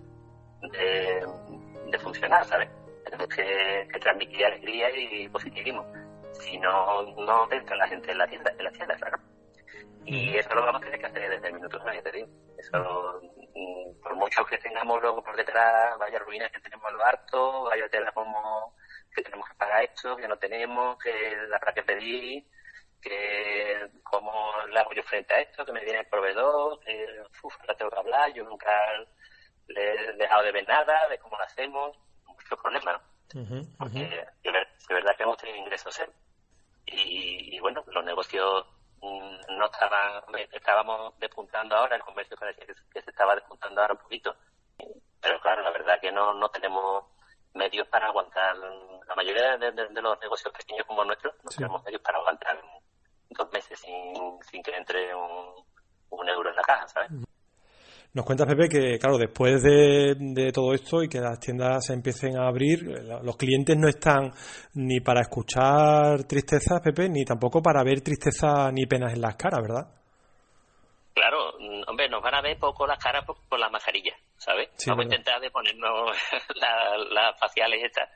de, 0.61 1.27
de 1.87 1.99
funcionar, 1.99 2.45
¿sabes? 2.45 2.69
Tenemos 3.09 3.27
que, 3.35 3.87
transmitir 3.99 4.45
alegría 4.45 4.89
y 4.95 5.27
positivismo. 5.29 5.85
Si 6.33 6.57
no, 6.59 7.03
no 7.15 7.51
entra 7.51 7.75
la 7.75 7.87
gente 7.87 8.11
en 8.11 8.17
la 8.17 8.27
tienda, 8.27 8.51
en 8.57 8.63
la 8.63 8.71
tienda, 8.71 8.95
claro. 8.95 9.17
Y 10.05 10.37
eso 10.37 10.53
lo 10.55 10.65
vamos 10.65 10.81
a 10.81 10.85
tener 10.85 10.99
que 10.99 11.05
hacer 11.07 11.29
desde 11.29 11.47
el 11.47 11.53
minuto 11.53 11.79
uno, 11.81 12.01
te 12.01 12.11
digo. 12.11 12.27
Eso, 12.57 13.21
mm, 13.55 14.01
por 14.01 14.15
mucho 14.15 14.45
que 14.45 14.57
tengamos 14.57 15.01
luego 15.01 15.23
por 15.23 15.35
detrás, 15.35 15.97
vaya 15.97 16.19
ruinas 16.19 16.51
que 16.51 16.59
tenemos 16.61 16.91
lo 16.91 17.03
harto, 17.03 17.63
vaya 17.63 17.89
tela 17.89 18.11
como 18.11 18.75
que 19.13 19.23
tenemos 19.23 19.47
que 19.49 19.55
pagar 19.55 19.83
esto, 19.83 20.15
que 20.15 20.27
no 20.27 20.37
tenemos, 20.37 20.97
que 20.99 21.35
la 21.47 21.59
para 21.59 21.73
que 21.73 21.83
pedir, 21.83 22.45
que 23.01 23.87
cómo 24.03 24.53
le 24.71 24.79
hago 24.79 24.93
yo 24.93 25.03
frente 25.03 25.33
a 25.33 25.41
esto, 25.41 25.65
que 25.65 25.71
me 25.71 25.83
viene 25.83 25.99
el 25.99 26.07
proveedor, 26.07 26.79
que 26.79 27.23
uf, 27.43 27.55
ahora 27.59 27.75
tengo 27.75 27.91
que 27.91 27.99
hablar, 27.99 28.33
yo 28.33 28.43
nunca 28.43 28.71
le 29.67 29.93
he 29.93 30.13
dejado 30.13 30.43
de 30.43 30.51
ver 30.51 30.67
nada, 30.67 31.07
de 31.09 31.17
cómo 31.19 31.37
lo 31.37 31.43
hacemos, 31.43 31.97
problema, 32.57 32.93
¿no? 32.93 33.01
Porque 33.77 33.99
de, 34.43 34.93
verdad 34.93 35.15
que 35.15 35.23
hemos 35.23 35.37
tenido 35.37 35.57
ingresos 35.57 35.99
¿eh? 35.99 36.09
y, 36.87 37.59
bueno, 37.59 37.83
los 37.87 38.03
negocios 38.03 38.65
mm, 39.01 39.57
no 39.57 39.65
estaban, 39.65 40.23
estábamos 40.51 41.17
despuntando 41.19 41.75
ahora, 41.75 41.95
el 41.95 42.01
comercio 42.01 42.35
parecía 42.37 42.65
que, 42.65 43.01
se 43.01 43.09
estaba 43.09 43.35
despuntando 43.35 43.81
ahora 43.81 43.93
un 43.93 43.99
poquito. 43.99 44.35
Pero 45.21 45.39
claro, 45.41 45.61
la 45.61 45.71
verdad 45.71 45.99
que 46.01 46.11
no, 46.11 46.33
no 46.33 46.49
tenemos 46.49 47.03
medios 47.53 47.87
para 47.87 48.07
aguantar, 48.07 48.55
la 48.55 49.15
mayoría 49.15 49.57
de, 49.57 50.01
los 50.01 50.19
negocios 50.19 50.53
pequeños 50.53 50.85
como 50.87 51.03
nuestros, 51.03 51.33
no 51.43 51.49
tenemos 51.51 51.83
medios 51.83 52.01
para 52.01 52.17
aguantar 52.17 52.59
dos 53.29 53.51
meses 53.51 53.79
sin, 53.79 54.41
sin 54.43 54.63
que 54.63 54.75
entre 54.75 55.13
un, 55.13 55.53
un 56.09 56.29
euro 56.29 56.49
en 56.49 56.55
la 56.55 56.61
caja, 56.63 56.87
¿sabes? 56.87 57.11
Nos 58.11 58.25
cuenta 58.25 58.45
Pepe 58.45 58.67
que, 58.67 58.97
claro, 58.97 59.19
después 59.19 59.61
de, 59.61 60.51
todo 60.51 60.73
esto 60.73 61.03
y 61.03 61.07
que 61.07 61.19
las 61.19 61.39
tiendas 61.39 61.85
se 61.85 61.93
empiecen 61.93 62.39
a 62.39 62.47
abrir, 62.47 62.81
los 63.23 63.37
clientes 63.37 63.77
no 63.77 63.87
están 63.87 64.31
ni 64.73 64.99
para 64.99 65.21
escuchar 65.21 66.23
tristezas, 66.27 66.81
Pepe, 66.81 67.07
ni 67.07 67.23
tampoco 67.23 67.61
para 67.61 67.83
ver 67.83 68.01
tristeza 68.01 68.71
ni 68.71 68.87
penas 68.87 69.13
en 69.13 69.21
las 69.21 69.35
caras, 69.35 69.61
¿verdad? 69.61 69.87
Claro, 71.13 71.53
mm, 71.59 71.83
hombre, 71.87 72.09
nos 72.09 72.23
van 72.23 72.33
a 72.33 72.41
ver 72.41 72.57
poco 72.57 72.87
las 72.87 72.97
caras 72.97 73.23
por, 73.25 73.37
por 73.47 73.59
las 73.59 73.71
mascarillas, 73.71 74.17
¿sabes? 74.37 74.69
Vamos 74.87 75.03
a 75.03 75.05
intentar 75.05 75.39
de 75.39 75.51
ponernos 75.51 76.09
las 77.11 77.39
faciales 77.39 77.83
estas 77.83 78.09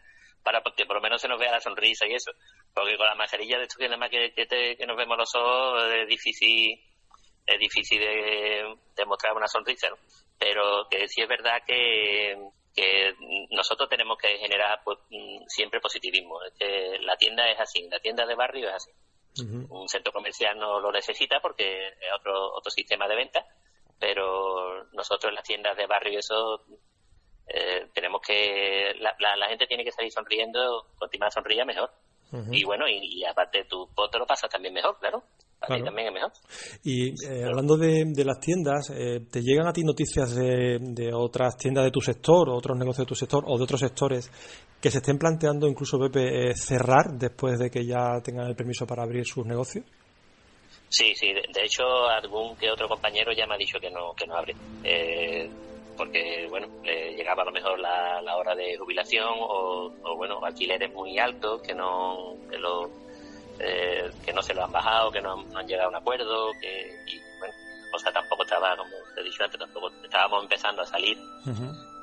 para 0.43 0.61
que 0.75 0.85
por 0.85 0.97
lo 0.97 1.01
menos 1.01 1.21
se 1.21 1.27
nos 1.27 1.39
vea 1.39 1.51
la 1.51 1.61
sonrisa 1.61 2.05
y 2.07 2.15
eso. 2.15 2.31
Porque 2.73 2.97
con 2.97 3.07
la 3.07 3.15
mascarilla 3.15 3.57
de 3.57 3.63
esto 3.63 3.77
que 3.77 3.85
nada 3.85 3.97
más 3.97 4.09
que, 4.09 4.33
que 4.33 4.85
nos 4.85 4.97
vemos 4.97 5.17
los 5.17 5.33
ojos 5.35 5.83
es 5.93 6.07
difícil 6.07 6.79
es 7.45 7.59
difícil 7.59 7.99
de, 7.99 8.75
demostrar 8.95 9.35
una 9.35 9.47
sonrisa, 9.47 9.89
¿no? 9.89 9.97
Pero 10.37 10.87
que 10.89 11.07
sí 11.07 11.21
es 11.21 11.27
verdad 11.27 11.61
que, 11.65 12.37
que 12.75 13.15
nosotros 13.51 13.89
tenemos 13.89 14.17
que 14.17 14.37
generar 14.37 14.81
pues, 14.83 14.99
mm, 15.09 15.45
siempre 15.47 15.79
positivismo. 15.79 16.39
que 16.57 16.97
la 17.01 17.15
tienda 17.17 17.47
es 17.49 17.59
así, 17.59 17.87
la 17.89 17.99
tienda 17.99 18.25
de 18.25 18.35
barrio 18.35 18.69
es 18.69 18.75
así. 18.75 18.91
Un 19.35 19.89
centro 19.89 20.13
comercial 20.13 20.59
no 20.59 20.79
lo 20.79 20.91
necesita 20.91 21.39
porque 21.39 21.87
es 21.87 22.13
otro, 22.15 22.53
otro 22.53 22.69
sistema 22.69 23.07
de 23.07 23.15
venta, 23.15 23.43
pero 23.99 24.83
nosotros 24.91 25.29
en 25.29 25.35
las 25.35 25.43
tiendas 25.43 25.75
de 25.75 25.87
barrio 25.87 26.19
eso 26.19 26.63
eh, 27.47 27.87
tenemos 27.93 28.21
que 28.21 28.93
la, 28.99 29.15
la, 29.35 29.47
gente 29.47 29.65
tiene 29.65 29.83
que 29.83 29.91
salir 29.91 30.11
sonriendo, 30.11 30.87
continuar 30.97 31.31
sonría 31.31 31.65
mejor. 31.65 31.91
Y 32.51 32.63
bueno, 32.63 32.87
y, 32.87 33.23
aparte 33.25 33.65
tu 33.65 33.87
voto 33.93 34.17
lo 34.17 34.25
pasas 34.25 34.49
también 34.49 34.73
mejor, 34.73 34.97
claro. 34.97 35.23
También 35.67 36.07
es 36.07 36.13
mejor. 36.13 36.31
Y 36.83 37.09
eh, 37.25 37.43
hablando 37.45 37.77
de, 37.77 38.25
las 38.25 38.39
tiendas, 38.39 38.89
eh, 38.89 39.21
¿te 39.31 39.41
llegan 39.41 39.67
a 39.67 39.73
ti 39.73 39.83
noticias 39.83 40.35
de, 40.35 41.11
otras 41.13 41.57
tiendas 41.57 41.85
de 41.85 41.91
tu 41.91 42.01
sector, 42.01 42.49
o 42.49 42.55
otros 42.55 42.77
negocios 42.77 43.05
de 43.05 43.09
tu 43.09 43.15
sector, 43.15 43.43
o 43.47 43.57
de 43.57 43.63
otros 43.63 43.79
sectores 43.79 44.29
que 44.81 44.91
se 44.91 44.97
estén 44.97 45.17
planteando 45.17 45.67
incluso, 45.67 45.97
Pepe, 45.99 46.49
eh, 46.49 46.55
cerrar 46.55 47.13
después 47.13 47.59
de 47.59 47.69
que 47.69 47.85
ya 47.85 48.21
tengan 48.23 48.47
el 48.47 48.55
permiso 48.55 48.85
para 48.85 49.03
abrir 49.03 49.25
sus 49.25 49.45
negocios? 49.45 49.85
Sí, 50.89 51.13
sí. 51.15 51.33
De, 51.33 51.63
hecho, 51.63 51.83
algún 52.07 52.55
que 52.57 52.69
otro 52.69 52.87
compañero 52.87 53.31
ya 53.31 53.47
me 53.47 53.55
ha 53.55 53.57
dicho 53.57 53.79
que 53.79 53.89
no, 53.89 54.13
que 54.13 54.27
no 54.27 54.35
abre. 54.35 54.55
Eh, 54.83 55.49
porque 55.95 56.47
bueno 56.49 56.67
llegaba 56.83 57.43
a 57.43 57.45
lo 57.45 57.51
mejor 57.51 57.79
la, 57.79 58.19
la 58.21 58.35
hora 58.35 58.55
de 58.55 58.75
jubilación 58.77 59.29
o, 59.39 59.93
o, 60.03 60.15
bueno 60.17 60.43
alquileres 60.43 60.91
muy 60.91 61.19
altos 61.19 61.61
que 61.61 61.75
no 61.75 62.35
que, 62.49 62.57
lo, 62.57 62.89
eh, 63.59 64.11
que 64.25 64.33
no 64.33 64.41
se 64.41 64.53
lo 64.53 64.63
han 64.63 64.71
bajado 64.71 65.11
que 65.11 65.21
no 65.21 65.45
han, 65.55 65.67
llegado 65.67 65.87
a 65.87 65.89
un 65.89 65.95
acuerdo 65.95 66.51
que 66.59 67.03
y 67.07 67.19
bueno 67.39 67.53
o 67.93 67.99
sea 67.99 68.11
tampoco 68.11 68.43
estaba 68.43 68.75
como 68.75 68.91
te 69.13 69.21
he 69.21 69.23
dicho 69.23 69.43
antes 69.43 69.59
tampoco 69.59 69.91
estábamos 70.03 70.43
empezando 70.43 70.81
a 70.81 70.85
salir 70.85 71.17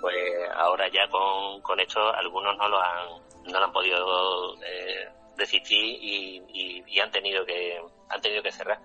pues 0.01 0.17
ahora 0.55 0.89
ya 0.89 1.09
con, 1.09 1.61
con 1.63 1.79
esto 1.81 2.13
algunos 2.15 2.57
no 2.57 2.69
lo 2.69 2.81
han 2.81 3.09
no 3.45 3.59
lo 3.59 3.65
han 3.65 3.73
podido 3.73 4.55
eh, 4.63 5.09
desistir 5.37 5.79
y, 5.79 6.43
y, 6.53 6.85
y 6.87 7.01
han 7.01 7.11
tenido 7.11 7.45
que 7.45 7.81
han 8.09 8.21
tenido 8.21 8.43
que 8.43 8.53
cerrar 8.53 8.81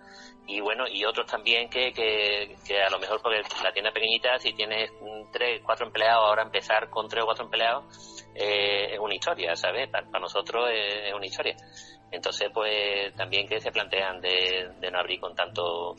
y 0.47 0.59
bueno, 0.59 0.87
y 0.87 1.03
otros 1.05 1.25
también 1.25 1.69
que, 1.69 1.91
que, 1.91 2.81
a 2.81 2.89
lo 2.89 2.99
mejor 2.99 3.21
porque 3.21 3.41
la 3.63 3.73
tienda 3.73 3.91
pequeñita, 3.91 4.37
si 4.37 4.53
tienes 4.53 4.91
tres, 5.31 5.61
cuatro 5.63 5.87
empleados, 5.87 6.23
ahora 6.27 6.43
empezar 6.43 6.89
con 6.89 7.07
tres 7.07 7.23
o 7.23 7.25
cuatro 7.25 7.45
empleados 7.45 8.23
eh, 8.35 8.93
es 8.93 8.99
una 8.99 9.15
historia, 9.15 9.55
¿sabes? 9.55 9.89
Para, 9.89 10.05
nosotros 10.19 10.69
es, 10.71 11.13
una 11.13 11.25
historia. 11.25 11.55
Entonces, 12.11 12.49
pues 12.53 13.13
también 13.15 13.47
que 13.47 13.59
se 13.59 13.71
plantean 13.71 14.21
de, 14.21 14.71
de 14.79 14.91
no 14.91 14.99
abrir 14.99 15.19
con 15.19 15.35
tanto 15.35 15.95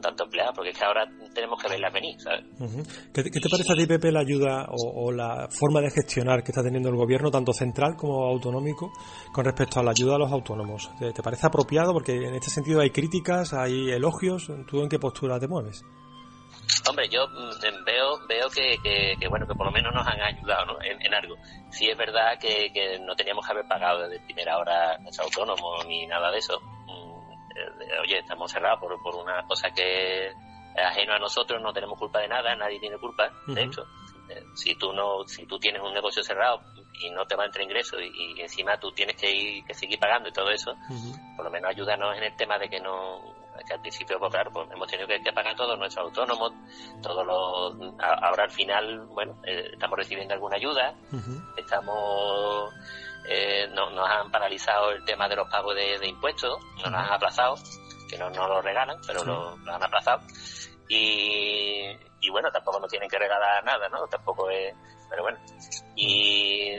tanto 0.00 0.24
empleado, 0.24 0.52
porque 0.54 0.70
es 0.70 0.78
que 0.78 0.84
ahora 0.84 1.06
tenemos 1.34 1.60
que 1.62 1.68
verlas 1.68 1.92
venir, 1.92 2.20
¿sabes? 2.20 2.44
¿Qué, 3.12 3.22
te 3.22 3.48
parece 3.48 3.72
a 3.72 3.76
ti, 3.76 3.86
Pepe, 3.86 4.12
la 4.12 4.20
ayuda 4.20 4.66
o, 4.70 5.12
la 5.12 5.48
forma 5.50 5.80
de 5.80 5.90
gestionar 5.90 6.42
que 6.42 6.52
está 6.52 6.62
teniendo 6.62 6.88
el 6.88 6.96
gobierno, 6.96 7.30
tanto 7.30 7.52
central 7.52 7.96
como 7.96 8.24
autonómico, 8.24 8.92
con 9.32 9.44
respecto 9.44 9.80
a 9.80 9.82
la 9.82 9.90
ayuda 9.90 10.16
a 10.16 10.18
los 10.18 10.32
autónomos? 10.32 10.90
¿Te, 10.98 11.22
parece 11.22 11.46
apropiado? 11.46 11.92
Porque 11.92 12.12
en 12.12 12.34
este 12.34 12.50
sentido 12.50 12.80
hay 12.80 12.90
críticas, 12.90 13.52
hay 13.52 13.90
elogios. 13.90 14.50
¿Tú 14.66 14.82
en 14.82 14.88
qué 14.88 14.98
postura 14.98 15.38
te 15.38 15.48
mueves? 15.48 15.84
Hombre, 16.88 17.08
yo 17.08 17.26
mm, 17.26 17.84
veo 17.84 18.18
veo 18.28 18.48
que, 18.50 18.76
que, 18.82 19.28
bueno 19.28 19.46
que 19.46 19.54
por 19.54 19.66
lo 19.66 19.72
menos 19.72 19.92
nos 19.94 20.06
han 20.06 20.20
ayudado 20.20 20.66
¿no? 20.66 20.76
en, 20.82 21.14
algo. 21.14 21.36
Sí 21.70 21.88
es 21.88 21.96
verdad 21.96 22.38
que, 22.38 22.70
que, 22.72 22.98
no 23.00 23.14
teníamos 23.14 23.46
que 23.46 23.52
haber 23.52 23.66
pagado 23.66 24.08
desde 24.08 24.24
primera 24.24 24.58
hora 24.58 24.98
nuestro 24.98 25.24
autónomo 25.24 25.82
ni 25.86 26.06
nada 26.06 26.30
de 26.30 26.38
eso. 26.38 26.60
Eh, 27.54 28.00
oye, 28.02 28.18
estamos 28.18 28.50
cerrados 28.50 28.80
por, 28.80 29.02
por 29.02 29.14
una 29.16 29.46
cosa 29.46 29.70
que 29.70 30.28
es 30.28 30.34
ajeno 30.76 31.14
a 31.14 31.18
nosotros, 31.18 31.62
no 31.62 31.72
tenemos 31.72 31.98
culpa 31.98 32.20
de 32.20 32.28
nada, 32.28 32.54
nadie 32.56 32.80
tiene 32.80 32.98
culpa, 32.98 33.30
de 33.46 33.62
hecho. 33.62 33.86
Eh, 34.28 34.42
si 34.54 34.74
tú 34.76 34.92
no, 34.92 35.26
si 35.26 35.46
tú 35.46 35.58
tienes 35.58 35.82
un 35.82 35.92
negocio 35.92 36.22
cerrado 36.22 36.62
y 36.94 37.10
no 37.10 37.26
te 37.26 37.36
va 37.36 37.42
a 37.44 37.46
entrar 37.46 37.64
ingreso 37.64 38.00
y, 38.00 38.40
encima 38.40 38.78
tú 38.78 38.90
tienes 38.92 39.16
que 39.16 39.30
ir, 39.30 39.64
que 39.64 39.74
seguir 39.74 39.98
pagando 39.98 40.28
y 40.28 40.32
todo 40.32 40.50
eso, 40.50 40.74
por 41.36 41.44
lo 41.44 41.50
menos 41.50 41.70
ayúdanos 41.70 42.16
en 42.16 42.24
el 42.24 42.36
tema 42.36 42.58
de 42.58 42.68
que 42.68 42.80
no 42.80 43.44
que 43.66 43.74
al 43.74 43.80
principio, 43.80 44.18
pues 44.18 44.32
claro, 44.32 44.50
pues 44.52 44.68
hemos 44.72 44.88
tenido 44.88 45.06
que, 45.06 45.32
pagar 45.32 45.54
todos 45.54 45.78
nuestros 45.78 46.06
autónomos, 46.06 46.52
todos 47.00 47.24
los, 47.24 47.94
ahora 48.00 48.44
al 48.44 48.50
final, 48.50 49.06
bueno, 49.06 49.38
eh, 49.44 49.70
estamos 49.72 49.96
recibiendo 49.96 50.34
alguna 50.34 50.56
ayuda, 50.56 50.94
estamos, 51.56 52.74
eh, 53.26 53.68
no, 53.72 53.90
nos 53.90 54.08
han 54.08 54.30
paralizado 54.30 54.90
el 54.90 55.04
tema 55.04 55.28
de 55.28 55.36
los 55.36 55.48
pagos 55.48 55.74
de, 55.74 56.06
impuestos, 56.06 56.58
nos 56.76 56.86
han 56.86 56.94
aplazado, 56.94 57.54
que 58.08 58.18
no 58.18 58.28
nos 58.30 58.48
lo 58.48 58.62
regalan, 58.62 58.98
pero 59.06 59.24
lo, 59.24 59.56
han 59.72 59.82
aplazado. 59.82 60.20
Y, 60.88 61.88
y 62.20 62.30
bueno, 62.30 62.50
tampoco 62.50 62.80
nos 62.80 62.90
tienen 62.90 63.08
que 63.08 63.18
regalar 63.18 63.64
nada, 63.64 63.88
¿no? 63.88 64.06
Tampoco 64.06 64.50
es, 64.50 64.74
pero 65.08 65.22
bueno. 65.22 65.38
Y, 65.96 66.76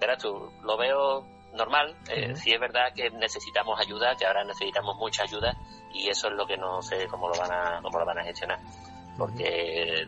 verás 0.00 0.18
tú, 0.22 0.52
lo 0.62 0.76
veo 0.76 1.26
normal. 1.54 1.96
Eh, 2.08 2.34
sí 2.36 2.52
es 2.52 2.60
verdad 2.60 2.92
que 2.94 3.10
necesitamos 3.10 3.78
ayuda, 3.80 4.14
que 4.16 4.26
ahora 4.26 4.44
necesitamos 4.44 4.96
mucha 4.96 5.24
ayuda 5.24 5.52
y 5.92 6.08
eso 6.08 6.28
es 6.28 6.34
lo 6.34 6.46
que 6.46 6.56
no 6.56 6.80
sé 6.82 7.06
cómo 7.08 7.28
lo 7.28 7.38
van 7.38 7.52
a, 7.52 7.80
cómo 7.82 7.98
lo 7.98 8.06
van 8.06 8.18
a 8.18 8.24
gestionar. 8.24 8.58
Porque 9.18 10.06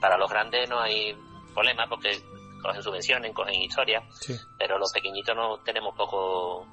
para 0.00 0.16
los 0.16 0.30
grandes 0.30 0.68
no 0.68 0.80
hay 0.80 1.16
problema 1.54 1.86
porque 1.88 2.20
cogen 2.62 2.82
subvenciones, 2.82 3.34
cogen 3.34 3.62
historias, 3.62 4.02
pero 4.58 4.78
los 4.78 4.92
pequeñitos 4.92 5.34
no 5.36 5.58
tenemos 5.58 5.94
poco 5.96 6.66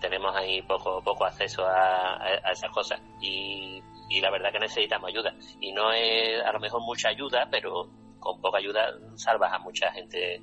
tenemos 0.00 0.36
ahí 0.36 0.62
poco 0.62 1.02
poco 1.02 1.24
acceso 1.24 1.66
a, 1.66 2.22
a, 2.22 2.52
esas 2.52 2.70
cosas 2.70 3.00
y, 3.20 3.82
y 4.10 4.20
la 4.20 4.30
verdad 4.30 4.52
que 4.52 4.60
necesitamos 4.60 5.08
ayuda 5.08 5.34
y 5.60 5.72
no 5.72 5.92
es 5.92 6.40
a 6.44 6.52
lo 6.52 6.60
mejor 6.60 6.82
mucha 6.82 7.08
ayuda 7.08 7.48
pero 7.50 7.90
con 8.22 8.40
poca 8.40 8.58
ayuda 8.58 8.94
salvas 9.16 9.52
a 9.52 9.58
mucha 9.58 9.92
gente. 9.92 10.40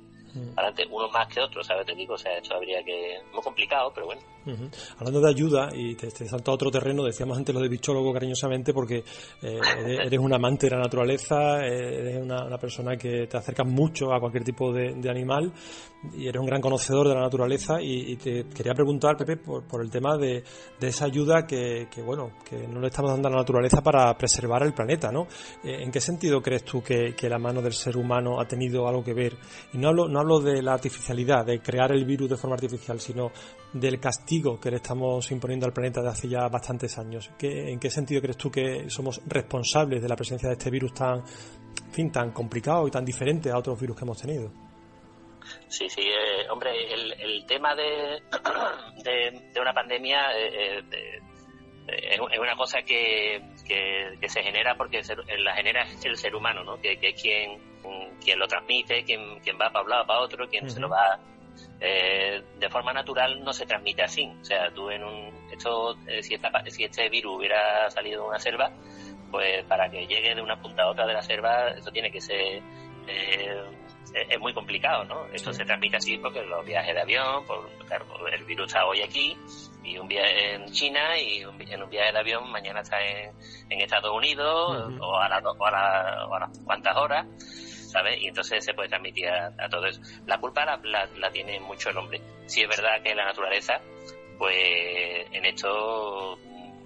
Adelante, 0.56 0.86
uno 0.90 1.08
más 1.08 1.26
que 1.28 1.40
otro, 1.40 1.62
¿sabes? 1.62 1.86
Te 1.86 1.94
digo, 1.94 2.14
o 2.14 2.18
sea, 2.18 2.36
esto 2.36 2.54
habría 2.54 2.82
que... 2.82 3.18
Muy 3.32 3.42
complicado, 3.42 3.92
pero 3.94 4.06
bueno. 4.06 4.22
Hablando 4.98 5.20
de 5.20 5.28
ayuda, 5.28 5.68
y 5.72 5.94
te, 5.94 6.08
te, 6.10 6.26
salto 6.26 6.50
a 6.50 6.54
otro 6.54 6.70
terreno, 6.70 7.04
decíamos 7.04 7.36
antes 7.36 7.54
lo 7.54 7.60
de 7.60 7.68
bichólogo 7.68 8.12
cariñosamente 8.12 8.72
porque 8.72 9.04
eh, 9.42 9.60
eres, 10.06 10.18
un 10.18 10.32
amante 10.32 10.66
de 10.66 10.76
la 10.76 10.82
naturaleza, 10.82 11.64
eres 11.64 12.22
una, 12.22 12.58
persona 12.58 12.96
que 12.96 13.26
te 13.26 13.36
acerca 13.36 13.64
mucho 13.64 14.12
a 14.12 14.20
cualquier 14.20 14.44
tipo 14.44 14.72
de, 14.72 15.10
animal 15.10 15.52
y 16.16 16.28
eres 16.28 16.40
un 16.40 16.46
gran 16.46 16.60
conocedor 16.60 17.08
de 17.08 17.14
la 17.14 17.20
naturaleza 17.20 17.80
y, 17.80 18.16
te 18.16 18.44
quería 18.44 18.72
preguntar, 18.72 19.16
Pepe, 19.16 19.36
por, 19.36 19.82
el 19.82 19.90
tema 19.90 20.16
de, 20.16 20.42
esa 20.80 21.04
ayuda 21.04 21.46
que, 21.46 21.86
bueno, 22.04 22.32
que 22.48 22.66
no 22.66 22.80
le 22.80 22.88
estamos 22.88 23.10
dando 23.10 23.28
a 23.28 23.32
la 23.32 23.36
naturaleza 23.38 23.82
para 23.82 24.16
preservar 24.16 24.62
el 24.62 24.72
planeta, 24.72 25.12
¿no? 25.12 25.26
Eh, 25.62 25.82
¿En 25.82 25.90
qué 25.90 26.00
sentido 26.00 26.40
crees 26.40 26.64
tú 26.64 26.82
que, 26.82 27.14
la 27.28 27.38
mano 27.38 27.62
del 27.62 27.74
ser 27.74 27.96
humano 27.96 28.40
ha 28.40 28.48
tenido 28.48 28.88
algo 28.88 29.04
que 29.04 29.14
ver? 29.14 29.36
Y 29.72 29.78
no 29.78 29.88
hablo, 29.88 30.08
no 30.08 30.20
hablo 30.20 30.40
de 30.40 30.62
la 30.62 30.72
artificialidad, 30.72 31.44
de 31.44 31.60
crear 31.60 31.92
el 31.92 32.04
virus 32.04 32.30
de 32.30 32.36
forma 32.36 32.54
artificial, 32.54 32.98
sino 32.98 33.30
del 33.72 34.00
castigo 34.00 34.58
que 34.58 34.70
le 34.70 34.76
estamos 34.76 35.30
imponiendo 35.30 35.66
al 35.66 35.72
planeta 35.72 36.02
de 36.02 36.08
hace 36.08 36.28
ya 36.28 36.48
bastantes 36.48 36.96
años. 36.98 37.30
¿En 37.40 37.78
qué 37.78 37.90
sentido 37.90 38.20
crees 38.20 38.36
tú 38.36 38.50
que 38.50 38.88
somos 38.88 39.20
responsables 39.26 40.02
de 40.02 40.08
la 40.08 40.16
presencia 40.16 40.48
de 40.48 40.54
este 40.54 40.70
virus 40.70 40.94
tan, 40.94 41.22
fin, 41.92 42.10
tan 42.10 42.32
complicado 42.32 42.88
y 42.88 42.90
tan 42.90 43.04
diferente 43.04 43.50
a 43.50 43.58
otros 43.58 43.78
virus 43.78 43.96
que 43.96 44.04
hemos 44.04 44.20
tenido? 44.20 44.69
Sí, 45.68 45.88
sí, 45.88 46.02
eh, 46.02 46.48
hombre, 46.50 46.70
el, 46.92 47.44
tema 47.46 47.74
de, 47.74 48.20
de, 49.04 49.60
una 49.60 49.72
pandemia 49.72 50.36
eh, 50.36 50.82
eh, 50.90 51.20
es 51.86 52.38
una 52.38 52.56
cosa 52.56 52.82
que, 52.82 53.42
que, 53.66 54.28
se 54.28 54.42
genera 54.42 54.76
porque 54.76 55.02
la 55.38 55.54
genera 55.54 55.86
el 56.04 56.16
ser 56.16 56.34
humano, 56.34 56.62
¿no? 56.62 56.80
Que, 56.80 56.98
es 57.00 57.20
quien, 57.20 57.58
quien 58.22 58.38
lo 58.38 58.46
transmite, 58.46 59.02
quien, 59.04 59.40
quien 59.40 59.56
va 59.56 59.70
para 59.70 59.84
un 59.84 59.90
lado, 59.90 60.06
para 60.06 60.20
otro, 60.20 60.48
quien 60.48 60.70
se 60.70 60.80
lo 60.80 60.88
va 60.88 61.18
eh, 61.80 62.42
de 62.58 62.68
forma 62.68 62.92
natural 62.92 63.42
no 63.42 63.52
se 63.52 63.66
transmite 63.66 64.02
así. 64.02 64.30
O 64.40 64.44
sea, 64.44 64.70
tú 64.70 64.90
en 64.90 65.04
un. 65.04 65.50
Esto, 65.50 65.96
eh, 66.06 66.22
si, 66.22 66.36
si 66.68 66.84
este 66.84 67.08
virus 67.08 67.38
hubiera 67.38 67.90
salido 67.90 68.22
de 68.22 68.28
una 68.28 68.38
selva, 68.38 68.70
pues 69.30 69.64
para 69.64 69.90
que 69.90 70.06
llegue 70.06 70.34
de 70.34 70.42
una 70.42 70.60
punta 70.60 70.82
a 70.82 70.90
otra 70.90 71.06
de 71.06 71.14
la 71.14 71.22
selva, 71.22 71.70
esto 71.70 71.90
tiene 71.90 72.10
que 72.10 72.20
ser. 72.20 72.62
Eh, 73.06 73.62
es 74.14 74.40
muy 74.40 74.52
complicado, 74.52 75.04
¿no? 75.04 75.26
Esto 75.32 75.52
se 75.52 75.64
transmite 75.64 75.96
así 75.96 76.18
porque 76.18 76.42
los 76.42 76.64
viajes 76.64 76.94
de 76.94 77.00
avión, 77.00 77.44
por, 77.46 77.68
el 78.32 78.44
virus 78.44 78.66
está 78.66 78.84
hoy 78.86 79.02
aquí 79.02 79.36
y 79.82 79.98
un 79.98 80.08
viaje 80.08 80.54
en 80.54 80.70
China 80.72 81.18
y 81.18 81.42
en 81.42 81.82
un 81.82 81.90
viaje 81.90 82.12
de 82.12 82.18
avión 82.18 82.50
mañana 82.50 82.80
está 82.80 82.98
en, 83.00 83.34
Estados 83.70 84.14
Unidos 84.14 84.92
o, 85.00 85.16
a 85.16 85.28
las 85.28 85.44
o, 85.44 85.66
a 85.66 86.26
o 86.26 86.34
a 86.34 86.40
las 86.40 86.58
cuantas 86.64 86.96
horas 86.96 87.26
¿sabes? 87.90 88.20
Y 88.22 88.28
entonces 88.28 88.64
se 88.64 88.72
puede 88.72 88.88
transmitir 88.88 89.28
a, 89.28 89.68
todo 89.68 89.86
eso. 89.86 90.00
La 90.26 90.38
culpa 90.38 90.64
la, 90.64 91.30
tiene 91.32 91.60
mucho 91.60 91.90
el 91.90 91.98
hombre. 91.98 92.20
Si 92.46 92.62
es 92.62 92.68
verdad 92.68 93.02
que 93.02 93.14
la 93.14 93.24
naturaleza, 93.24 93.80
pues 94.38 95.26
en 95.32 95.44
esto 95.44 96.38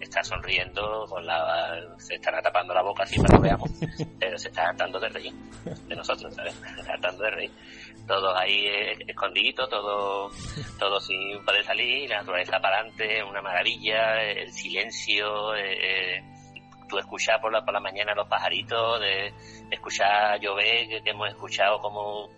está 0.04 0.22
sonriendo 0.22 1.04
con 1.08 1.24
la 1.26 1.80
se 1.98 2.14
están 2.14 2.42
tapando 2.42 2.72
la 2.72 2.82
boca 2.82 3.02
así 3.02 3.20
para 3.20 3.36
que 3.36 3.42
veamos 3.42 3.70
pero 4.20 4.38
se 4.38 4.48
está 4.48 4.64
tratando 4.64 5.00
de 5.00 5.08
reír 5.08 5.32
de 5.88 5.96
nosotros 5.96 6.34
¿sabes? 6.34 6.54
se 6.84 6.92
está 6.92 7.10
de 7.12 7.30
reír 7.30 7.50
todos 8.06 8.36
ahí 8.38 8.66
escondiditos 9.06 9.68
todo 9.68 10.30
todo 10.78 11.00
sin 11.00 11.44
poder 11.44 11.64
salir 11.64 12.08
la 12.08 12.18
naturaleza 12.18 12.58
para 12.60 12.78
adelante 12.78 13.22
una 13.22 13.42
maravilla 13.42 14.22
el 14.22 14.52
silencio 14.52 15.54
eh, 15.56 16.22
tú 16.88 16.98
escuchar 16.98 17.40
por 17.40 17.52
la, 17.52 17.64
por 17.64 17.74
la 17.74 17.80
mañana 17.80 18.14
los 18.14 18.28
pajaritos, 18.28 19.00
de, 19.00 19.32
escuchar 19.70 20.40
llover, 20.40 21.02
que, 21.02 21.10
hemos 21.10 21.28
escuchado 21.28 21.80
cómo, 21.80 22.28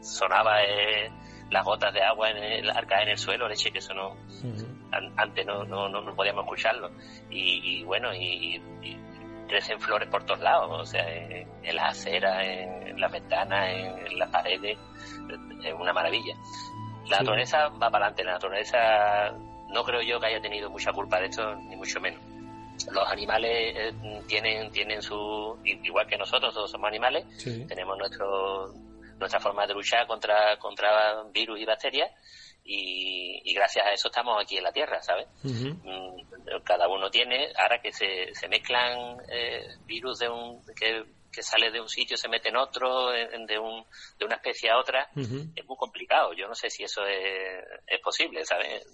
sonaba 0.00 0.62
eh, 0.62 1.10
las 1.50 1.64
gotas 1.64 1.92
de 1.92 2.02
agua 2.02 2.30
en 2.30 2.36
el, 2.38 2.70
al 2.70 2.86
caer 2.86 3.02
en 3.04 3.08
el 3.10 3.18
suelo, 3.18 3.48
leche, 3.48 3.70
que 3.70 3.78
eso 3.78 3.94
no, 3.94 4.16
antes 5.16 5.46
no, 5.46 5.64
no, 5.64 5.88
no, 5.88 6.14
podíamos 6.14 6.44
escucharlo. 6.44 6.90
Y, 7.30 7.82
bueno, 7.84 8.14
y, 8.14 8.60
crecen 9.48 9.78
flores 9.80 10.08
por 10.08 10.24
todos 10.24 10.40
lados, 10.40 10.70
o 10.70 10.86
sea, 10.86 11.06
en, 11.08 11.76
las 11.76 11.98
aceras, 11.98 12.42
en, 12.42 12.98
las 13.00 13.12
ventanas, 13.12 13.68
en, 13.70 14.18
las 14.18 14.28
paredes, 14.30 14.78
es 15.64 15.74
una 15.74 15.92
maravilla. 15.92 16.34
La 17.08 17.18
naturaleza 17.18 17.68
va 17.68 17.90
para 17.90 18.06
adelante, 18.06 18.24
la 18.24 18.32
naturaleza 18.32 18.78
no 19.68 19.84
creo 19.84 20.02
yo 20.02 20.20
que 20.20 20.26
haya 20.26 20.40
tenido 20.40 20.70
mucha 20.70 20.92
culpa 20.92 21.18
de 21.18 21.26
esto, 21.26 21.54
ni 21.56 21.76
mucho 21.76 22.00
menos 22.00 22.20
los 22.90 23.06
animales 23.08 23.76
eh, 23.76 23.92
tienen 24.26 24.70
tienen 24.72 25.02
su 25.02 25.56
igual 25.64 26.06
que 26.06 26.16
nosotros 26.16 26.52
todos 26.52 26.70
somos 26.70 26.88
animales 26.88 27.24
tenemos 27.68 27.96
nuestro 27.98 28.72
nuestra 29.18 29.38
forma 29.38 29.66
de 29.66 29.74
luchar 29.74 30.06
contra 30.06 30.56
contra 30.58 31.22
virus 31.32 31.60
y 31.60 31.64
bacterias 31.64 32.10
y, 32.64 33.54
gracias 33.54 33.86
a 33.86 33.92
eso 33.92 34.08
estamos 34.08 34.36
aquí 34.40 34.56
en 34.56 34.64
la 34.64 34.72
tierra 34.72 35.02
sabes 35.02 35.26
mm, 35.42 36.62
cada 36.64 36.88
uno 36.88 37.10
tiene 37.10 37.52
ahora 37.56 37.80
que 37.80 37.92
se, 37.92 38.34
se 38.34 38.48
mezclan 38.48 39.18
eh, 39.28 39.66
virus 39.84 40.20
de 40.20 40.28
un 40.28 40.64
que, 40.74 41.04
que 41.30 41.42
sale 41.42 41.70
de 41.70 41.80
un 41.80 41.88
sitio 41.88 42.16
se 42.16 42.28
mete 42.28 42.48
en 42.48 42.56
otro 42.56 43.10
de 43.10 43.58
un 43.58 43.84
de 44.18 44.24
una 44.24 44.36
especie 44.36 44.70
a 44.70 44.78
otra 44.78 45.10
es 45.14 45.66
muy 45.66 45.76
complicado. 45.76 46.32
Yo 46.34 46.46
no 46.46 46.54
sé 46.54 46.70
si 46.70 46.84
eso 46.84 47.04
es, 47.06 47.64
es 47.86 48.00
posible 48.00 48.44
sabes 48.44 48.86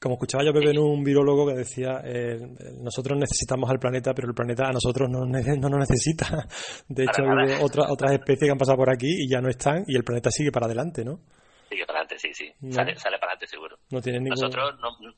como 0.00 0.14
escuchaba 0.14 0.44
yo 0.44 0.52
Pepe 0.52 0.70
en 0.70 0.78
un 0.78 1.02
virólogo 1.02 1.46
que 1.48 1.54
decía, 1.54 2.00
eh, 2.04 2.38
nosotros 2.80 3.18
necesitamos 3.18 3.68
al 3.68 3.80
planeta, 3.80 4.14
pero 4.14 4.28
el 4.28 4.34
planeta 4.34 4.68
a 4.68 4.72
nosotros 4.72 5.08
no, 5.10 5.24
no 5.26 5.68
nos 5.68 5.88
necesita. 5.88 6.46
De 6.88 7.02
hecho, 7.02 7.22
hay 7.22 7.58
otras 7.60 8.12
especies 8.12 8.46
que 8.46 8.50
han 8.52 8.58
pasado 8.58 8.78
por 8.78 8.90
aquí 8.90 9.24
y 9.24 9.28
ya 9.28 9.40
no 9.40 9.48
están 9.48 9.82
y 9.88 9.96
el 9.96 10.04
planeta 10.04 10.30
sigue 10.30 10.52
para 10.52 10.66
adelante, 10.66 11.04
¿no? 11.04 11.20
Sigue 11.68 11.84
para 11.84 12.00
adelante, 12.00 12.18
sí, 12.18 12.32
sí. 12.32 12.52
Sale, 12.70 12.94
para 12.94 13.32
adelante 13.32 13.46
seguro. 13.46 13.78
Nosotros 13.90 14.74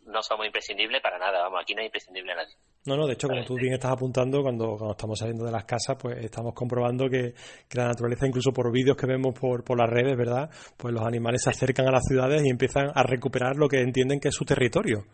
no, 0.07 0.23
somos 0.23 0.47
imprescindibles 0.47 1.01
para 1.01 1.19
nada, 1.19 1.43
vamos, 1.43 1.61
aquí 1.63 1.75
no 1.75 1.81
es 1.81 1.87
imprescindible 1.87 2.33
a 2.33 2.37
nadie. 2.37 2.55
No, 2.87 2.97
no, 2.97 3.07
de 3.07 3.13
hecho, 3.13 3.29
como 3.29 3.45
tú 3.45 3.55
bien 3.55 3.75
estás 3.75 3.93
apuntando, 3.93 4.43
cuando, 4.43 4.77
cuando 4.77 4.93
estamos 4.93 5.19
saliendo 5.19 5.45
de 5.45 5.53
las 5.53 5.65
casas, 5.65 5.97
pues 6.01 6.19
estamos 6.25 6.55
comprobando 6.55 7.09
que, 7.09 7.35
la 7.73 7.87
naturaleza, 7.87 8.27
incluso 8.27 8.53
por 8.53 8.73
vídeos 8.73 8.97
que 8.97 9.07
vemos 9.07 9.39
por, 9.39 9.63
por 9.63 9.79
las 9.79 9.89
redes, 9.89 10.17
¿verdad? 10.17 10.51
Pues 10.77 10.93
los 10.93 11.05
animales 11.05 11.43
se 11.43 11.51
acercan 11.51 11.87
a 11.87 11.93
las 11.93 12.05
ciudades 12.05 12.43
y 12.45 12.51
empiezan 12.51 12.91
a 12.95 13.03
recuperar 13.03 13.57
lo 13.57 13.69
que 13.69 13.81
entienden 13.81 14.19
que 14.19 14.29
es 14.29 14.35
su 14.35 14.45
territorio. 14.45 15.05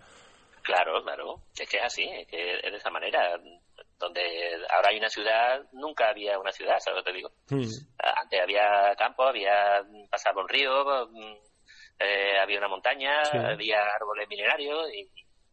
Claro, 0.63 1.03
claro. 1.03 1.43
Es 1.59 1.69
que 1.69 1.79
es 1.79 1.85
así, 1.85 2.03
es 2.03 2.27
que 2.29 2.57
es 2.57 2.71
de 2.73 2.79
esa 2.79 2.91
manera 2.91 3.39
donde 3.99 4.23
ahora 4.75 4.91
hay 4.91 4.99
una 4.99 5.09
ciudad, 5.09 5.63
nunca 5.73 6.09
había 6.11 6.39
una 6.39 6.53
ciudad, 6.53 6.79
¿sabes 6.79 6.99
lo 6.99 7.05
que 7.05 7.11
te 7.11 7.17
digo? 7.17 7.31
Hmm. 7.49 7.69
Antes 7.99 8.41
había 8.41 8.95
campo, 8.97 9.25
había 9.25 9.83
pasado 10.11 10.41
un 10.41 10.49
río, 10.49 11.09
mm, 11.11 11.35
eh, 11.99 12.39
había 12.41 12.59
una 12.59 12.69
montaña, 12.69 13.23
había 13.23 13.83
árboles 13.95 14.29
milenarios 14.29 14.93
y, 14.93 15.11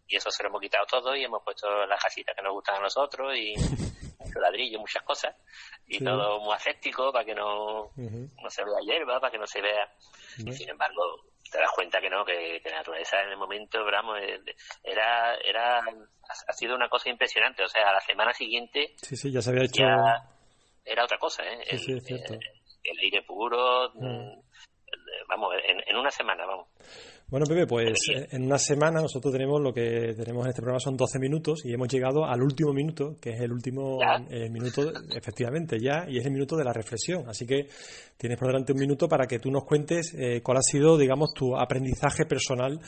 eso 0.10 0.30
se 0.30 0.44
lo 0.44 0.49
hemos 0.49 0.61
quitado 0.61 0.86
todo 0.86 1.15
y 1.15 1.24
hemos 1.24 1.41
puesto 1.44 1.88
las 1.88 1.99
casitas 1.99 2.36
que 2.36 2.44
nos 2.44 2.53
gustan 2.53 2.76
a 2.76 2.82
nosotros 2.82 3.36
y, 3.36 3.56
mucho 4.20 4.40
ladrillo, 4.40 4.80
muchas 4.80 5.02
cosas, 5.02 5.36
y 5.88 6.03
todo 6.03 6.40
muy 6.40 6.53
aséptico 6.53 7.11
para 7.11 7.26
que 7.26 7.34
no, 7.34 7.91
no 7.95 8.49
se 8.49 8.64
vea 8.64 8.80
hierba, 8.84 9.20
para 9.20 9.32
que 9.32 9.40
no 9.40 9.48
se 9.48 9.60
vea. 9.60 9.91
Y 10.38 10.53
sin 10.53 10.70
embargo, 10.70 11.02
te 11.52 11.57
das 11.57 11.72
cuenta 11.76 11.99
que 12.02 12.10
no, 12.10 12.26
que, 12.26 12.61
la 12.65 12.78
naturaleza 12.78 13.22
en 13.22 13.30
el 13.30 13.38
momento, 13.38 13.80
eh, 14.18 14.40
era, 14.84 15.36
era, 15.36 15.80
ha 15.80 16.53
sido 16.53 16.76
una 16.76 16.90
cosa 16.90 17.10
impresionante. 17.10 17.64
O 17.64 17.68
sea, 17.68 17.90
a 17.90 17.94
la 17.94 18.02
semana 18.02 18.34
siguiente. 18.34 18.94
Sí, 19.02 19.15
sí, 19.15 19.32
ya 19.32 19.41
se 19.41 19.52
había 19.52 19.65
hecho. 19.65 19.84
era 20.84 21.03
otra 21.03 21.18
cosa, 21.18 21.44
¿eh? 21.44 21.60
Sí, 21.72 21.78
sí, 21.78 21.94
es 21.94 22.03
cierto. 22.03 22.34
El, 22.34 22.40
el 22.84 22.99
aire 22.99 23.22
puro, 23.24 23.91
mm. 23.94 24.41
vamos, 25.28 25.53
en, 25.64 25.82
en, 25.86 25.95
una 25.95 26.11
semana, 26.11 26.45
vamos. 26.45 26.68
Bueno, 27.29 27.47
Pepe, 27.47 27.65
pues 27.65 27.97
eh, 28.13 28.27
en 28.31 28.43
una 28.43 28.59
semana 28.59 29.01
nosotros 29.01 29.33
tenemos 29.33 29.59
lo 29.59 29.73
que 29.73 30.13
tenemos 30.15 30.45
en 30.45 30.49
este 30.49 30.61
programa 30.61 30.79
son 30.79 30.95
12 30.95 31.19
minutos 31.19 31.65
y 31.65 31.73
hemos 31.73 31.87
llegado 31.87 32.25
al 32.25 32.41
último 32.43 32.73
minuto, 32.73 33.15
que 33.19 33.31
es 33.31 33.41
el 33.41 33.51
último 33.51 33.99
eh, 34.29 34.49
minuto, 34.49 34.91
efectivamente, 35.15 35.77
ya, 35.81 36.05
y 36.07 36.19
es 36.19 36.25
el 36.25 36.31
minuto 36.31 36.55
de 36.55 36.63
la 36.63 36.73
reflexión. 36.73 37.27
Así 37.27 37.47
que 37.47 37.67
tienes 38.17 38.37
por 38.37 38.49
delante 38.49 38.73
un 38.73 38.79
minuto 38.79 39.07
para 39.07 39.25
que 39.25 39.39
tú 39.39 39.49
nos 39.49 39.63
cuentes 39.63 40.13
eh, 40.13 40.41
cuál 40.43 40.57
ha 40.57 40.61
sido, 40.61 40.97
digamos, 40.97 41.33
tu 41.33 41.57
aprendizaje 41.57 42.25
personal 42.25 42.79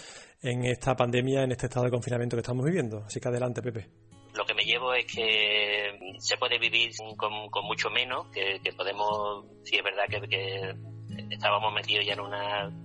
en 0.44 0.66
esta 0.66 0.96
pandemia, 0.96 1.44
en 1.44 1.52
este 1.52 1.66
estado 1.66 1.86
de 1.86 1.92
confinamiento 1.92 2.36
que 2.36 2.42
estamos 2.42 2.66
viviendo. 2.66 3.04
Así 3.04 3.20
que 3.20 3.30
adelante, 3.30 3.64
Pepe. 3.64 3.88
Lo 4.36 4.46
que 4.46 4.54
me 4.54 4.64
llevo 4.64 4.94
es 4.94 5.06
que 5.12 5.90
se 6.20 6.38
puede 6.38 6.60
vivir 6.60 6.92
con, 7.18 7.32
mucho 7.66 7.90
menos, 7.90 8.28
que, 8.32 8.60
podemos, 8.78 9.46
si 9.64 9.78
es 9.78 9.84
verdad 9.84 10.04
que, 10.08 10.22
que 10.28 11.34
estábamos 11.34 11.74
metidos 11.74 12.06
ya 12.06 12.14
en 12.14 12.20
una 12.20 12.85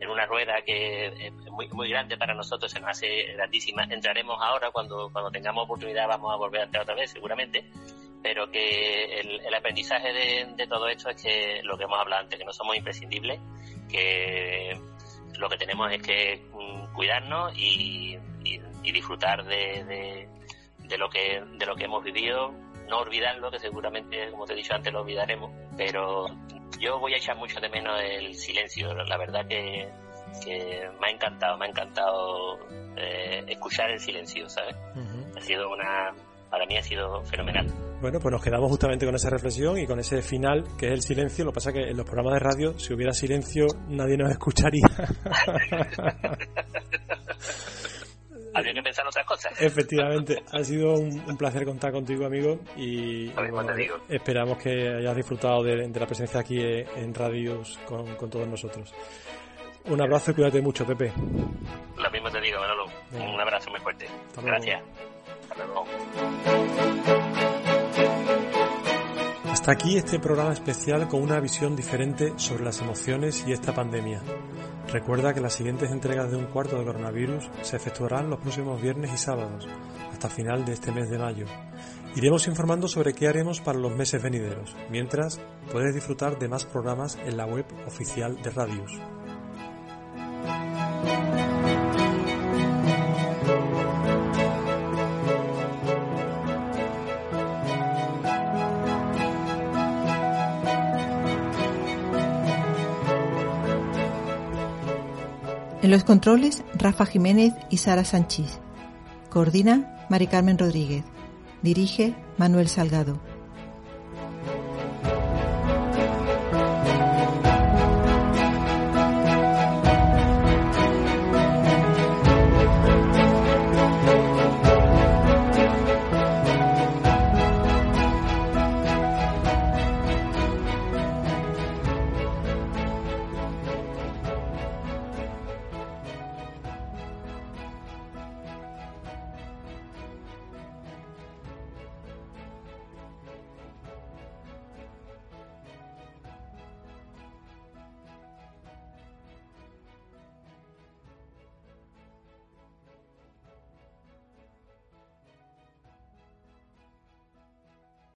en 0.00 0.10
una 0.10 0.26
rueda 0.26 0.62
que 0.62 1.06
es 1.06 1.32
muy, 1.50 1.68
muy 1.68 1.88
grande 1.88 2.16
para 2.16 2.34
nosotros, 2.34 2.70
se 2.70 2.80
nos 2.80 2.90
hace 2.90 3.32
grandísima. 3.34 3.84
Entraremos 3.84 4.38
ahora, 4.40 4.70
cuando, 4.70 5.10
cuando 5.12 5.30
tengamos 5.30 5.64
oportunidad 5.64 6.08
vamos 6.08 6.32
a 6.32 6.36
volver 6.36 6.62
a 6.62 6.64
entrar 6.64 6.82
otra 6.82 6.94
vez, 6.94 7.10
seguramente, 7.10 7.64
pero 8.22 8.50
que 8.50 9.20
el, 9.20 9.54
aprendizaje 9.54 10.12
de, 10.56 10.66
todo 10.66 10.88
esto 10.88 11.10
es 11.10 11.22
que 11.22 11.60
lo 11.64 11.76
que 11.76 11.84
hemos 11.84 11.98
hablado 11.98 12.22
antes, 12.22 12.38
que 12.38 12.44
no 12.44 12.52
somos 12.52 12.76
imprescindibles, 12.76 13.40
que 13.88 14.78
lo 15.38 15.48
que 15.48 15.56
tenemos 15.56 15.90
es 15.92 16.02
que 16.02 16.46
mm, 16.52 16.94
cuidarnos 16.94 17.56
y, 17.56 18.18
disfrutar 18.82 19.44
de, 19.44 20.26
de, 20.78 20.98
lo 20.98 21.10
que, 21.10 21.42
de 21.58 21.66
lo 21.66 21.76
que 21.76 21.84
hemos 21.84 22.02
vivido, 22.02 22.54
no 22.88 23.00
olvidarlo, 23.00 23.50
que 23.50 23.58
seguramente, 23.58 24.30
como 24.30 24.46
te 24.46 24.54
he 24.54 24.56
dicho 24.56 24.74
antes, 24.74 24.90
lo 24.90 25.02
olvidaremos, 25.02 25.50
pero 25.76 26.26
yo 26.80 26.98
voy 26.98 27.14
a 27.14 27.16
echar 27.16 27.36
mucho 27.36 27.60
de 27.60 27.68
menos 27.68 28.00
el 28.02 28.34
silencio. 28.34 28.92
La 28.94 29.16
verdad 29.16 29.46
que, 29.46 29.88
me 31.00 31.06
ha 31.06 31.10
encantado, 31.10 31.56
me 31.58 31.66
ha 31.66 31.68
encantado 31.68 32.58
eh, 32.96 33.44
escuchar 33.48 33.90
el 33.90 34.00
silencio, 34.00 34.48
¿sabes? 34.48 34.74
Ha 35.36 35.40
sido 35.40 35.70
una, 35.70 36.12
para 36.50 36.66
mí 36.66 36.76
ha 36.76 36.82
sido 36.82 37.22
fenomenal. 37.24 37.66
Bueno, 38.00 38.20
pues 38.20 38.32
nos 38.32 38.42
quedamos 38.42 38.70
justamente 38.70 39.06
con 39.06 39.14
esa 39.14 39.30
reflexión 39.30 39.78
y 39.78 39.86
con 39.86 39.98
ese 39.98 40.22
final, 40.22 40.64
que 40.78 40.86
es 40.86 40.92
el 40.92 41.02
silencio. 41.02 41.44
Lo 41.44 41.50
que 41.50 41.56
pasa 41.56 41.70
es 41.70 41.74
que 41.74 41.90
en 41.90 41.96
los 41.96 42.06
programas 42.06 42.34
de 42.34 42.38
radio, 42.38 42.78
si 42.78 42.94
hubiera 42.94 43.12
silencio, 43.12 43.66
nadie 43.88 44.16
nos 44.16 44.30
escucharía. 44.30 44.86
habría 48.54 48.74
que 48.74 48.82
pensar 48.82 49.06
otras 49.06 49.26
cosas. 49.26 49.60
Efectivamente, 49.60 50.42
ha 50.52 50.64
sido 50.64 50.94
un, 50.94 51.36
placer 51.36 51.64
contar 51.64 51.92
contigo, 51.92 52.26
amigo, 52.26 52.58
y, 52.76 53.30
esperamos 54.08 54.58
que 54.58 54.70
hayas 54.70 55.16
disfrutado 55.16 55.62
de, 55.62 55.88
la 55.88 56.06
presencia 56.06 56.40
aquí 56.40 56.58
en 56.60 57.14
Radios 57.14 57.78
con, 57.86 58.16
todos 58.30 58.48
nosotros. 58.48 58.92
Un 59.84 60.02
abrazo 60.02 60.32
y 60.32 60.34
cuídate 60.34 60.60
mucho, 60.60 60.84
Pepe. 60.84 61.12
Lo 61.96 62.10
mismo 62.10 62.30
te 62.30 62.40
digo, 62.40 62.58
Manolo. 62.60 62.84
Un 63.12 63.40
abrazo 63.40 63.70
muy 63.70 63.80
fuerte. 63.80 64.06
Gracias. 64.42 64.82
Hasta 65.50 65.64
luego. 65.64 65.86
Hasta 69.50 69.72
aquí 69.72 69.96
este 69.96 70.18
programa 70.18 70.52
especial 70.52 71.08
con 71.08 71.22
una 71.22 71.40
visión 71.40 71.74
diferente 71.74 72.34
sobre 72.36 72.64
las 72.64 72.80
emociones 72.80 73.44
y 73.46 73.52
esta 73.52 73.72
pandemia. 73.72 74.20
Recuerda 74.92 75.34
que 75.34 75.40
las 75.40 75.52
siguientes 75.52 75.90
entregas 75.90 76.30
de 76.30 76.38
un 76.38 76.46
cuarto 76.46 76.78
de 76.78 76.84
coronavirus 76.84 77.50
se 77.60 77.76
efectuarán 77.76 78.30
los 78.30 78.40
próximos 78.40 78.80
viernes 78.80 79.12
y 79.12 79.18
sábados, 79.18 79.68
hasta 80.10 80.30
final 80.30 80.64
de 80.64 80.72
este 80.72 80.92
mes 80.92 81.10
de 81.10 81.18
mayo. 81.18 81.44
Iremos 82.16 82.48
informando 82.48 82.88
sobre 82.88 83.12
qué 83.12 83.28
haremos 83.28 83.60
para 83.60 83.78
los 83.78 83.94
meses 83.94 84.22
venideros. 84.22 84.74
Mientras, 84.90 85.40
puedes 85.70 85.94
disfrutar 85.94 86.38
de 86.38 86.48
más 86.48 86.64
programas 86.64 87.18
en 87.26 87.36
la 87.36 87.44
web 87.44 87.66
oficial 87.86 88.40
de 88.40 88.50
Radius. 88.50 88.92
En 105.88 105.92
los 105.92 106.04
controles, 106.04 106.64
Rafa 106.74 107.06
Jiménez 107.06 107.54
y 107.70 107.78
Sara 107.78 108.04
Sánchez. 108.04 108.60
Coordina 109.30 110.06
Mari 110.10 110.26
Carmen 110.26 110.58
Rodríguez. 110.58 111.02
Dirige 111.62 112.14
Manuel 112.36 112.68
Salgado. 112.68 113.18